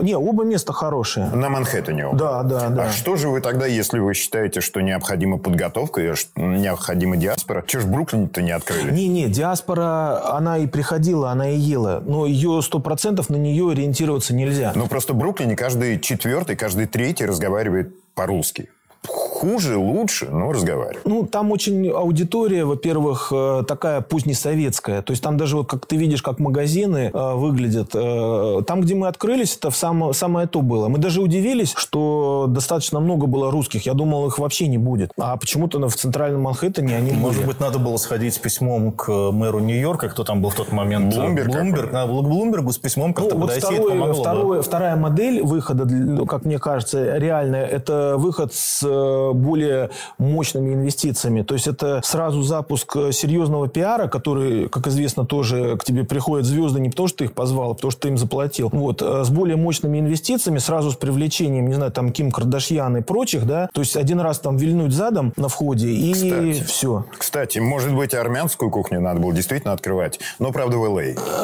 Не, 0.00 0.16
оба 0.16 0.44
места 0.44 0.72
хорошие. 0.72 1.30
На 1.40 1.48
Манхэттене? 1.48 2.08
Да, 2.12 2.42
да, 2.42 2.68
да. 2.68 2.84
А 2.84 2.92
что 2.92 3.16
же 3.16 3.28
вы 3.28 3.40
тогда, 3.40 3.66
если 3.66 3.98
вы 3.98 4.14
считаете, 4.14 4.60
что 4.60 4.80
необходима 4.80 5.38
подготовка, 5.38 6.02
и 6.02 6.12
необходима 6.36 7.16
диаспора, 7.16 7.64
чего 7.66 7.82
ж 7.82 7.84
в 7.86 7.90
Бруклине-то 7.90 8.42
не 8.42 8.50
открыли? 8.50 8.92
Не-не, 8.92 9.28
диаспора, 9.28 10.36
она 10.36 10.58
и 10.58 10.66
приходила, 10.66 11.30
она 11.30 11.48
и 11.48 11.56
ела. 11.56 12.02
Но 12.04 12.26
ее 12.26 12.60
сто 12.62 12.78
процентов 12.78 13.30
на 13.30 13.36
нее 13.36 13.70
ориентироваться 13.70 14.34
нельзя. 14.34 14.72
Ну, 14.74 14.86
просто 14.86 15.14
в 15.14 15.16
Бруклине 15.16 15.56
каждый 15.56 15.98
четвертый, 15.98 16.56
каждый 16.56 16.86
третий 16.86 17.24
разговаривает 17.24 17.94
по-русски 18.14 18.68
хуже, 19.06 19.78
лучше, 19.78 20.28
но 20.30 20.52
разговариваем. 20.52 21.00
Ну, 21.04 21.26
там 21.26 21.50
очень 21.50 21.88
аудитория, 21.88 22.64
во-первых, 22.64 23.32
э, 23.34 23.62
такая 23.66 24.02
позднесоветская. 24.02 25.02
То 25.02 25.12
есть 25.12 25.22
там 25.22 25.36
даже 25.36 25.56
вот 25.56 25.68
как 25.68 25.86
ты 25.86 25.96
видишь, 25.96 26.22
как 26.22 26.38
магазины 26.38 27.10
э, 27.12 27.34
выглядят. 27.34 27.90
Э, 27.94 28.60
там, 28.66 28.82
где 28.82 28.94
мы 28.94 29.08
открылись, 29.08 29.56
это 29.56 29.70
в 29.70 29.76
само, 29.76 30.12
самое 30.12 30.46
то 30.46 30.60
было. 30.60 30.88
Мы 30.88 30.98
даже 30.98 31.22
удивились, 31.22 31.72
что 31.74 32.46
достаточно 32.48 33.00
много 33.00 33.26
было 33.26 33.50
русских. 33.50 33.86
Я 33.86 33.94
думал, 33.94 34.26
их 34.26 34.38
вообще 34.38 34.66
не 34.68 34.78
будет. 34.78 35.12
А 35.18 35.36
почему-то 35.36 35.80
в 35.88 35.96
центральном 35.96 36.42
Манхэттене 36.42 36.96
они 36.96 37.12
Может 37.12 37.38
были. 37.38 37.52
быть, 37.52 37.60
надо 37.60 37.78
было 37.78 37.96
сходить 37.96 38.34
с 38.34 38.38
письмом 38.38 38.92
к 38.92 39.08
мэру 39.08 39.60
Нью-Йорка, 39.60 40.10
кто 40.10 40.24
там 40.24 40.42
был 40.42 40.50
в 40.50 40.54
тот 40.54 40.72
момент? 40.72 41.14
Блумберг. 41.14 41.48
Блумберг. 41.48 41.90
К 41.90 42.06
Блумбергу 42.06 42.72
с 42.72 42.78
письмом 42.78 43.14
как-то 43.14 43.34
ну, 43.34 43.40
вот 43.40 43.46
подойти, 43.48 43.66
второе, 43.66 43.90
помогло, 43.90 44.22
второе, 44.22 44.58
да? 44.58 44.62
Вторая 44.62 44.96
модель 44.96 45.42
выхода, 45.42 46.26
как 46.26 46.44
мне 46.44 46.58
кажется, 46.58 47.16
реальная, 47.16 47.64
это 47.64 48.16
выход 48.18 48.52
с 48.52 48.89
более 49.34 49.90
мощными 50.18 50.74
инвестициями. 50.74 51.42
То 51.42 51.54
есть 51.54 51.66
это 51.66 52.00
сразу 52.04 52.42
запуск 52.42 52.96
серьезного 53.12 53.68
пиара, 53.68 54.08
который, 54.08 54.68
как 54.68 54.86
известно, 54.86 55.24
тоже 55.24 55.76
к 55.76 55.84
тебе 55.84 56.04
приходят 56.04 56.46
звезды 56.46 56.80
не 56.80 56.90
потому, 56.90 57.08
что 57.08 57.18
ты 57.18 57.24
их 57.24 57.32
позвал, 57.32 57.72
а 57.72 57.74
потому, 57.74 57.90
что 57.90 58.02
ты 58.02 58.08
им 58.08 58.18
заплатил. 58.18 58.70
Вот. 58.72 59.02
Э, 59.02 59.24
с 59.24 59.30
более 59.30 59.56
мощными 59.56 59.98
инвестициями, 59.98 60.58
сразу 60.58 60.90
с 60.90 60.96
привлечением, 60.96 61.68
не 61.68 61.74
знаю, 61.74 61.92
там, 61.92 62.12
Ким 62.12 62.30
Кардашьян 62.30 62.96
и 62.96 63.02
прочих, 63.02 63.46
да, 63.46 63.68
то 63.72 63.80
есть 63.80 63.96
один 63.96 64.20
раз 64.20 64.38
там 64.38 64.56
вильнуть 64.56 64.92
задом 64.92 65.32
на 65.36 65.48
входе 65.48 65.88
и 65.88 66.12
кстати, 66.12 66.64
все. 66.64 67.04
Кстати, 67.16 67.58
может 67.58 67.94
быть, 67.94 68.14
армянскую 68.14 68.70
кухню 68.70 69.00
надо 69.00 69.20
было 69.20 69.32
действительно 69.32 69.72
открывать, 69.72 70.20
но, 70.38 70.52
правда, 70.52 70.78
в 70.78 70.84
Л.А. 70.84 71.00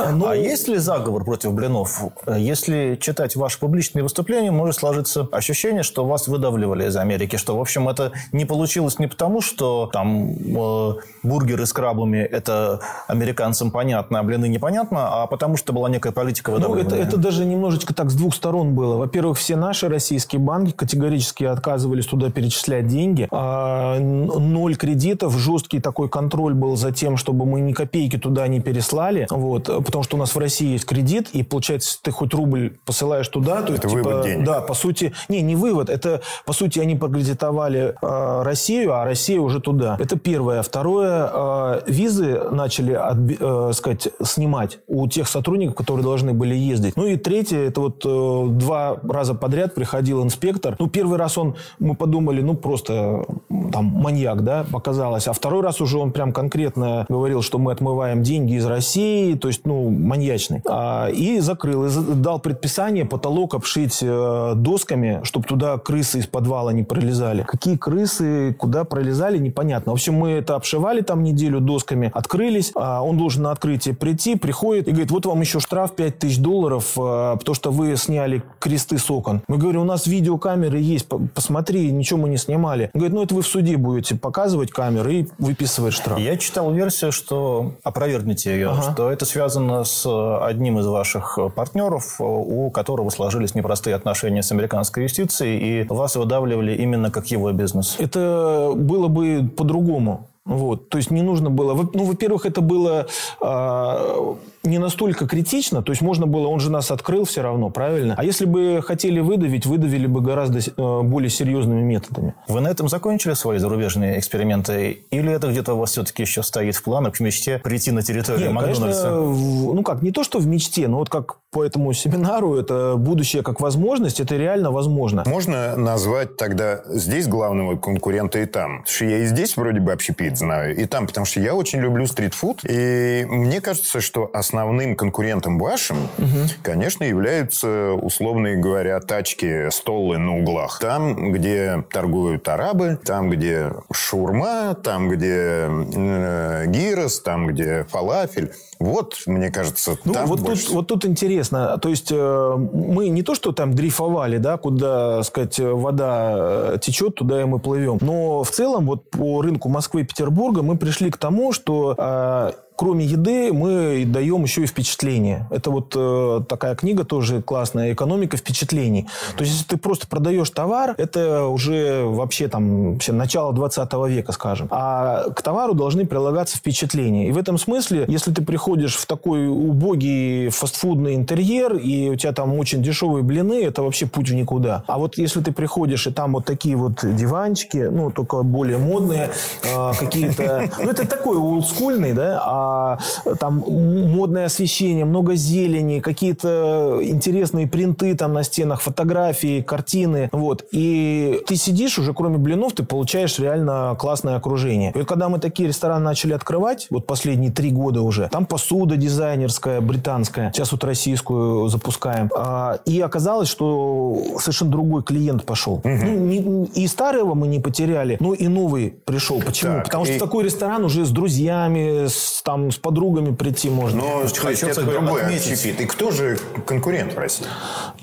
А, 0.06 0.12
ну, 0.12 0.26
а 0.28 0.36
есть 0.36 0.68
ли 0.68 0.76
заговор 0.76 1.24
против 1.24 1.52
блинов? 1.52 2.02
Если 2.26 2.98
читать 3.00 3.36
ваши 3.36 3.58
публичные 3.58 4.02
выступления, 4.02 4.50
может 4.50 4.76
сложиться 4.76 5.28
ощущение, 5.32 5.82
что 5.82 6.04
вас 6.04 6.28
выдавливали 6.28 6.86
из 6.86 6.96
Америки, 6.96 7.35
что, 7.36 7.56
в 7.56 7.60
общем, 7.60 7.88
это 7.88 8.12
не 8.32 8.44
получилось 8.44 8.98
не 8.98 9.06
потому, 9.06 9.40
что 9.40 9.88
там 9.92 10.30
э, 10.30 10.94
бургеры 11.22 11.66
с 11.66 11.72
крабами– 11.72 12.18
это 12.30 12.80
американцам 13.08 13.70
понятно, 13.70 14.20
а 14.20 14.22
блины 14.22 14.48
непонятно, 14.48 15.22
а 15.22 15.26
потому 15.26 15.56
что 15.56 15.72
была 15.72 15.88
некая 15.88 16.12
политика 16.12 16.50
выдавливания. 16.50 16.88
Ну, 16.88 16.96
это, 16.96 17.08
это 17.08 17.16
даже 17.16 17.44
немножечко 17.44 17.94
так 17.94 18.10
с 18.10 18.14
двух 18.14 18.34
сторон 18.34 18.74
было. 18.74 18.96
Во-первых, 18.96 19.38
все 19.38 19.56
наши 19.56 19.88
российские 19.88 20.40
банки 20.40 20.72
категорически 20.72 21.44
отказывались 21.44 22.06
туда 22.06 22.30
перечислять 22.30 22.86
деньги. 22.86 23.28
А, 23.30 23.98
ноль 23.98 24.76
кредитов, 24.76 25.36
жесткий 25.36 25.80
такой 25.80 26.08
контроль 26.08 26.54
был 26.54 26.76
за 26.76 26.92
тем, 26.92 27.16
чтобы 27.16 27.46
мы 27.46 27.60
ни 27.60 27.72
копейки 27.72 28.18
туда 28.18 28.46
не 28.48 28.60
переслали. 28.60 29.26
Вот, 29.30 29.64
потому 29.64 30.04
что 30.04 30.16
у 30.16 30.18
нас 30.18 30.34
в 30.34 30.38
России 30.38 30.72
есть 30.72 30.84
кредит, 30.84 31.30
и 31.32 31.42
получается, 31.42 31.98
ты 32.02 32.10
хоть 32.10 32.34
рубль 32.34 32.76
посылаешь 32.84 33.28
туда, 33.28 33.62
то 33.62 33.72
это 33.72 33.86
есть, 33.86 33.96
типа, 33.96 34.22
денег. 34.24 34.44
Да, 34.44 34.60
по 34.60 34.74
сути, 34.74 35.12
не, 35.28 35.42
не 35.42 35.56
вывод, 35.56 35.90
это, 35.90 36.22
по 36.44 36.52
сути, 36.52 36.78
они 36.78 36.96
прокредитовали 37.26 37.94
э, 38.00 38.42
Россию, 38.42 38.94
а 38.94 39.04
Россия 39.04 39.40
уже 39.40 39.60
туда. 39.60 39.96
Это 39.98 40.18
первое. 40.18 40.62
Второе, 40.62 41.30
э, 41.32 41.80
визы 41.86 42.40
начали, 42.50 42.92
от, 42.92 43.16
э, 43.40 43.72
сказать, 43.74 44.08
снимать 44.22 44.78
у 44.86 45.06
тех 45.08 45.28
сотрудников, 45.28 45.74
которые 45.74 46.04
должны 46.04 46.32
были 46.32 46.54
ездить. 46.54 46.96
Ну 46.96 47.06
и 47.06 47.16
третье, 47.16 47.58
это 47.58 47.80
вот 47.80 48.04
э, 48.04 48.46
два 48.50 48.98
раза 49.08 49.34
подряд 49.34 49.74
приходил 49.74 50.22
инспектор. 50.22 50.76
Ну, 50.78 50.88
первый 50.88 51.18
раз 51.18 51.38
он, 51.38 51.56
мы 51.78 51.94
подумали, 51.94 52.40
ну, 52.42 52.54
просто 52.54 53.24
там 53.72 53.84
маньяк, 53.86 54.42
да, 54.42 54.64
показалось. 54.70 55.28
А 55.28 55.32
второй 55.32 55.62
раз 55.62 55.80
уже 55.80 55.98
он 55.98 56.12
прям 56.12 56.32
конкретно 56.32 57.06
говорил, 57.08 57.42
что 57.42 57.58
мы 57.58 57.72
отмываем 57.72 58.22
деньги 58.22 58.54
из 58.54 58.66
России, 58.66 59.34
то 59.34 59.48
есть, 59.48 59.62
ну, 59.66 59.90
маньячный. 59.90 60.62
А, 60.68 61.08
и 61.08 61.40
закрыл, 61.40 61.86
и 61.86 62.14
дал 62.14 62.38
предписание 62.38 63.04
потолок 63.04 63.54
обшить 63.54 63.98
э, 64.02 64.52
досками, 64.54 65.20
чтобы 65.24 65.46
туда 65.46 65.78
крысы 65.78 66.18
из 66.18 66.26
подвала 66.26 66.72
не 66.72 66.82
пролезали. 66.82 67.15
Какие 67.44 67.76
крысы, 67.76 68.54
куда 68.58 68.84
пролезали, 68.84 69.38
непонятно. 69.38 69.92
В 69.92 69.94
общем, 69.94 70.14
мы 70.14 70.30
это 70.32 70.54
обшивали 70.54 71.00
там 71.00 71.22
неделю 71.22 71.60
досками, 71.60 72.10
открылись, 72.14 72.72
а 72.74 73.02
он 73.02 73.18
должен 73.18 73.42
на 73.42 73.52
открытие 73.52 73.94
прийти, 73.94 74.36
приходит 74.36 74.88
и 74.88 74.90
говорит, 74.90 75.10
вот 75.10 75.26
вам 75.26 75.40
еще 75.40 75.60
штраф 75.60 75.94
5000 75.94 76.38
долларов, 76.38 76.92
э, 76.96 77.36
потому 77.38 77.54
что 77.54 77.70
вы 77.70 77.96
сняли 77.96 78.42
кресты 78.58 78.98
с 78.98 79.10
окон. 79.10 79.42
Мы 79.48 79.58
говорим, 79.58 79.82
у 79.82 79.84
нас 79.84 80.06
видеокамеры 80.06 80.78
есть, 80.78 81.06
посмотри, 81.34 81.90
ничего 81.90 82.20
мы 82.20 82.28
не 82.28 82.36
снимали. 82.36 82.90
Он 82.94 83.00
говорит, 83.00 83.16
ну 83.16 83.22
это 83.22 83.34
вы 83.34 83.42
в 83.42 83.46
суде 83.46 83.76
будете 83.76 84.16
показывать 84.16 84.70
камеры 84.70 85.14
и 85.14 85.28
выписывать 85.38 85.94
штраф. 85.94 86.18
Я 86.18 86.36
читал 86.36 86.72
версию, 86.72 87.12
что, 87.12 87.72
опровергните 87.82 88.50
ее, 88.50 88.70
ага. 88.70 88.92
что 88.92 89.10
это 89.10 89.24
связано 89.24 89.84
с 89.84 90.06
одним 90.42 90.78
из 90.78 90.86
ваших 90.86 91.38
партнеров, 91.54 92.16
у 92.20 92.70
которого 92.70 93.10
сложились 93.10 93.54
непростые 93.54 93.96
отношения 93.96 94.42
с 94.42 94.52
американской 94.52 95.04
юстицией, 95.04 95.82
и 95.82 95.86
вас 95.88 96.16
выдавливали 96.16 96.74
именно 96.74 97.05
как 97.10 97.26
его 97.28 97.52
бизнес. 97.52 97.96
Это 97.98 98.72
было 98.74 99.08
бы 99.08 99.50
по-другому. 99.56 100.28
Вот, 100.44 100.90
то 100.90 100.98
есть 100.98 101.10
не 101.10 101.22
нужно 101.22 101.50
было... 101.50 101.74
Ну, 101.92 102.04
во-первых, 102.04 102.46
это 102.46 102.60
было 102.60 103.08
э, 103.40 104.34
не 104.66 104.78
настолько 104.78 105.26
критично, 105.26 105.82
то 105.82 105.92
есть 105.92 106.02
можно 106.02 106.26
было... 106.26 106.48
Он 106.48 106.60
же 106.60 106.70
нас 106.70 106.90
открыл 106.90 107.24
все 107.24 107.42
равно, 107.42 107.70
правильно? 107.70 108.14
А 108.16 108.24
если 108.24 108.44
бы 108.44 108.80
хотели 108.82 109.20
выдавить, 109.20 109.66
выдавили 109.66 110.06
бы 110.06 110.20
гораздо 110.20 110.58
э, 110.58 111.02
более 111.02 111.30
серьезными 111.30 111.82
методами. 111.82 112.34
Вы 112.48 112.60
на 112.60 112.68
этом 112.68 112.88
закончили 112.88 113.34
свои 113.34 113.58
зарубежные 113.58 114.18
эксперименты? 114.18 115.04
Или 115.10 115.32
это 115.32 115.48
где-то 115.48 115.74
у 115.74 115.78
вас 115.78 115.92
все-таки 115.92 116.22
еще 116.22 116.42
стоит 116.42 116.76
в 116.76 116.82
планах, 116.82 117.16
в 117.16 117.20
мечте 117.20 117.60
прийти 117.62 117.90
на 117.92 118.02
территорию 118.02 118.46
Нет, 118.46 118.52
Макдональдса? 118.52 119.10
Конечно, 119.10 119.74
ну 119.74 119.82
как, 119.82 120.02
не 120.02 120.10
то, 120.10 120.24
что 120.24 120.38
в 120.38 120.46
мечте, 120.46 120.88
но 120.88 120.98
вот 120.98 121.08
как 121.08 121.38
по 121.50 121.64
этому 121.64 121.92
семинару, 121.92 122.56
это 122.56 122.96
будущее 122.96 123.42
как 123.42 123.60
возможность, 123.60 124.20
это 124.20 124.36
реально 124.36 124.70
возможно. 124.70 125.22
Можно 125.26 125.76
назвать 125.76 126.36
тогда 126.36 126.82
здесь 126.86 127.26
главного 127.28 127.76
конкурента 127.76 128.38
и 128.38 128.46
там? 128.46 128.82
Потому 128.82 128.94
что 128.94 129.04
я 129.06 129.18
и 129.18 129.26
здесь 129.26 129.56
вроде 129.56 129.80
бы 129.80 129.92
общепит 129.92 130.36
знаю, 130.36 130.76
и 130.76 130.84
там, 130.86 131.06
потому 131.06 131.24
что 131.24 131.40
я 131.40 131.54
очень 131.54 131.80
люблю 131.80 132.06
стритфуд, 132.06 132.60
и 132.68 133.24
мне 133.28 133.60
кажется, 133.60 134.00
что 134.00 134.30
основным 134.56 134.96
конкурентом 134.96 135.58
вашим, 135.58 136.04
угу. 136.18 136.48
конечно, 136.62 137.04
являются, 137.04 137.92
условно 137.92 138.54
говоря, 138.56 138.98
тачки, 139.00 139.68
столы 139.70 140.18
на 140.18 140.38
углах. 140.38 140.78
Там, 140.80 141.32
где 141.32 141.84
торгуют 141.92 142.48
арабы, 142.48 142.98
там, 143.04 143.30
где 143.30 143.70
шаурма, 143.92 144.74
там, 144.74 145.10
где 145.10 145.68
э, 145.68 146.64
гирос, 146.68 147.20
там, 147.20 147.48
где 147.48 147.84
фалафель. 147.84 148.52
Вот, 148.78 149.22
мне 149.26 149.50
кажется, 149.50 149.96
ну, 150.04 150.12
там 150.12 150.26
вот 150.26 150.40
больше... 150.40 150.66
тут, 150.66 150.74
вот 150.74 150.86
тут 150.86 151.04
интересно. 151.06 151.78
То 151.78 151.88
есть, 151.88 152.08
э, 152.10 152.56
мы 152.56 153.08
не 153.08 153.22
то, 153.22 153.34
что 153.34 153.52
там 153.52 153.74
дрейфовали, 153.74 154.38
да, 154.38 154.56
куда, 154.58 155.22
сказать, 155.22 155.58
вода 155.58 156.34
э, 156.74 156.78
течет, 156.80 157.14
туда 157.14 157.40
и 157.40 157.44
мы 157.44 157.58
плывем. 157.58 157.98
Но 158.00 158.42
в 158.42 158.50
целом, 158.50 158.86
вот 158.86 159.10
по 159.10 159.42
рынку 159.42 159.68
Москвы 159.68 160.02
и 160.02 160.04
Петербурга 160.04 160.62
мы 160.62 160.76
пришли 160.76 161.10
к 161.10 161.16
тому, 161.16 161.52
что 161.52 161.94
э, 161.96 162.52
кроме 162.76 163.06
еды 163.06 163.52
мы 163.52 164.04
даем 164.06 164.42
еще 164.42 164.62
и 164.62 164.66
впечатление. 164.66 165.48
Это 165.50 165.70
вот 165.70 165.94
э, 165.96 166.42
такая 166.48 166.76
книга 166.76 167.04
тоже 167.04 167.42
классная, 167.42 167.92
«Экономика 167.92 168.36
впечатлений». 168.36 169.08
То 169.36 169.42
есть, 169.42 169.54
если 169.54 169.66
ты 169.66 169.76
просто 169.78 170.06
продаешь 170.06 170.50
товар, 170.50 170.94
это 170.98 171.46
уже 171.46 172.04
вообще 172.04 172.48
там 172.48 172.92
вообще 172.92 173.12
начало 173.12 173.52
20 173.52 173.92
века, 174.08 174.32
скажем. 174.32 174.68
А 174.70 175.24
к 175.30 175.42
товару 175.42 175.74
должны 175.74 176.06
прилагаться 176.06 176.58
впечатления. 176.58 177.28
И 177.28 177.32
в 177.32 177.38
этом 177.38 177.58
смысле, 177.58 178.04
если 178.08 178.32
ты 178.32 178.42
приходишь 178.42 178.65
в 178.66 179.06
такой 179.06 179.48
убогий 179.48 180.48
фастфудный 180.48 181.14
интерьер, 181.14 181.74
и 181.74 182.10
у 182.10 182.16
тебя 182.16 182.32
там 182.32 182.58
очень 182.58 182.82
дешевые 182.82 183.22
блины, 183.22 183.64
это 183.64 183.82
вообще 183.82 184.06
путь 184.06 184.30
в 184.30 184.34
никуда. 184.34 184.84
А 184.86 184.98
вот 184.98 185.18
если 185.18 185.40
ты 185.40 185.52
приходишь, 185.52 186.06
и 186.06 186.10
там 186.10 186.32
вот 186.32 186.44
такие 186.44 186.76
вот 186.76 187.00
диванчики, 187.02 187.88
ну, 187.90 188.10
только 188.10 188.42
более 188.42 188.78
модные, 188.78 189.30
э, 189.62 189.92
какие-то... 189.98 190.70
Ну, 190.86 190.90
это 190.90 191.06
такой 191.06 191.36
олдскульный, 191.36 192.12
да, 192.12 192.40
а 192.44 192.86
а, 192.86 192.98
там 193.38 193.64
модное 193.66 194.46
освещение, 194.46 195.04
много 195.04 195.34
зелени, 195.34 196.00
какие-то 196.00 197.00
интересные 197.02 197.66
принты 197.66 198.14
там 198.14 198.32
на 198.32 198.42
стенах, 198.42 198.80
фотографии, 198.80 199.62
картины. 199.62 200.28
Вот. 200.32 200.64
И 200.72 201.42
ты 201.46 201.56
сидишь 201.56 201.98
уже, 201.98 202.14
кроме 202.14 202.38
блинов, 202.38 202.74
ты 202.74 202.84
получаешь 202.84 203.38
реально 203.38 203.96
классное 203.98 204.36
окружение. 204.36 204.92
И 204.94 204.98
вот 204.98 205.08
когда 205.08 205.28
мы 205.28 205.38
такие 205.38 205.68
рестораны 205.68 206.04
начали 206.04 206.32
открывать, 206.32 206.86
вот 206.90 207.06
последние 207.06 207.50
три 207.50 207.70
года 207.70 208.02
уже, 208.02 208.28
там 208.28 208.46
посуда 208.56 208.96
дизайнерская, 208.96 209.82
британская, 209.82 210.50
сейчас 210.50 210.72
вот 210.72 210.82
российскую 210.82 211.68
запускаем. 211.68 212.30
А, 212.34 212.78
и 212.86 213.02
оказалось, 213.02 213.50
что 213.50 214.16
совершенно 214.38 214.70
другой 214.70 215.02
клиент 215.02 215.44
пошел. 215.44 215.74
Угу. 215.74 215.88
Ну, 215.88 216.14
не, 216.14 216.64
и 216.68 216.86
старого 216.86 217.34
мы 217.34 217.48
не 217.48 217.60
потеряли, 217.60 218.16
но 218.18 218.32
и 218.32 218.48
новый 218.48 218.94
пришел. 219.04 219.42
Почему? 219.42 219.74
Так, 219.74 219.84
Потому 219.84 220.06
и... 220.06 220.08
что 220.08 220.24
такой 220.24 220.44
ресторан 220.44 220.86
уже 220.86 221.04
с 221.04 221.10
друзьями, 221.10 222.06
с 222.06 222.40
там 222.42 222.70
с 222.70 222.78
подругами 222.78 223.34
прийти 223.34 223.68
можно. 223.68 224.00
Но 224.00 224.22
хочу 224.34 224.68
это 224.68 224.80
другой 224.80 225.22
общепит. 225.22 225.78
И 225.78 225.84
кто 225.84 226.10
же 226.10 226.38
конкурент 226.64 227.12
в 227.12 227.18
России? 227.18 227.44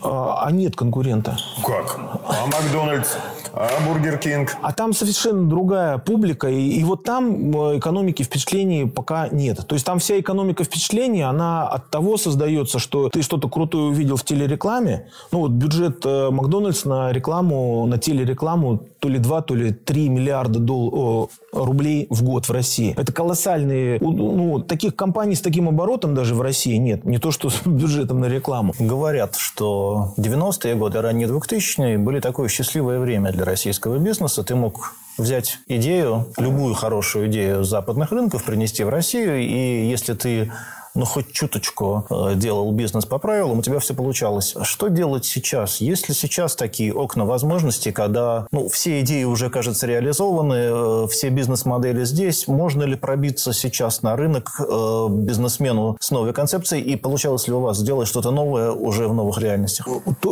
А, 0.03 0.43
а 0.45 0.51
нет 0.51 0.75
конкурента. 0.75 1.35
Как? 1.65 1.99
А 2.27 2.45
Макдональдс? 2.45 3.09
А 3.55 3.69
Бургер 3.87 4.17
Кинг? 4.17 4.55
А 4.63 4.73
там 4.73 4.93
совершенно 4.93 5.47
другая 5.47 5.99
публика. 5.99 6.47
И, 6.49 6.79
и 6.79 6.83
вот 6.83 7.03
там 7.03 7.55
э, 7.55 7.77
экономики 7.77 8.23
впечатлений 8.23 8.87
пока 8.87 9.27
нет. 9.29 9.65
То 9.67 9.75
есть 9.75 9.85
там 9.85 9.99
вся 9.99 10.19
экономика 10.19 10.63
впечатлений, 10.63 11.21
она 11.21 11.67
от 11.67 11.91
того 11.91 12.17
создается, 12.17 12.79
что 12.79 13.09
ты 13.09 13.21
что-то 13.21 13.49
крутое 13.49 13.85
увидел 13.85 14.15
в 14.15 14.23
телерекламе. 14.23 15.07
Ну 15.31 15.39
вот 15.39 15.51
бюджет 15.51 16.03
э, 16.03 16.31
Макдональдс 16.31 16.85
на 16.85 17.11
рекламу, 17.11 17.85
на 17.85 17.99
телерекламу 17.99 18.79
то 18.99 19.07
ли 19.07 19.19
2, 19.19 19.41
то 19.43 19.53
ли 19.53 19.71
3 19.71 20.09
миллиарда 20.09 20.57
дол- 20.59 21.29
рублей 21.53 22.07
в 22.09 22.23
год 22.23 22.47
в 22.47 22.51
России. 22.51 22.93
Это 22.97 23.13
колоссальные... 23.13 23.99
Ну, 24.01 24.59
таких 24.59 24.95
компаний 24.95 25.35
с 25.35 25.41
таким 25.41 25.69
оборотом 25.69 26.15
даже 26.15 26.35
в 26.35 26.41
России 26.41 26.75
нет. 26.75 27.05
Не 27.05 27.19
то, 27.19 27.31
что 27.31 27.49
с 27.49 27.61
бюджетом 27.65 28.19
на 28.19 28.25
рекламу. 28.25 28.73
Говорят, 28.79 29.35
что 29.35 30.13
90-е 30.17 30.75
годы, 30.75 31.01
ранние 31.01 31.27
2000-е 31.27 31.97
были 31.97 32.19
такое 32.19 32.49
счастливое 32.49 32.99
время 32.99 33.31
для 33.31 33.45
российского 33.45 33.97
бизнеса. 33.97 34.43
Ты 34.43 34.55
мог 34.55 34.95
взять 35.17 35.59
идею, 35.67 36.27
любую 36.37 36.73
хорошую 36.73 37.27
идею 37.27 37.63
западных 37.63 38.11
рынков, 38.11 38.43
принести 38.43 38.83
в 38.83 38.89
Россию, 38.89 39.39
и 39.39 39.87
если 39.87 40.13
ты 40.13 40.51
ну, 40.95 41.05
хоть 41.05 41.31
чуточку 41.31 42.05
э, 42.09 42.35
делал 42.35 42.71
бизнес 42.71 43.05
по 43.05 43.17
правилам, 43.17 43.59
у 43.59 43.61
тебя 43.61 43.79
все 43.79 43.93
получалось. 43.93 44.55
Что 44.61 44.89
делать 44.89 45.25
сейчас? 45.25 45.81
Есть 45.81 46.07
ли 46.07 46.15
сейчас 46.15 46.55
такие 46.55 46.93
окна 46.93 47.25
возможностей, 47.25 47.91
когда 47.91 48.47
ну, 48.51 48.67
все 48.69 49.01
идеи 49.01 49.23
уже, 49.23 49.49
кажется, 49.49 49.87
реализованы, 49.87 50.53
э, 50.53 51.07
все 51.09 51.29
бизнес-модели 51.29 52.03
здесь, 52.05 52.47
можно 52.47 52.83
ли 52.83 52.95
пробиться 52.95 53.53
сейчас 53.53 54.03
на 54.03 54.15
рынок 54.15 54.51
э, 54.59 55.07
бизнесмену 55.09 55.97
с 55.99 56.11
новой 56.11 56.33
концепцией, 56.33 56.83
и 56.83 56.95
получалось 56.95 57.47
ли 57.47 57.53
у 57.53 57.59
вас 57.59 57.77
сделать 57.77 58.07
что-то 58.07 58.29
новое 58.29 58.71
уже 58.71 59.07
в 59.07 59.13
новых 59.13 59.39
реальностях? 59.39 59.87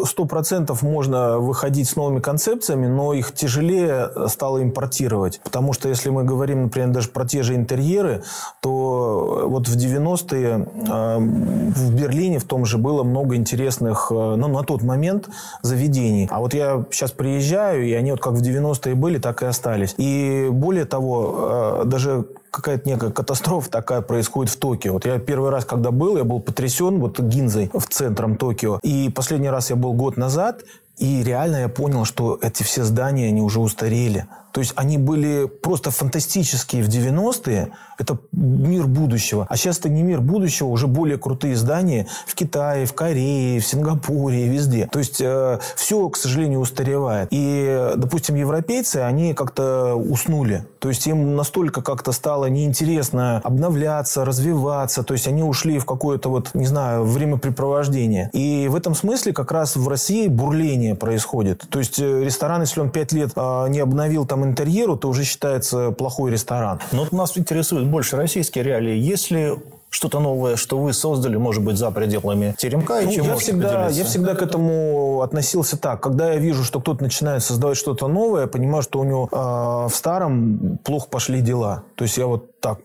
Сто 0.05 0.26
процентов 0.26 0.84
можно 0.84 1.39
выходить 1.39 1.89
с 1.89 1.95
новыми 1.95 2.20
концепциями, 2.20 2.86
но 2.86 3.14
их 3.14 3.34
тяжелее 3.34 4.12
стало 4.28 4.62
импортировать. 4.62 5.41
Потому 5.43 5.74
что 5.74 5.89
если 5.89 6.09
мы 6.09 6.24
говорим, 6.24 6.64
например, 6.64 6.89
даже 6.89 7.09
про 7.09 7.26
те 7.26 7.41
же 7.41 7.55
интерьеры, 7.55 8.24
то 8.62 9.45
вот 9.47 9.68
в 9.68 9.76
90-е 9.76 10.51
э, 10.60 11.18
в 11.18 11.95
Берлине 11.95 12.39
в 12.39 12.43
том 12.43 12.66
же 12.66 12.78
было 12.78 13.04
много 13.04 13.36
интересных, 13.36 14.08
ну, 14.12 14.47
на 14.47 14.64
тот 14.64 14.82
момент 14.84 15.30
заведений. 15.62 16.28
А 16.32 16.39
вот 16.39 16.54
я 16.54 16.86
сейчас 16.91 17.12
приезжаю, 17.12 17.86
и 17.86 17.93
они 17.93 18.12
вот 18.12 18.22
как 18.22 18.34
в 18.34 18.41
90-е 18.41 18.95
были, 18.95 19.18
так 19.18 19.43
и 19.43 19.45
остались. 19.45 19.95
И 19.97 20.49
более 20.52 20.86
того, 20.86 21.84
даже 21.86 22.26
какая-то 22.52 22.88
некая 22.88 23.12
катастрофа 23.12 23.72
такая 23.72 24.02
происходит 24.02 24.54
в 24.54 24.58
Токио. 24.58 24.93
Вот 24.93 25.06
я 25.06 25.18
первый 25.20 25.49
раз, 25.49 25.66
когда 25.66 25.91
был, 25.91 26.18
я 26.18 26.24
был 26.24 26.41
потрясен 26.41 26.99
вот 26.99 27.20
Гинзой 27.20 27.72
в 27.74 27.88
центром 27.88 28.36
Токио. 28.36 28.80
И 28.84 29.10
последний 29.10 29.49
раз 29.49 29.70
я 29.70 29.76
был 29.76 29.93
год 29.93 30.18
назад, 30.18 30.64
и 30.97 31.24
реально 31.24 31.58
я 31.58 31.70
понял, 31.70 32.06
что 32.06 32.38
эти 32.41 32.64
все 32.64 32.84
здания, 32.84 33.28
они 33.28 33.41
уже 33.41 33.60
устарели. 33.60 34.28
То 34.52 34.60
есть 34.60 34.74
они 34.76 34.97
были 34.97 35.45
просто 35.45 35.91
фантастические 35.91 36.84
в 36.84 36.89
90-е. 36.89 37.72
Это 37.97 38.18
мир 38.32 38.88
будущего. 38.88 39.45
А 39.49 39.58
сейчас 39.58 39.80
это 39.80 39.89
не 39.89 40.02
мир 40.04 40.22
будущего, 40.22 40.68
уже 40.68 40.88
более 40.88 41.18
крутые 41.18 41.56
здания 41.56 42.08
в 42.26 42.36
Китае, 42.36 42.86
в 42.86 42.93
Корее, 42.93 43.60
в 43.60 43.66
Сингапуре, 43.66 44.47
везде. 44.47 44.88
То 44.91 44.99
есть 44.99 45.22
э, 45.22 45.60
все, 45.76 46.10
к 46.10 46.18
сожалению, 46.18 46.60
устаревает. 46.60 47.28
И, 47.32 47.93
допустим, 47.95 48.36
европейцы, 48.36 48.97
они 48.97 49.34
как-то 49.34 49.95
уснули. 49.95 50.66
То 50.80 50.89
есть 50.89 51.06
им 51.06 51.36
настолько 51.36 51.82
как-то 51.82 52.12
стало 52.12 52.47
неинтересно 52.47 53.39
обновляться, 53.43 54.26
развиваться. 54.26 55.04
То 55.04 55.14
есть 55.14 55.28
они 55.28 55.43
ушли 55.43 55.78
в 55.78 55.86
какое-то 55.86 56.30
вот, 56.30 56.52
не 56.56 56.66
знаю, 56.66 57.04
времяпрепровождение. 57.04 58.30
И 58.34 58.68
в 58.68 58.76
этом 58.76 58.95
смысле 58.95 59.34
как 59.34 59.52
раз 59.52 59.76
в 59.76 59.88
России 59.88 60.28
бурление 60.28 60.95
происходит. 60.95 61.66
То 61.70 61.80
есть 61.80 61.99
э, 61.99 62.24
ресторан, 62.24 62.62
если 62.62 62.80
он 62.80 62.89
пять 62.89 63.12
лет 63.12 63.32
э, 63.36 63.68
не 63.70 63.80
обновил 63.80 64.26
там 64.26 64.41
интерьеру, 64.46 64.98
то 64.98 65.10
уже 65.10 65.24
считается 65.24 65.92
плохой 65.92 66.32
ресторан. 66.32 66.80
Но 66.92 67.04
вот 67.04 67.12
нас 67.12 67.38
интересуют 67.38 67.88
больше 67.88 68.18
российские 68.18 68.64
реалии. 68.64 68.98
Если 68.98 69.58
что-то 69.92 70.20
новое, 70.22 70.56
что 70.56 70.78
вы 70.78 70.94
создали, 70.94 71.36
может 71.36 71.64
быть, 71.64 71.78
за 71.78 71.92
пределами 71.92 72.56
теремка? 72.58 73.02
И 73.02 73.06
ну, 73.06 73.12
чем 73.12 73.26
я, 73.26 73.36
всегда, 73.36 73.89
я 73.89 74.06
всегда 74.06 74.36
к 74.36 74.42
этому 74.42 75.22
относился 75.22 75.78
так. 75.78 76.02
Когда 76.02 76.34
я 76.34 76.39
вижу, 76.39 76.64
что 76.64 76.80
кто-то 76.80 77.04
начинает 77.04 77.44
создавать 77.44 77.78
что-то 77.78 78.08
новое, 78.08 78.44
я 78.44 78.48
понимаю, 78.48 78.84
что 78.84 79.00
у 79.00 79.04
него 79.04 79.28
э, 79.30 79.36
в 79.36 79.94
старом 79.94 80.80
плохо 80.84 81.08
пошли 81.10 81.42
дела. 81.42 81.84
То 81.96 82.06
есть 82.06 82.18
я 82.18 82.26
вот 82.26 82.51
так 82.62 82.80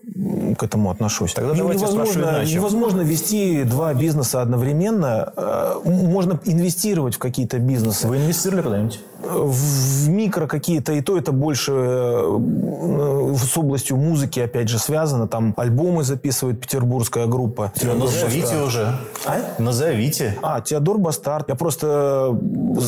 к 0.57 0.63
этому 0.63 0.89
отношусь. 0.89 1.33
Тогда 1.33 1.53
невозможно, 1.53 2.43
невозможно 2.43 3.01
вести 3.01 3.63
два 3.63 3.93
бизнеса 3.93 4.41
одновременно. 4.41 5.31
Э, 5.37 5.79
можно 5.85 6.39
инвестировать 6.45 7.15
в 7.15 7.19
какие-то 7.19 7.59
бизнесы. 7.59 8.07
Вы 8.07 8.17
инвестировали 8.17 8.63
куда-нибудь? 8.63 8.99
В 9.23 10.09
микро 10.09 10.47
какие-то, 10.47 10.93
и 10.93 11.01
то 11.01 11.17
это 11.17 11.31
больше 11.31 11.71
э, 11.73 13.35
с 13.37 13.57
областью 13.57 13.97
музыки, 13.97 14.39
опять 14.39 14.67
же, 14.67 14.79
связано. 14.79 15.27
Там 15.27 15.53
альбомы 15.57 16.03
записывает 16.03 16.59
петербургская 16.59 17.27
группа. 17.27 17.71
Назовите 17.81 18.57
уже. 18.57 18.97
А? 19.25 19.39
Назовите. 19.59 20.37
А, 20.41 20.61
Теодор 20.61 20.97
Бастард. 20.97 21.49
Я 21.49 21.55
просто... 21.55 22.37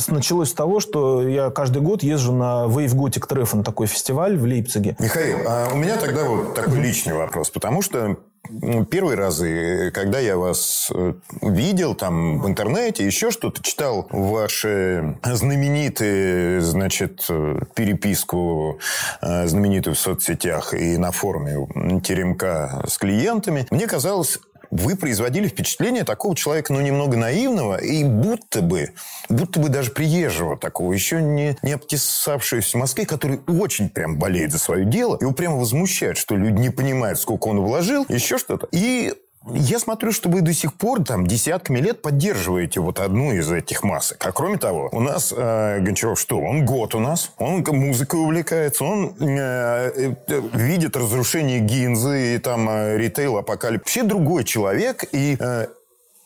Началось 0.08 0.50
с 0.50 0.54
того, 0.54 0.80
что 0.80 1.28
я 1.28 1.52
каждый 1.52 1.82
год 1.82 2.02
езжу 2.02 2.34
на 2.34 2.66
Wave 2.66 2.96
Gothic 2.96 3.28
Treffen, 3.28 3.64
такой 3.64 3.86
фестиваль 3.86 4.38
в 4.38 4.44
Лейпциге. 4.44 4.96
Михаил, 5.00 5.38
а 5.48 5.70
у 5.72 5.78
меня 5.78 5.98
тогда 5.98 6.24
вот 6.24 6.56
такой 6.56 6.79
личный 6.80 7.14
вопрос. 7.14 7.50
Потому 7.50 7.82
что 7.82 8.18
ну, 8.50 8.84
первые 8.86 9.16
разы, 9.16 9.92
когда 9.94 10.20
я 10.20 10.38
вас 10.38 10.90
э, 10.94 11.14
видел 11.42 11.94
там 11.94 12.40
в 12.40 12.48
интернете, 12.48 13.06
еще 13.06 13.30
что-то, 13.30 13.62
читал 13.62 14.08
ваши 14.12 15.18
знаменитые, 15.24 16.62
значит, 16.62 17.26
э, 17.30 17.60
переписку 17.76 18.80
э, 19.22 19.48
знаменитую 19.48 19.96
в 19.96 20.00
соцсетях 20.00 20.74
и 20.74 20.98
на 20.98 21.12
форуме 21.12 22.02
Теремка 22.02 22.84
с 22.88 22.98
клиентами, 22.98 23.68
мне 23.70 23.88
казалось, 23.88 24.40
вы 24.72 24.96
производили 24.96 25.48
впечатление 25.48 26.04
такого 26.04 26.36
человека, 26.36 26.74
ну, 26.74 26.82
немного 26.82 27.18
наивного 27.18 27.78
и 27.78 28.04
будто 28.04 28.62
бы, 28.62 28.94
будто 29.30 29.60
бы 29.60 29.70
даже 29.70 29.92
приезжего 29.92 30.58
такого, 30.58 30.94
еще 30.94 31.22
не, 31.22 31.58
не 31.62 31.74
обтесавшегося 31.74 32.78
в 32.78 32.80
Москве, 32.80 33.06
который 33.06 33.42
очень 33.48 33.90
прям 33.90 34.18
болеет 34.18 34.52
за 34.52 34.60
свое 34.60 34.86
дело. 34.86 35.18
Его 35.20 35.32
прямо 35.32 35.58
возмущает, 35.58 36.18
что 36.18 36.36
люди 36.36 36.60
не 36.60 36.70
понимают, 36.70 37.20
сколько 37.20 37.48
он 37.48 37.60
вложил, 37.62 38.06
еще 38.10 38.38
что-то. 38.38 38.68
И 38.72 39.14
я 39.48 39.80
смотрю, 39.80 40.12
что 40.12 40.30
вы 40.30 40.42
до 40.42 40.54
сих 40.54 40.74
пор 40.74 41.04
там 41.04 41.26
десятками 41.26 41.80
лет 41.80 42.02
поддерживаете 42.02 42.82
вот 42.82 43.00
одну 43.00 43.32
из 43.32 43.52
этих 43.52 43.84
масок. 43.84 44.26
А 44.26 44.32
кроме 44.32 44.58
того, 44.58 44.90
у 44.92 45.00
нас 45.00 45.34
э, 45.36 45.80
Гончаров 45.80 46.20
что? 46.20 46.40
Он 46.40 46.66
год 46.66 46.94
у 46.96 47.00
нас, 47.00 47.32
он 47.38 47.64
музыкой 47.68 48.20
увлекается, 48.20 48.84
он 48.84 49.16
э, 49.20 50.14
э, 50.28 50.42
видит 50.54 50.98
разрушение 50.98 51.60
Гинзы 51.60 52.36
и 52.36 52.38
там 52.38 52.70
э, 52.70 52.98
ритейл, 52.98 53.38
апокалипсис. 53.38 53.80
Вообще 53.80 54.04
другой 54.04 54.44
человек, 54.44 55.06
и 55.12 55.38
э, 55.40 55.68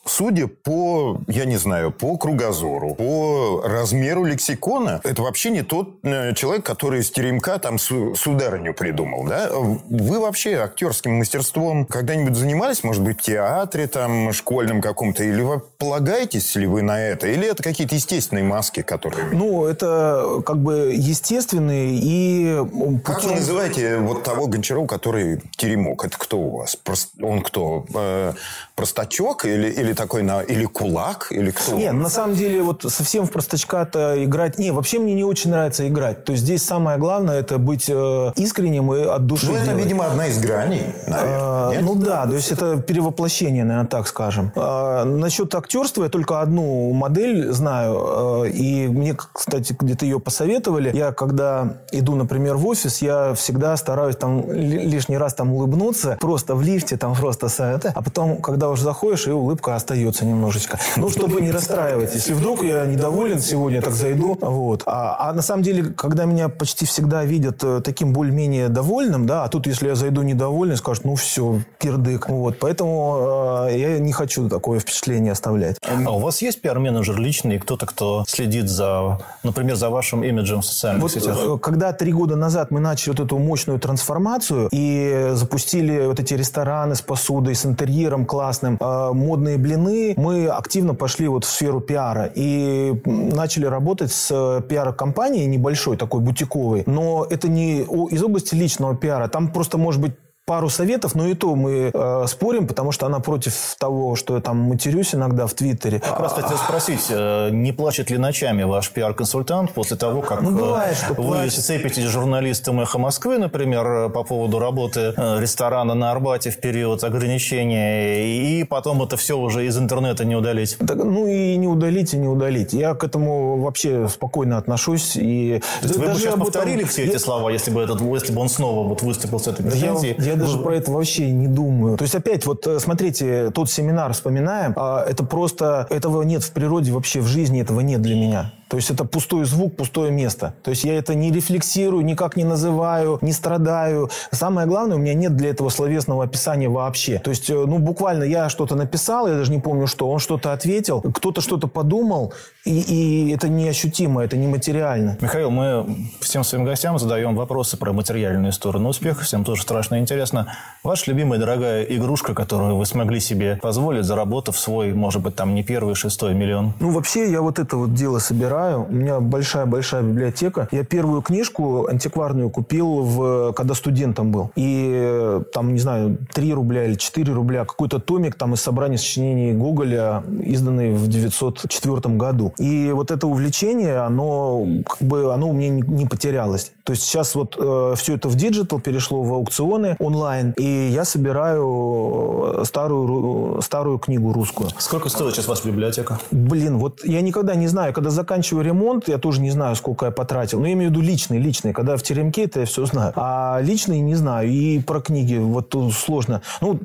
Судя 0.06 0.48
по, 0.48 1.20
я 1.28 1.46
не 1.46 1.56
знаю, 1.56 1.90
по 1.90 2.16
кругозору, 2.18 2.94
по 2.94 3.62
размеру 3.64 4.24
лексикона, 4.24 5.00
это 5.02 5.22
вообще 5.22 5.50
не 5.50 5.62
тот 5.62 5.96
э, 6.02 6.34
человек, 6.34 6.64
который 6.64 7.00
из 7.00 7.10
теремка 7.10 7.58
там 7.58 7.78
сударыню 7.78 8.74
придумал, 8.74 9.24
да? 9.24 9.50
Вы 9.52 10.20
вообще 10.20 10.56
актерским 10.56 11.14
мастерством 11.14 11.86
когда-нибудь 11.86 12.36
занимались, 12.36 12.84
может 12.84 13.02
быть, 13.02 13.20
в 13.20 13.22
театре 13.22 13.86
там, 13.86 14.32
школьном 14.32 14.82
каком-то, 14.82 15.24
или 15.24 15.40
вы 15.40 15.60
полагаетесь 15.78 16.54
ли 16.56 16.66
вы 16.66 16.82
на 16.82 17.00
это, 17.00 17.26
или 17.26 17.48
это 17.48 17.62
какие-то 17.62 17.94
естественные 17.94 18.44
маски, 18.44 18.82
которые... 18.82 19.28
Ну, 19.32 19.64
это 19.64 20.42
как 20.44 20.58
бы 20.58 20.92
естественные 20.94 21.98
и... 22.00 22.56
Как 23.02 23.24
вы 23.24 23.36
называете 23.36 23.96
вот 23.98 24.22
того 24.22 24.48
Гончарова, 24.48 24.86
который 24.86 25.40
теремок? 25.56 26.04
Это 26.04 26.18
кто 26.18 26.38
у 26.38 26.56
вас? 26.58 26.76
Он 27.22 27.40
кто? 27.40 27.86
Э, 27.94 28.34
простачок 28.74 29.46
или, 29.46 29.70
или 29.70 29.93
такой 29.94 30.22
на 30.22 30.42
или 30.42 30.64
кулак 30.64 31.28
или 31.30 31.50
кто? 31.50 31.76
Нет, 31.76 31.92
на 31.92 32.08
самом 32.08 32.34
деле 32.34 32.62
вот 32.62 32.84
совсем 32.88 33.26
в 33.26 33.30
простачка-то 33.30 34.22
играть. 34.24 34.58
Не, 34.58 34.70
вообще 34.70 34.98
мне 34.98 35.14
не 35.14 35.24
очень 35.24 35.50
нравится 35.50 35.88
играть. 35.88 36.24
То 36.24 36.32
есть 36.32 36.44
здесь 36.44 36.62
самое 36.62 36.98
главное 36.98 37.40
это 37.40 37.58
быть 37.58 37.86
э, 37.88 38.32
искренним 38.36 38.92
и 38.94 39.02
от 39.02 39.26
души. 39.26 39.46
Ну 39.46 39.56
это, 39.56 39.66
делать. 39.66 39.84
видимо, 39.84 40.06
одна 40.06 40.26
из 40.26 40.38
граней. 40.38 40.82
А, 41.08 41.72
ну 41.80 41.94
да, 41.94 42.26
то 42.26 42.34
есть 42.34 42.52
это 42.52 42.80
перевоплощение, 42.80 43.64
наверное, 43.64 43.88
так 43.88 44.06
скажем. 44.06 44.52
А, 44.56 45.04
насчет 45.04 45.54
актерства 45.54 46.04
я 46.04 46.10
только 46.10 46.40
одну 46.40 46.92
модель 46.92 47.52
знаю, 47.52 48.44
э, 48.44 48.50
и 48.50 48.88
мне, 48.88 49.16
кстати, 49.32 49.76
где-то 49.78 50.04
ее 50.04 50.20
посоветовали. 50.20 50.94
Я 50.94 51.12
когда 51.12 51.78
иду, 51.92 52.14
например, 52.14 52.56
в 52.56 52.66
офис, 52.66 53.02
я 53.02 53.34
всегда 53.34 53.76
стараюсь 53.76 54.16
там 54.16 54.50
лишний 54.50 55.18
раз 55.18 55.34
там 55.34 55.52
улыбнуться, 55.52 56.18
просто 56.20 56.54
в 56.54 56.62
лифте 56.62 56.96
там 56.96 57.14
просто, 57.14 57.48
а 57.94 58.02
потом, 58.02 58.38
когда 58.38 58.68
уже 58.68 58.82
заходишь, 58.82 59.26
и 59.26 59.30
улыбка 59.30 59.74
остается 59.84 60.24
немножечко. 60.24 60.78
Ну, 60.96 61.10
чтобы 61.10 61.40
не 61.40 61.50
расстраивать. 61.50 62.14
Если 62.14 62.32
вдруг 62.32 62.64
я 62.64 62.86
недоволен 62.86 63.40
сегодня, 63.40 63.82
так 63.82 63.92
зайду. 63.92 64.38
Вот. 64.40 64.82
А, 64.86 65.28
а 65.28 65.32
на 65.32 65.42
самом 65.42 65.62
деле, 65.62 65.84
когда 65.84 66.24
меня 66.24 66.48
почти 66.48 66.86
всегда 66.86 67.24
видят 67.24 67.62
э, 67.62 67.80
таким 67.84 68.12
более-менее 68.12 68.68
довольным, 68.68 69.26
да, 69.26 69.44
а 69.44 69.48
тут, 69.48 69.66
если 69.66 69.88
я 69.88 69.94
зайду 69.94 70.22
недовольный, 70.22 70.76
скажут, 70.76 71.04
ну, 71.04 71.16
все, 71.16 71.60
кирдык. 71.78 72.28
Вот. 72.28 72.58
Поэтому 72.58 73.66
э, 73.68 73.78
я 73.78 73.98
не 73.98 74.12
хочу 74.12 74.48
такое 74.48 74.80
впечатление 74.80 75.32
оставлять. 75.32 75.76
А 75.82 76.10
у 76.10 76.18
вас 76.18 76.40
есть 76.40 76.62
пиар-менеджер 76.62 77.18
личный, 77.18 77.58
кто-то, 77.58 77.86
кто 77.86 78.24
следит 78.26 78.68
за, 78.68 79.18
например, 79.42 79.76
за 79.76 79.90
вашим 79.90 80.24
имиджем 80.24 80.62
в 80.62 80.66
социальных 80.66 81.02
вот, 81.02 81.12
сетях? 81.12 81.36
Э, 81.38 81.58
когда 81.58 81.92
три 81.92 82.12
года 82.12 82.36
назад 82.36 82.70
мы 82.70 82.80
начали 82.80 83.10
вот 83.10 83.20
эту 83.20 83.38
мощную 83.38 83.78
трансформацию 83.78 84.68
и 84.72 85.30
запустили 85.32 86.06
вот 86.06 86.20
эти 86.20 86.34
рестораны 86.34 86.94
с 86.94 87.02
посудой, 87.02 87.54
с 87.54 87.66
интерьером 87.66 88.24
классным, 88.24 88.78
э, 88.80 89.10
модные 89.12 89.58
блины, 89.76 90.14
мы 90.16 90.46
активно 90.46 90.94
пошли 90.94 91.28
вот 91.28 91.44
в 91.44 91.48
сферу 91.48 91.80
пиара 91.80 92.30
и 92.34 92.94
начали 93.04 93.66
работать 93.66 94.12
с 94.12 94.30
э, 94.30 94.62
пиар-компанией 94.68 95.46
небольшой, 95.46 95.96
такой 95.96 96.20
бутиковой. 96.20 96.84
Но 96.86 97.26
это 97.28 97.48
не 97.48 97.82
из 97.82 98.22
области 98.22 98.54
личного 98.54 98.96
пиара. 98.96 99.28
Там 99.28 99.52
просто 99.52 99.78
может 99.78 100.00
быть 100.00 100.12
пару 100.46 100.68
советов, 100.68 101.14
но 101.14 101.26
и 101.26 101.34
то 101.34 101.54
мы 101.54 101.90
э, 101.92 102.24
спорим, 102.28 102.66
потому 102.66 102.92
что 102.92 103.06
она 103.06 103.20
против 103.20 103.76
того, 103.78 104.14
что 104.14 104.34
я 104.34 104.42
там 104.42 104.58
матерюсь 104.58 105.14
иногда 105.14 105.46
в 105.46 105.54
Твиттере. 105.54 106.00
Как 106.00 106.20
раз 106.20 106.34
хотел 106.34 106.58
спросить, 106.58 107.06
э, 107.08 107.48
не 107.50 107.72
плачет 107.72 108.10
ли 108.10 108.18
ночами 108.18 108.62
ваш 108.64 108.90
пиар-консультант 108.90 109.72
после 109.72 109.96
того, 109.96 110.20
как 110.20 110.42
ну, 110.42 110.50
бывает, 110.50 110.96
что 110.96 111.14
вы 111.14 111.14
плачет. 111.14 111.52
сцепитесь 111.54 112.04
с 112.04 112.08
журналистом 112.08 112.80
«Эхо 112.80 112.98
Москвы», 112.98 113.38
например, 113.38 114.10
по 114.10 114.22
поводу 114.22 114.58
работы 114.58 115.14
э, 115.16 115.40
ресторана 115.40 115.94
на 115.94 116.10
Арбате 116.10 116.50
в 116.50 116.60
период 116.60 117.02
ограничения, 117.04 118.26
и 118.26 118.64
потом 118.64 119.02
это 119.02 119.16
все 119.16 119.38
уже 119.38 119.66
из 119.66 119.78
интернета 119.78 120.26
не 120.26 120.36
удалить? 120.36 120.76
Так, 120.78 120.96
ну 120.96 121.26
и 121.26 121.56
не 121.56 121.68
удалить, 121.68 122.12
и 122.12 122.18
не 122.18 122.28
удалить. 122.28 122.74
Я 122.74 122.94
к 122.94 123.02
этому 123.02 123.62
вообще 123.62 124.08
спокойно 124.08 124.58
отношусь. 124.58 125.16
И... 125.16 125.62
То 125.80 125.88
есть 125.88 125.98
вы 125.98 126.08
бы 126.08 126.14
сейчас 126.16 126.34
повторили 126.34 126.84
все 126.84 127.04
эти 127.04 127.16
слова, 127.16 127.48
если 127.48 127.70
бы, 127.70 127.80
этот, 127.80 128.02
если 128.02 128.32
бы 128.32 128.42
он 128.42 128.50
снова 128.50 128.86
вот 128.86 129.00
выступил 129.00 129.40
с 129.40 129.48
этой 129.48 129.64
претензией? 129.64 130.14
Я, 130.18 130.33
я 130.33 130.33
даже 130.36 130.58
про 130.58 130.76
это 130.76 130.90
вообще 130.90 131.30
не 131.30 131.48
думаю. 131.48 131.96
То 131.96 132.02
есть 132.02 132.14
опять 132.14 132.46
вот 132.46 132.66
э, 132.66 132.78
смотрите, 132.78 133.50
тот 133.50 133.70
семинар 133.70 134.12
вспоминаем, 134.12 134.72
а 134.76 135.04
это 135.04 135.24
просто 135.24 135.86
этого 135.90 136.22
нет 136.22 136.42
в 136.42 136.50
природе 136.52 136.92
вообще 136.92 137.20
в 137.20 137.26
жизни 137.26 137.60
этого 137.60 137.80
нет 137.80 138.02
для 138.02 138.14
меня. 138.14 138.52
То 138.74 138.78
есть 138.78 138.90
это 138.90 139.04
пустой 139.04 139.44
звук, 139.44 139.76
пустое 139.76 140.10
место. 140.10 140.52
То 140.64 140.70
есть 140.70 140.82
я 140.82 140.98
это 140.98 141.14
не 141.14 141.30
рефлексирую, 141.30 142.04
никак 142.04 142.34
не 142.34 142.42
называю, 142.42 143.20
не 143.22 143.30
страдаю. 143.30 144.10
Самое 144.32 144.66
главное, 144.66 144.96
у 144.96 144.98
меня 144.98 145.14
нет 145.14 145.36
для 145.36 145.50
этого 145.50 145.68
словесного 145.68 146.24
описания 146.24 146.68
вообще. 146.68 147.20
То 147.20 147.30
есть, 147.30 147.48
э, 147.48 147.54
ну, 147.54 147.78
буквально 147.78 148.24
я 148.24 148.48
что-то 148.48 148.74
написал, 148.74 149.28
я 149.28 149.34
даже 149.34 149.52
не 149.52 149.60
помню 149.60 149.86
что, 149.86 150.10
он 150.10 150.18
что-то 150.18 150.52
ответил, 150.52 151.02
кто-то 151.02 151.40
что-то 151.40 151.68
подумал, 151.68 152.34
и, 152.64 152.80
и 152.80 153.30
это 153.30 153.48
неощутимо, 153.48 154.24
это 154.24 154.36
нематериально. 154.36 155.18
Михаил, 155.20 155.52
мы 155.52 155.86
всем 156.20 156.42
своим 156.42 156.64
гостям 156.64 156.98
задаем 156.98 157.36
вопросы 157.36 157.76
про 157.76 157.92
материальную 157.92 158.52
сторону 158.52 158.88
успеха. 158.88 159.22
Всем 159.22 159.44
тоже 159.44 159.62
страшно 159.62 160.00
интересно. 160.00 160.52
Ваша 160.82 161.12
любимая 161.12 161.38
дорогая 161.38 161.84
игрушка, 161.84 162.34
которую 162.34 162.76
вы 162.76 162.86
смогли 162.86 163.20
себе 163.20 163.56
позволить, 163.62 164.04
заработав 164.04 164.58
свой, 164.58 164.92
может 164.94 165.22
быть, 165.22 165.36
там 165.36 165.54
не 165.54 165.62
первый, 165.62 165.94
шестой 165.94 166.34
миллион? 166.34 166.72
Ну, 166.80 166.90
вообще, 166.90 167.30
я 167.30 167.40
вот 167.40 167.60
это 167.60 167.76
вот 167.76 167.94
дело 167.94 168.18
собираю. 168.18 168.63
У 168.72 168.92
меня 168.92 169.20
большая-большая 169.20 170.02
библиотека. 170.02 170.68
Я 170.70 170.84
первую 170.84 171.22
книжку 171.22 171.86
антикварную 171.86 172.50
купил, 172.50 173.02
в, 173.02 173.52
когда 173.52 173.74
студентом 173.74 174.30
был. 174.30 174.50
И 174.56 175.40
там, 175.52 175.72
не 175.72 175.80
знаю, 175.80 176.18
3 176.32 176.54
рубля 176.54 176.84
или 176.84 176.94
4 176.94 177.32
рубля. 177.32 177.64
Какой-то 177.64 177.98
томик 177.98 178.34
там 178.34 178.54
из 178.54 178.60
собрания 178.60 178.98
сочинений 178.98 179.52
Гоголя, 179.52 180.22
изданный 180.42 180.92
в 180.92 181.08
904 181.08 182.14
году. 182.16 182.52
И 182.58 182.90
вот 182.92 183.10
это 183.10 183.26
увлечение, 183.26 183.98
оно 183.98 184.66
как 184.86 185.06
бы 185.06 185.32
оно 185.32 185.48
у 185.48 185.52
меня 185.52 185.68
не, 185.70 185.82
не 185.82 186.06
потерялось. 186.06 186.73
То 186.84 186.92
есть 186.92 187.02
сейчас 187.04 187.34
вот 187.34 187.56
э, 187.58 187.94
все 187.96 188.14
это 188.14 188.28
в 188.28 188.34
digital 188.34 188.78
перешло 188.78 189.22
в 189.22 189.32
аукционы 189.32 189.96
онлайн, 189.98 190.52
и 190.58 190.90
я 190.92 191.06
собираю 191.06 192.58
э, 192.58 192.64
старую, 192.66 193.62
старую 193.62 193.98
книгу 193.98 194.34
русскую. 194.34 194.68
Сколько 194.76 195.08
стоит 195.08 195.34
сейчас 195.34 195.48
ваша 195.48 195.66
библиотека? 195.66 196.18
Блин, 196.30 196.76
вот 196.78 197.02
я 197.04 197.22
никогда 197.22 197.54
не 197.54 197.68
знаю, 197.68 197.94
когда 197.94 198.10
заканчиваю 198.10 198.64
ремонт, 198.66 199.08
я 199.08 199.16
тоже 199.16 199.40
не 199.40 199.50
знаю, 199.50 199.76
сколько 199.76 200.04
я 200.04 200.12
потратил. 200.12 200.60
Но 200.60 200.66
я 200.66 200.74
имею 200.74 200.90
в 200.90 200.92
виду 200.92 201.02
личный, 201.02 201.38
личный. 201.38 201.72
Когда 201.72 201.96
в 201.96 202.02
теремке, 202.02 202.44
это 202.44 202.60
я 202.60 202.66
все 202.66 202.84
знаю. 202.84 203.14
А 203.16 203.60
личный 203.62 204.00
не 204.00 204.14
знаю. 204.14 204.50
И 204.50 204.78
про 204.80 205.00
книги 205.00 205.36
вот 205.36 205.70
тут 205.70 205.94
сложно. 205.94 206.42
Ну, 206.60 206.80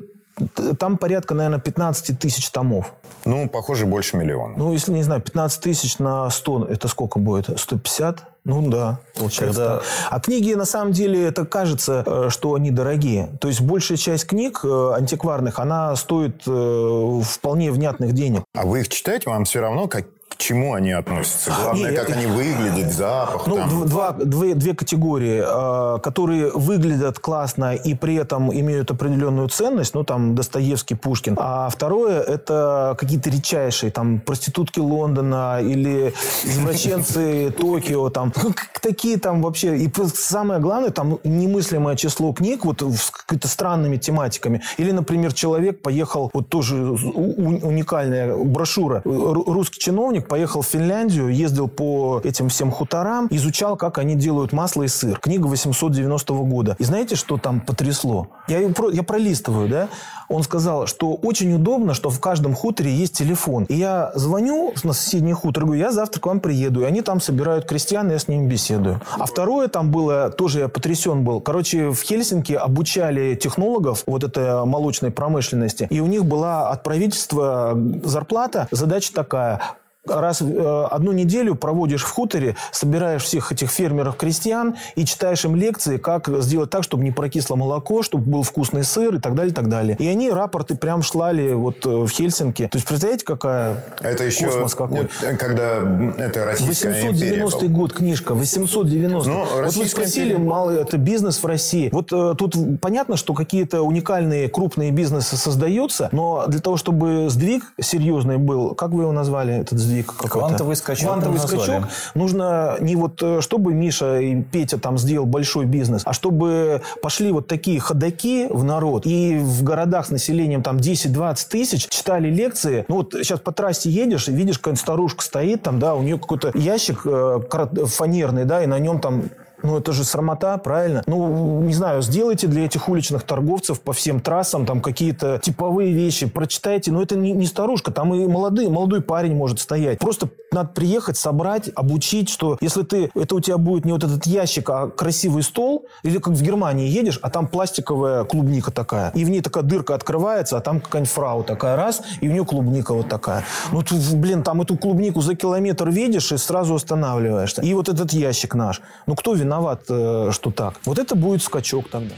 там 0.78 0.96
порядка, 0.98 1.34
наверное, 1.34 1.60
15 1.60 2.18
тысяч 2.18 2.50
томов. 2.50 2.92
Ну, 3.24 3.48
похоже, 3.48 3.86
больше 3.86 4.16
миллиона. 4.16 4.54
Ну, 4.56 4.72
если, 4.72 4.92
не 4.92 5.02
знаю, 5.02 5.20
15 5.20 5.60
тысяч 5.60 5.98
на 5.98 6.30
100, 6.30 6.66
это 6.66 6.88
сколько 6.88 7.18
будет? 7.18 7.58
150? 7.58 8.24
Ну 8.44 8.70
да, 8.70 9.00
получается. 9.18 9.60
Когда... 9.60 9.82
А 10.10 10.20
книги, 10.20 10.54
на 10.54 10.64
самом 10.64 10.92
деле, 10.92 11.26
это 11.26 11.44
кажется, 11.44 12.02
э, 12.06 12.28
что 12.30 12.54
они 12.54 12.70
дорогие. 12.70 13.28
То 13.40 13.48
есть 13.48 13.60
большая 13.60 13.98
часть 13.98 14.26
книг 14.26 14.60
э, 14.64 14.92
антикварных, 14.96 15.58
она 15.58 15.94
стоит 15.96 16.42
э, 16.46 17.20
вполне 17.22 17.70
внятных 17.70 18.12
денег. 18.12 18.44
А 18.54 18.64
вы 18.64 18.80
их 18.80 18.88
читаете, 18.88 19.28
вам 19.28 19.44
все 19.44 19.60
равно, 19.60 19.88
как, 19.88 20.06
чему 20.40 20.74
они 20.74 20.92
относятся? 20.92 21.52
Главное, 21.62 21.90
не, 21.90 21.96
как 21.96 22.10
они 22.10 22.26
выглядят, 22.26 22.92
запах. 22.92 23.46
Ну, 23.46 23.56
там. 23.56 23.86
Два, 23.86 24.12
две, 24.12 24.54
две 24.54 24.74
категории, 24.74 25.42
э, 25.44 26.00
которые 26.00 26.50
выглядят 26.50 27.18
классно 27.18 27.74
и 27.74 27.94
при 27.94 28.14
этом 28.14 28.52
имеют 28.52 28.90
определенную 28.90 29.48
ценность, 29.48 29.94
ну, 29.94 30.04
там, 30.04 30.34
Достоевский, 30.34 30.94
Пушкин. 30.94 31.36
А 31.38 31.68
второе, 31.68 32.20
это 32.20 32.96
какие-то 32.98 33.30
редчайшие, 33.30 33.92
там, 33.92 34.20
проститутки 34.20 34.80
Лондона 34.80 35.60
или 35.62 36.14
извращенцы 36.44 37.50
Токио, 37.58 38.10
там, 38.10 38.32
такие 38.80 39.18
там 39.18 39.42
вообще. 39.42 39.76
И 39.76 39.92
самое 40.14 40.60
главное, 40.60 40.90
там 40.90 41.18
немыслимое 41.24 41.96
число 41.96 42.32
книг 42.32 42.64
вот 42.64 42.82
с 42.82 43.10
какими-то 43.10 43.48
странными 43.48 43.96
тематиками. 43.96 44.62
Или, 44.78 44.92
например, 44.92 45.32
человек 45.32 45.82
поехал, 45.82 46.30
вот 46.32 46.48
тоже 46.48 46.76
уникальная 46.76 48.34
брошюра, 48.36 49.02
русский 49.04 49.78
чиновник 49.80 50.29
поехал 50.30 50.62
в 50.62 50.66
Финляндию, 50.66 51.28
ездил 51.28 51.66
по 51.66 52.20
этим 52.22 52.48
всем 52.50 52.70
хуторам, 52.70 53.26
изучал, 53.30 53.76
как 53.76 53.98
они 53.98 54.14
делают 54.14 54.52
масло 54.52 54.84
и 54.84 54.88
сыр. 54.88 55.18
Книга 55.18 55.48
890 55.48 56.32
года. 56.34 56.76
И 56.78 56.84
знаете, 56.84 57.16
что 57.16 57.36
там 57.36 57.60
потрясло? 57.60 58.28
Я, 58.46 58.60
я 58.92 59.02
пролистываю, 59.02 59.68
да? 59.68 59.88
Он 60.28 60.44
сказал, 60.44 60.86
что 60.86 61.14
очень 61.14 61.52
удобно, 61.52 61.94
что 61.94 62.10
в 62.10 62.20
каждом 62.20 62.54
хуторе 62.54 62.94
есть 62.94 63.18
телефон. 63.18 63.64
И 63.64 63.74
я 63.74 64.12
звоню 64.14 64.72
на 64.84 64.92
соседний 64.92 65.32
хутор, 65.32 65.64
говорю, 65.64 65.80
я 65.80 65.90
завтра 65.90 66.20
к 66.20 66.26
вам 66.26 66.38
приеду. 66.38 66.82
И 66.82 66.84
они 66.84 67.02
там 67.02 67.20
собирают 67.20 67.66
крестьян, 67.66 68.08
и 68.08 68.12
я 68.12 68.18
с 68.20 68.28
ними 68.28 68.46
беседую. 68.46 69.00
А 69.18 69.26
второе 69.26 69.66
там 69.66 69.90
было, 69.90 70.30
тоже 70.30 70.60
я 70.60 70.68
потрясен 70.68 71.24
был. 71.24 71.40
Короче, 71.40 71.90
в 71.90 72.00
Хельсинки 72.02 72.52
обучали 72.52 73.34
технологов 73.34 74.04
вот 74.06 74.22
этой 74.22 74.64
молочной 74.64 75.10
промышленности. 75.10 75.88
И 75.90 75.98
у 75.98 76.06
них 76.06 76.24
была 76.24 76.70
от 76.70 76.84
правительства 76.84 77.76
зарплата. 78.04 78.68
Задача 78.70 79.12
такая 79.12 79.60
раз 80.06 80.40
э, 80.40 80.86
одну 80.90 81.12
неделю 81.12 81.54
проводишь 81.54 82.02
в 82.02 82.10
хуторе, 82.10 82.56
собираешь 82.72 83.22
всех 83.22 83.52
этих 83.52 83.70
фермеров-крестьян 83.70 84.76
и 84.96 85.04
читаешь 85.04 85.44
им 85.44 85.54
лекции, 85.54 85.98
как 85.98 86.28
сделать 86.42 86.70
так, 86.70 86.84
чтобы 86.84 87.04
не 87.04 87.10
прокисло 87.10 87.56
молоко, 87.56 88.02
чтобы 88.02 88.24
был 88.24 88.42
вкусный 88.42 88.84
сыр 88.84 89.16
и 89.16 89.18
так 89.18 89.34
далее, 89.34 89.52
и 89.52 89.54
так 89.54 89.68
далее. 89.68 89.96
И 89.98 90.06
они 90.06 90.30
рапорты 90.30 90.74
прям 90.74 91.02
шлали 91.02 91.52
вот 91.52 91.84
э, 91.84 91.88
в 91.88 92.08
Хельсинки. 92.08 92.68
То 92.68 92.78
есть, 92.78 92.86
представляете, 92.86 93.24
какая 93.24 93.84
это 94.00 94.24
еще 94.24 94.46
космос 94.46 94.74
какой. 94.74 95.08
Когда 95.38 95.78
это 96.18 96.44
Российская 96.44 96.90
890 96.90 97.68
год 97.68 97.92
книжка, 97.92 98.34
890. 98.34 99.30
Ну, 99.30 99.44
вот 99.62 99.74
вы 99.74 99.86
спросили, 99.86 100.34
малый 100.34 100.80
это 100.80 100.96
бизнес 100.96 101.42
в 101.42 101.46
России. 101.46 101.90
Вот 101.92 102.12
э, 102.12 102.34
тут 102.38 102.54
понятно, 102.80 103.16
что 103.16 103.34
какие-то 103.34 103.82
уникальные 103.82 104.48
крупные 104.48 104.90
бизнесы 104.92 105.36
создаются, 105.36 106.08
но 106.12 106.46
для 106.46 106.60
того, 106.60 106.76
чтобы 106.76 107.28
сдвиг 107.28 107.64
серьезный 107.80 108.38
был, 108.38 108.74
как 108.74 108.90
вы 108.90 109.02
его 109.02 109.12
назвали, 109.12 109.60
этот 109.60 109.78
сдвиг? 109.78 109.89
Сдвиг 109.90 110.06
какой-то. 110.06 110.28
Квантовый 110.28 110.76
скачок. 110.76 111.08
Квантовый 111.08 111.38
скачок. 111.38 111.84
Нужно 112.14 112.76
не 112.80 112.96
вот, 112.96 113.22
э, 113.22 113.40
чтобы 113.40 113.74
Миша 113.74 114.20
и 114.20 114.42
Петя 114.42 114.78
там 114.78 114.98
сделал 114.98 115.26
большой 115.26 115.66
бизнес, 115.66 116.02
а 116.04 116.12
чтобы 116.12 116.82
пошли 117.02 117.32
вот 117.32 117.46
такие 117.48 117.80
ходаки 117.80 118.46
в 118.48 118.64
народ 118.64 119.06
и 119.06 119.38
в 119.38 119.62
городах 119.62 120.06
с 120.06 120.10
населением 120.10 120.62
там 120.62 120.76
10-20 120.76 121.48
тысяч 121.48 121.88
читали 121.88 122.30
лекции. 122.30 122.84
Ну 122.88 122.96
вот 122.96 123.14
сейчас 123.14 123.40
по 123.40 123.52
трассе 123.52 123.90
едешь 123.90 124.28
и 124.28 124.32
видишь, 124.32 124.58
какая-нибудь 124.58 124.80
старушка 124.80 125.24
стоит 125.24 125.62
там, 125.62 125.78
да, 125.78 125.94
у 125.94 126.02
нее 126.02 126.18
какой-то 126.18 126.52
ящик 126.54 127.02
э, 127.04 127.40
фанерный, 127.86 128.44
да, 128.44 128.62
и 128.62 128.66
на 128.66 128.78
нем 128.78 129.00
там 129.00 129.24
ну, 129.62 129.78
это 129.78 129.92
же 129.92 130.04
срамота, 130.04 130.56
правильно? 130.58 131.02
Ну, 131.06 131.60
не 131.62 131.74
знаю, 131.74 132.02
сделайте 132.02 132.46
для 132.46 132.64
этих 132.64 132.88
уличных 132.88 133.22
торговцев 133.22 133.80
по 133.80 133.92
всем 133.92 134.20
трассам 134.20 134.66
там 134.66 134.80
какие-то 134.80 135.40
типовые 135.42 135.92
вещи, 135.92 136.26
прочитайте. 136.26 136.92
Но 136.92 137.02
это 137.02 137.16
не, 137.16 137.32
не 137.32 137.46
старушка, 137.46 137.90
там 137.90 138.14
и 138.14 138.26
молодой, 138.26 138.68
молодой 138.68 139.02
парень 139.02 139.34
может 139.34 139.60
стоять. 139.60 139.98
Просто 139.98 140.28
надо 140.52 140.70
приехать, 140.70 141.16
собрать, 141.16 141.70
обучить, 141.74 142.28
что 142.28 142.58
если 142.60 142.82
ты, 142.82 143.10
это 143.14 143.34
у 143.34 143.40
тебя 143.40 143.58
будет 143.58 143.84
не 143.84 143.92
вот 143.92 144.04
этот 144.04 144.26
ящик, 144.26 144.68
а 144.70 144.88
красивый 144.88 145.42
стол, 145.42 145.86
или 146.02 146.18
как 146.18 146.34
в 146.34 146.42
Германии 146.42 146.88
едешь, 146.88 147.18
а 147.22 147.30
там 147.30 147.46
пластиковая 147.48 148.24
клубника 148.24 148.70
такая, 148.70 149.10
и 149.14 149.24
в 149.24 149.30
ней 149.30 149.40
такая 149.40 149.64
дырка 149.64 149.94
открывается, 149.94 150.56
а 150.56 150.60
там 150.60 150.80
какая-нибудь 150.80 151.12
фрау 151.12 151.44
такая 151.44 151.76
раз, 151.76 152.02
и 152.20 152.28
у 152.28 152.32
нее 152.32 152.44
клубника 152.44 152.94
вот 152.94 153.08
такая. 153.08 153.44
Ну, 153.72 153.82
тут, 153.82 153.98
блин, 154.14 154.42
там 154.42 154.62
эту 154.62 154.76
клубнику 154.76 155.20
за 155.20 155.34
километр 155.34 155.88
видишь 155.88 156.32
и 156.32 156.36
сразу 156.36 156.74
останавливаешься. 156.74 157.62
И 157.62 157.74
вот 157.74 157.88
этот 157.88 158.12
ящик 158.12 158.54
наш. 158.54 158.80
Ну, 159.06 159.14
кто 159.14 159.34
виноват? 159.34 159.50
виноват, 159.50 159.84
э, 159.88 160.30
что 160.32 160.50
так. 160.50 160.74
Вот 160.84 160.98
это 160.98 161.14
будет 161.14 161.42
скачок 161.42 161.88
тогда. 161.90 162.14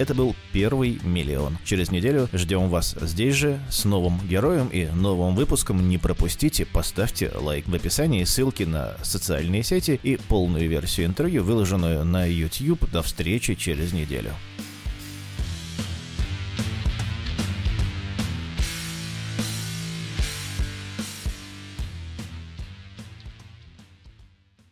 Это 0.00 0.14
был 0.14 0.34
первый 0.54 0.98
миллион. 1.04 1.58
Через 1.62 1.90
неделю 1.90 2.26
ждем 2.32 2.70
вас 2.70 2.96
здесь 3.02 3.34
же 3.34 3.60
с 3.68 3.84
новым 3.84 4.18
героем 4.26 4.68
и 4.68 4.86
новым 4.86 5.34
выпуском. 5.34 5.90
Не 5.90 5.98
пропустите, 5.98 6.64
поставьте 6.64 7.30
лайк 7.34 7.68
в 7.68 7.74
описании, 7.74 8.24
ссылки 8.24 8.62
на 8.62 8.96
социальные 9.02 9.62
сети 9.62 10.00
и 10.02 10.16
полную 10.16 10.70
версию 10.70 11.08
интервью, 11.08 11.44
выложенную 11.44 12.02
на 12.06 12.24
YouTube. 12.24 12.90
До 12.90 13.02
встречи 13.02 13.54
через 13.54 13.92
неделю. 13.92 14.30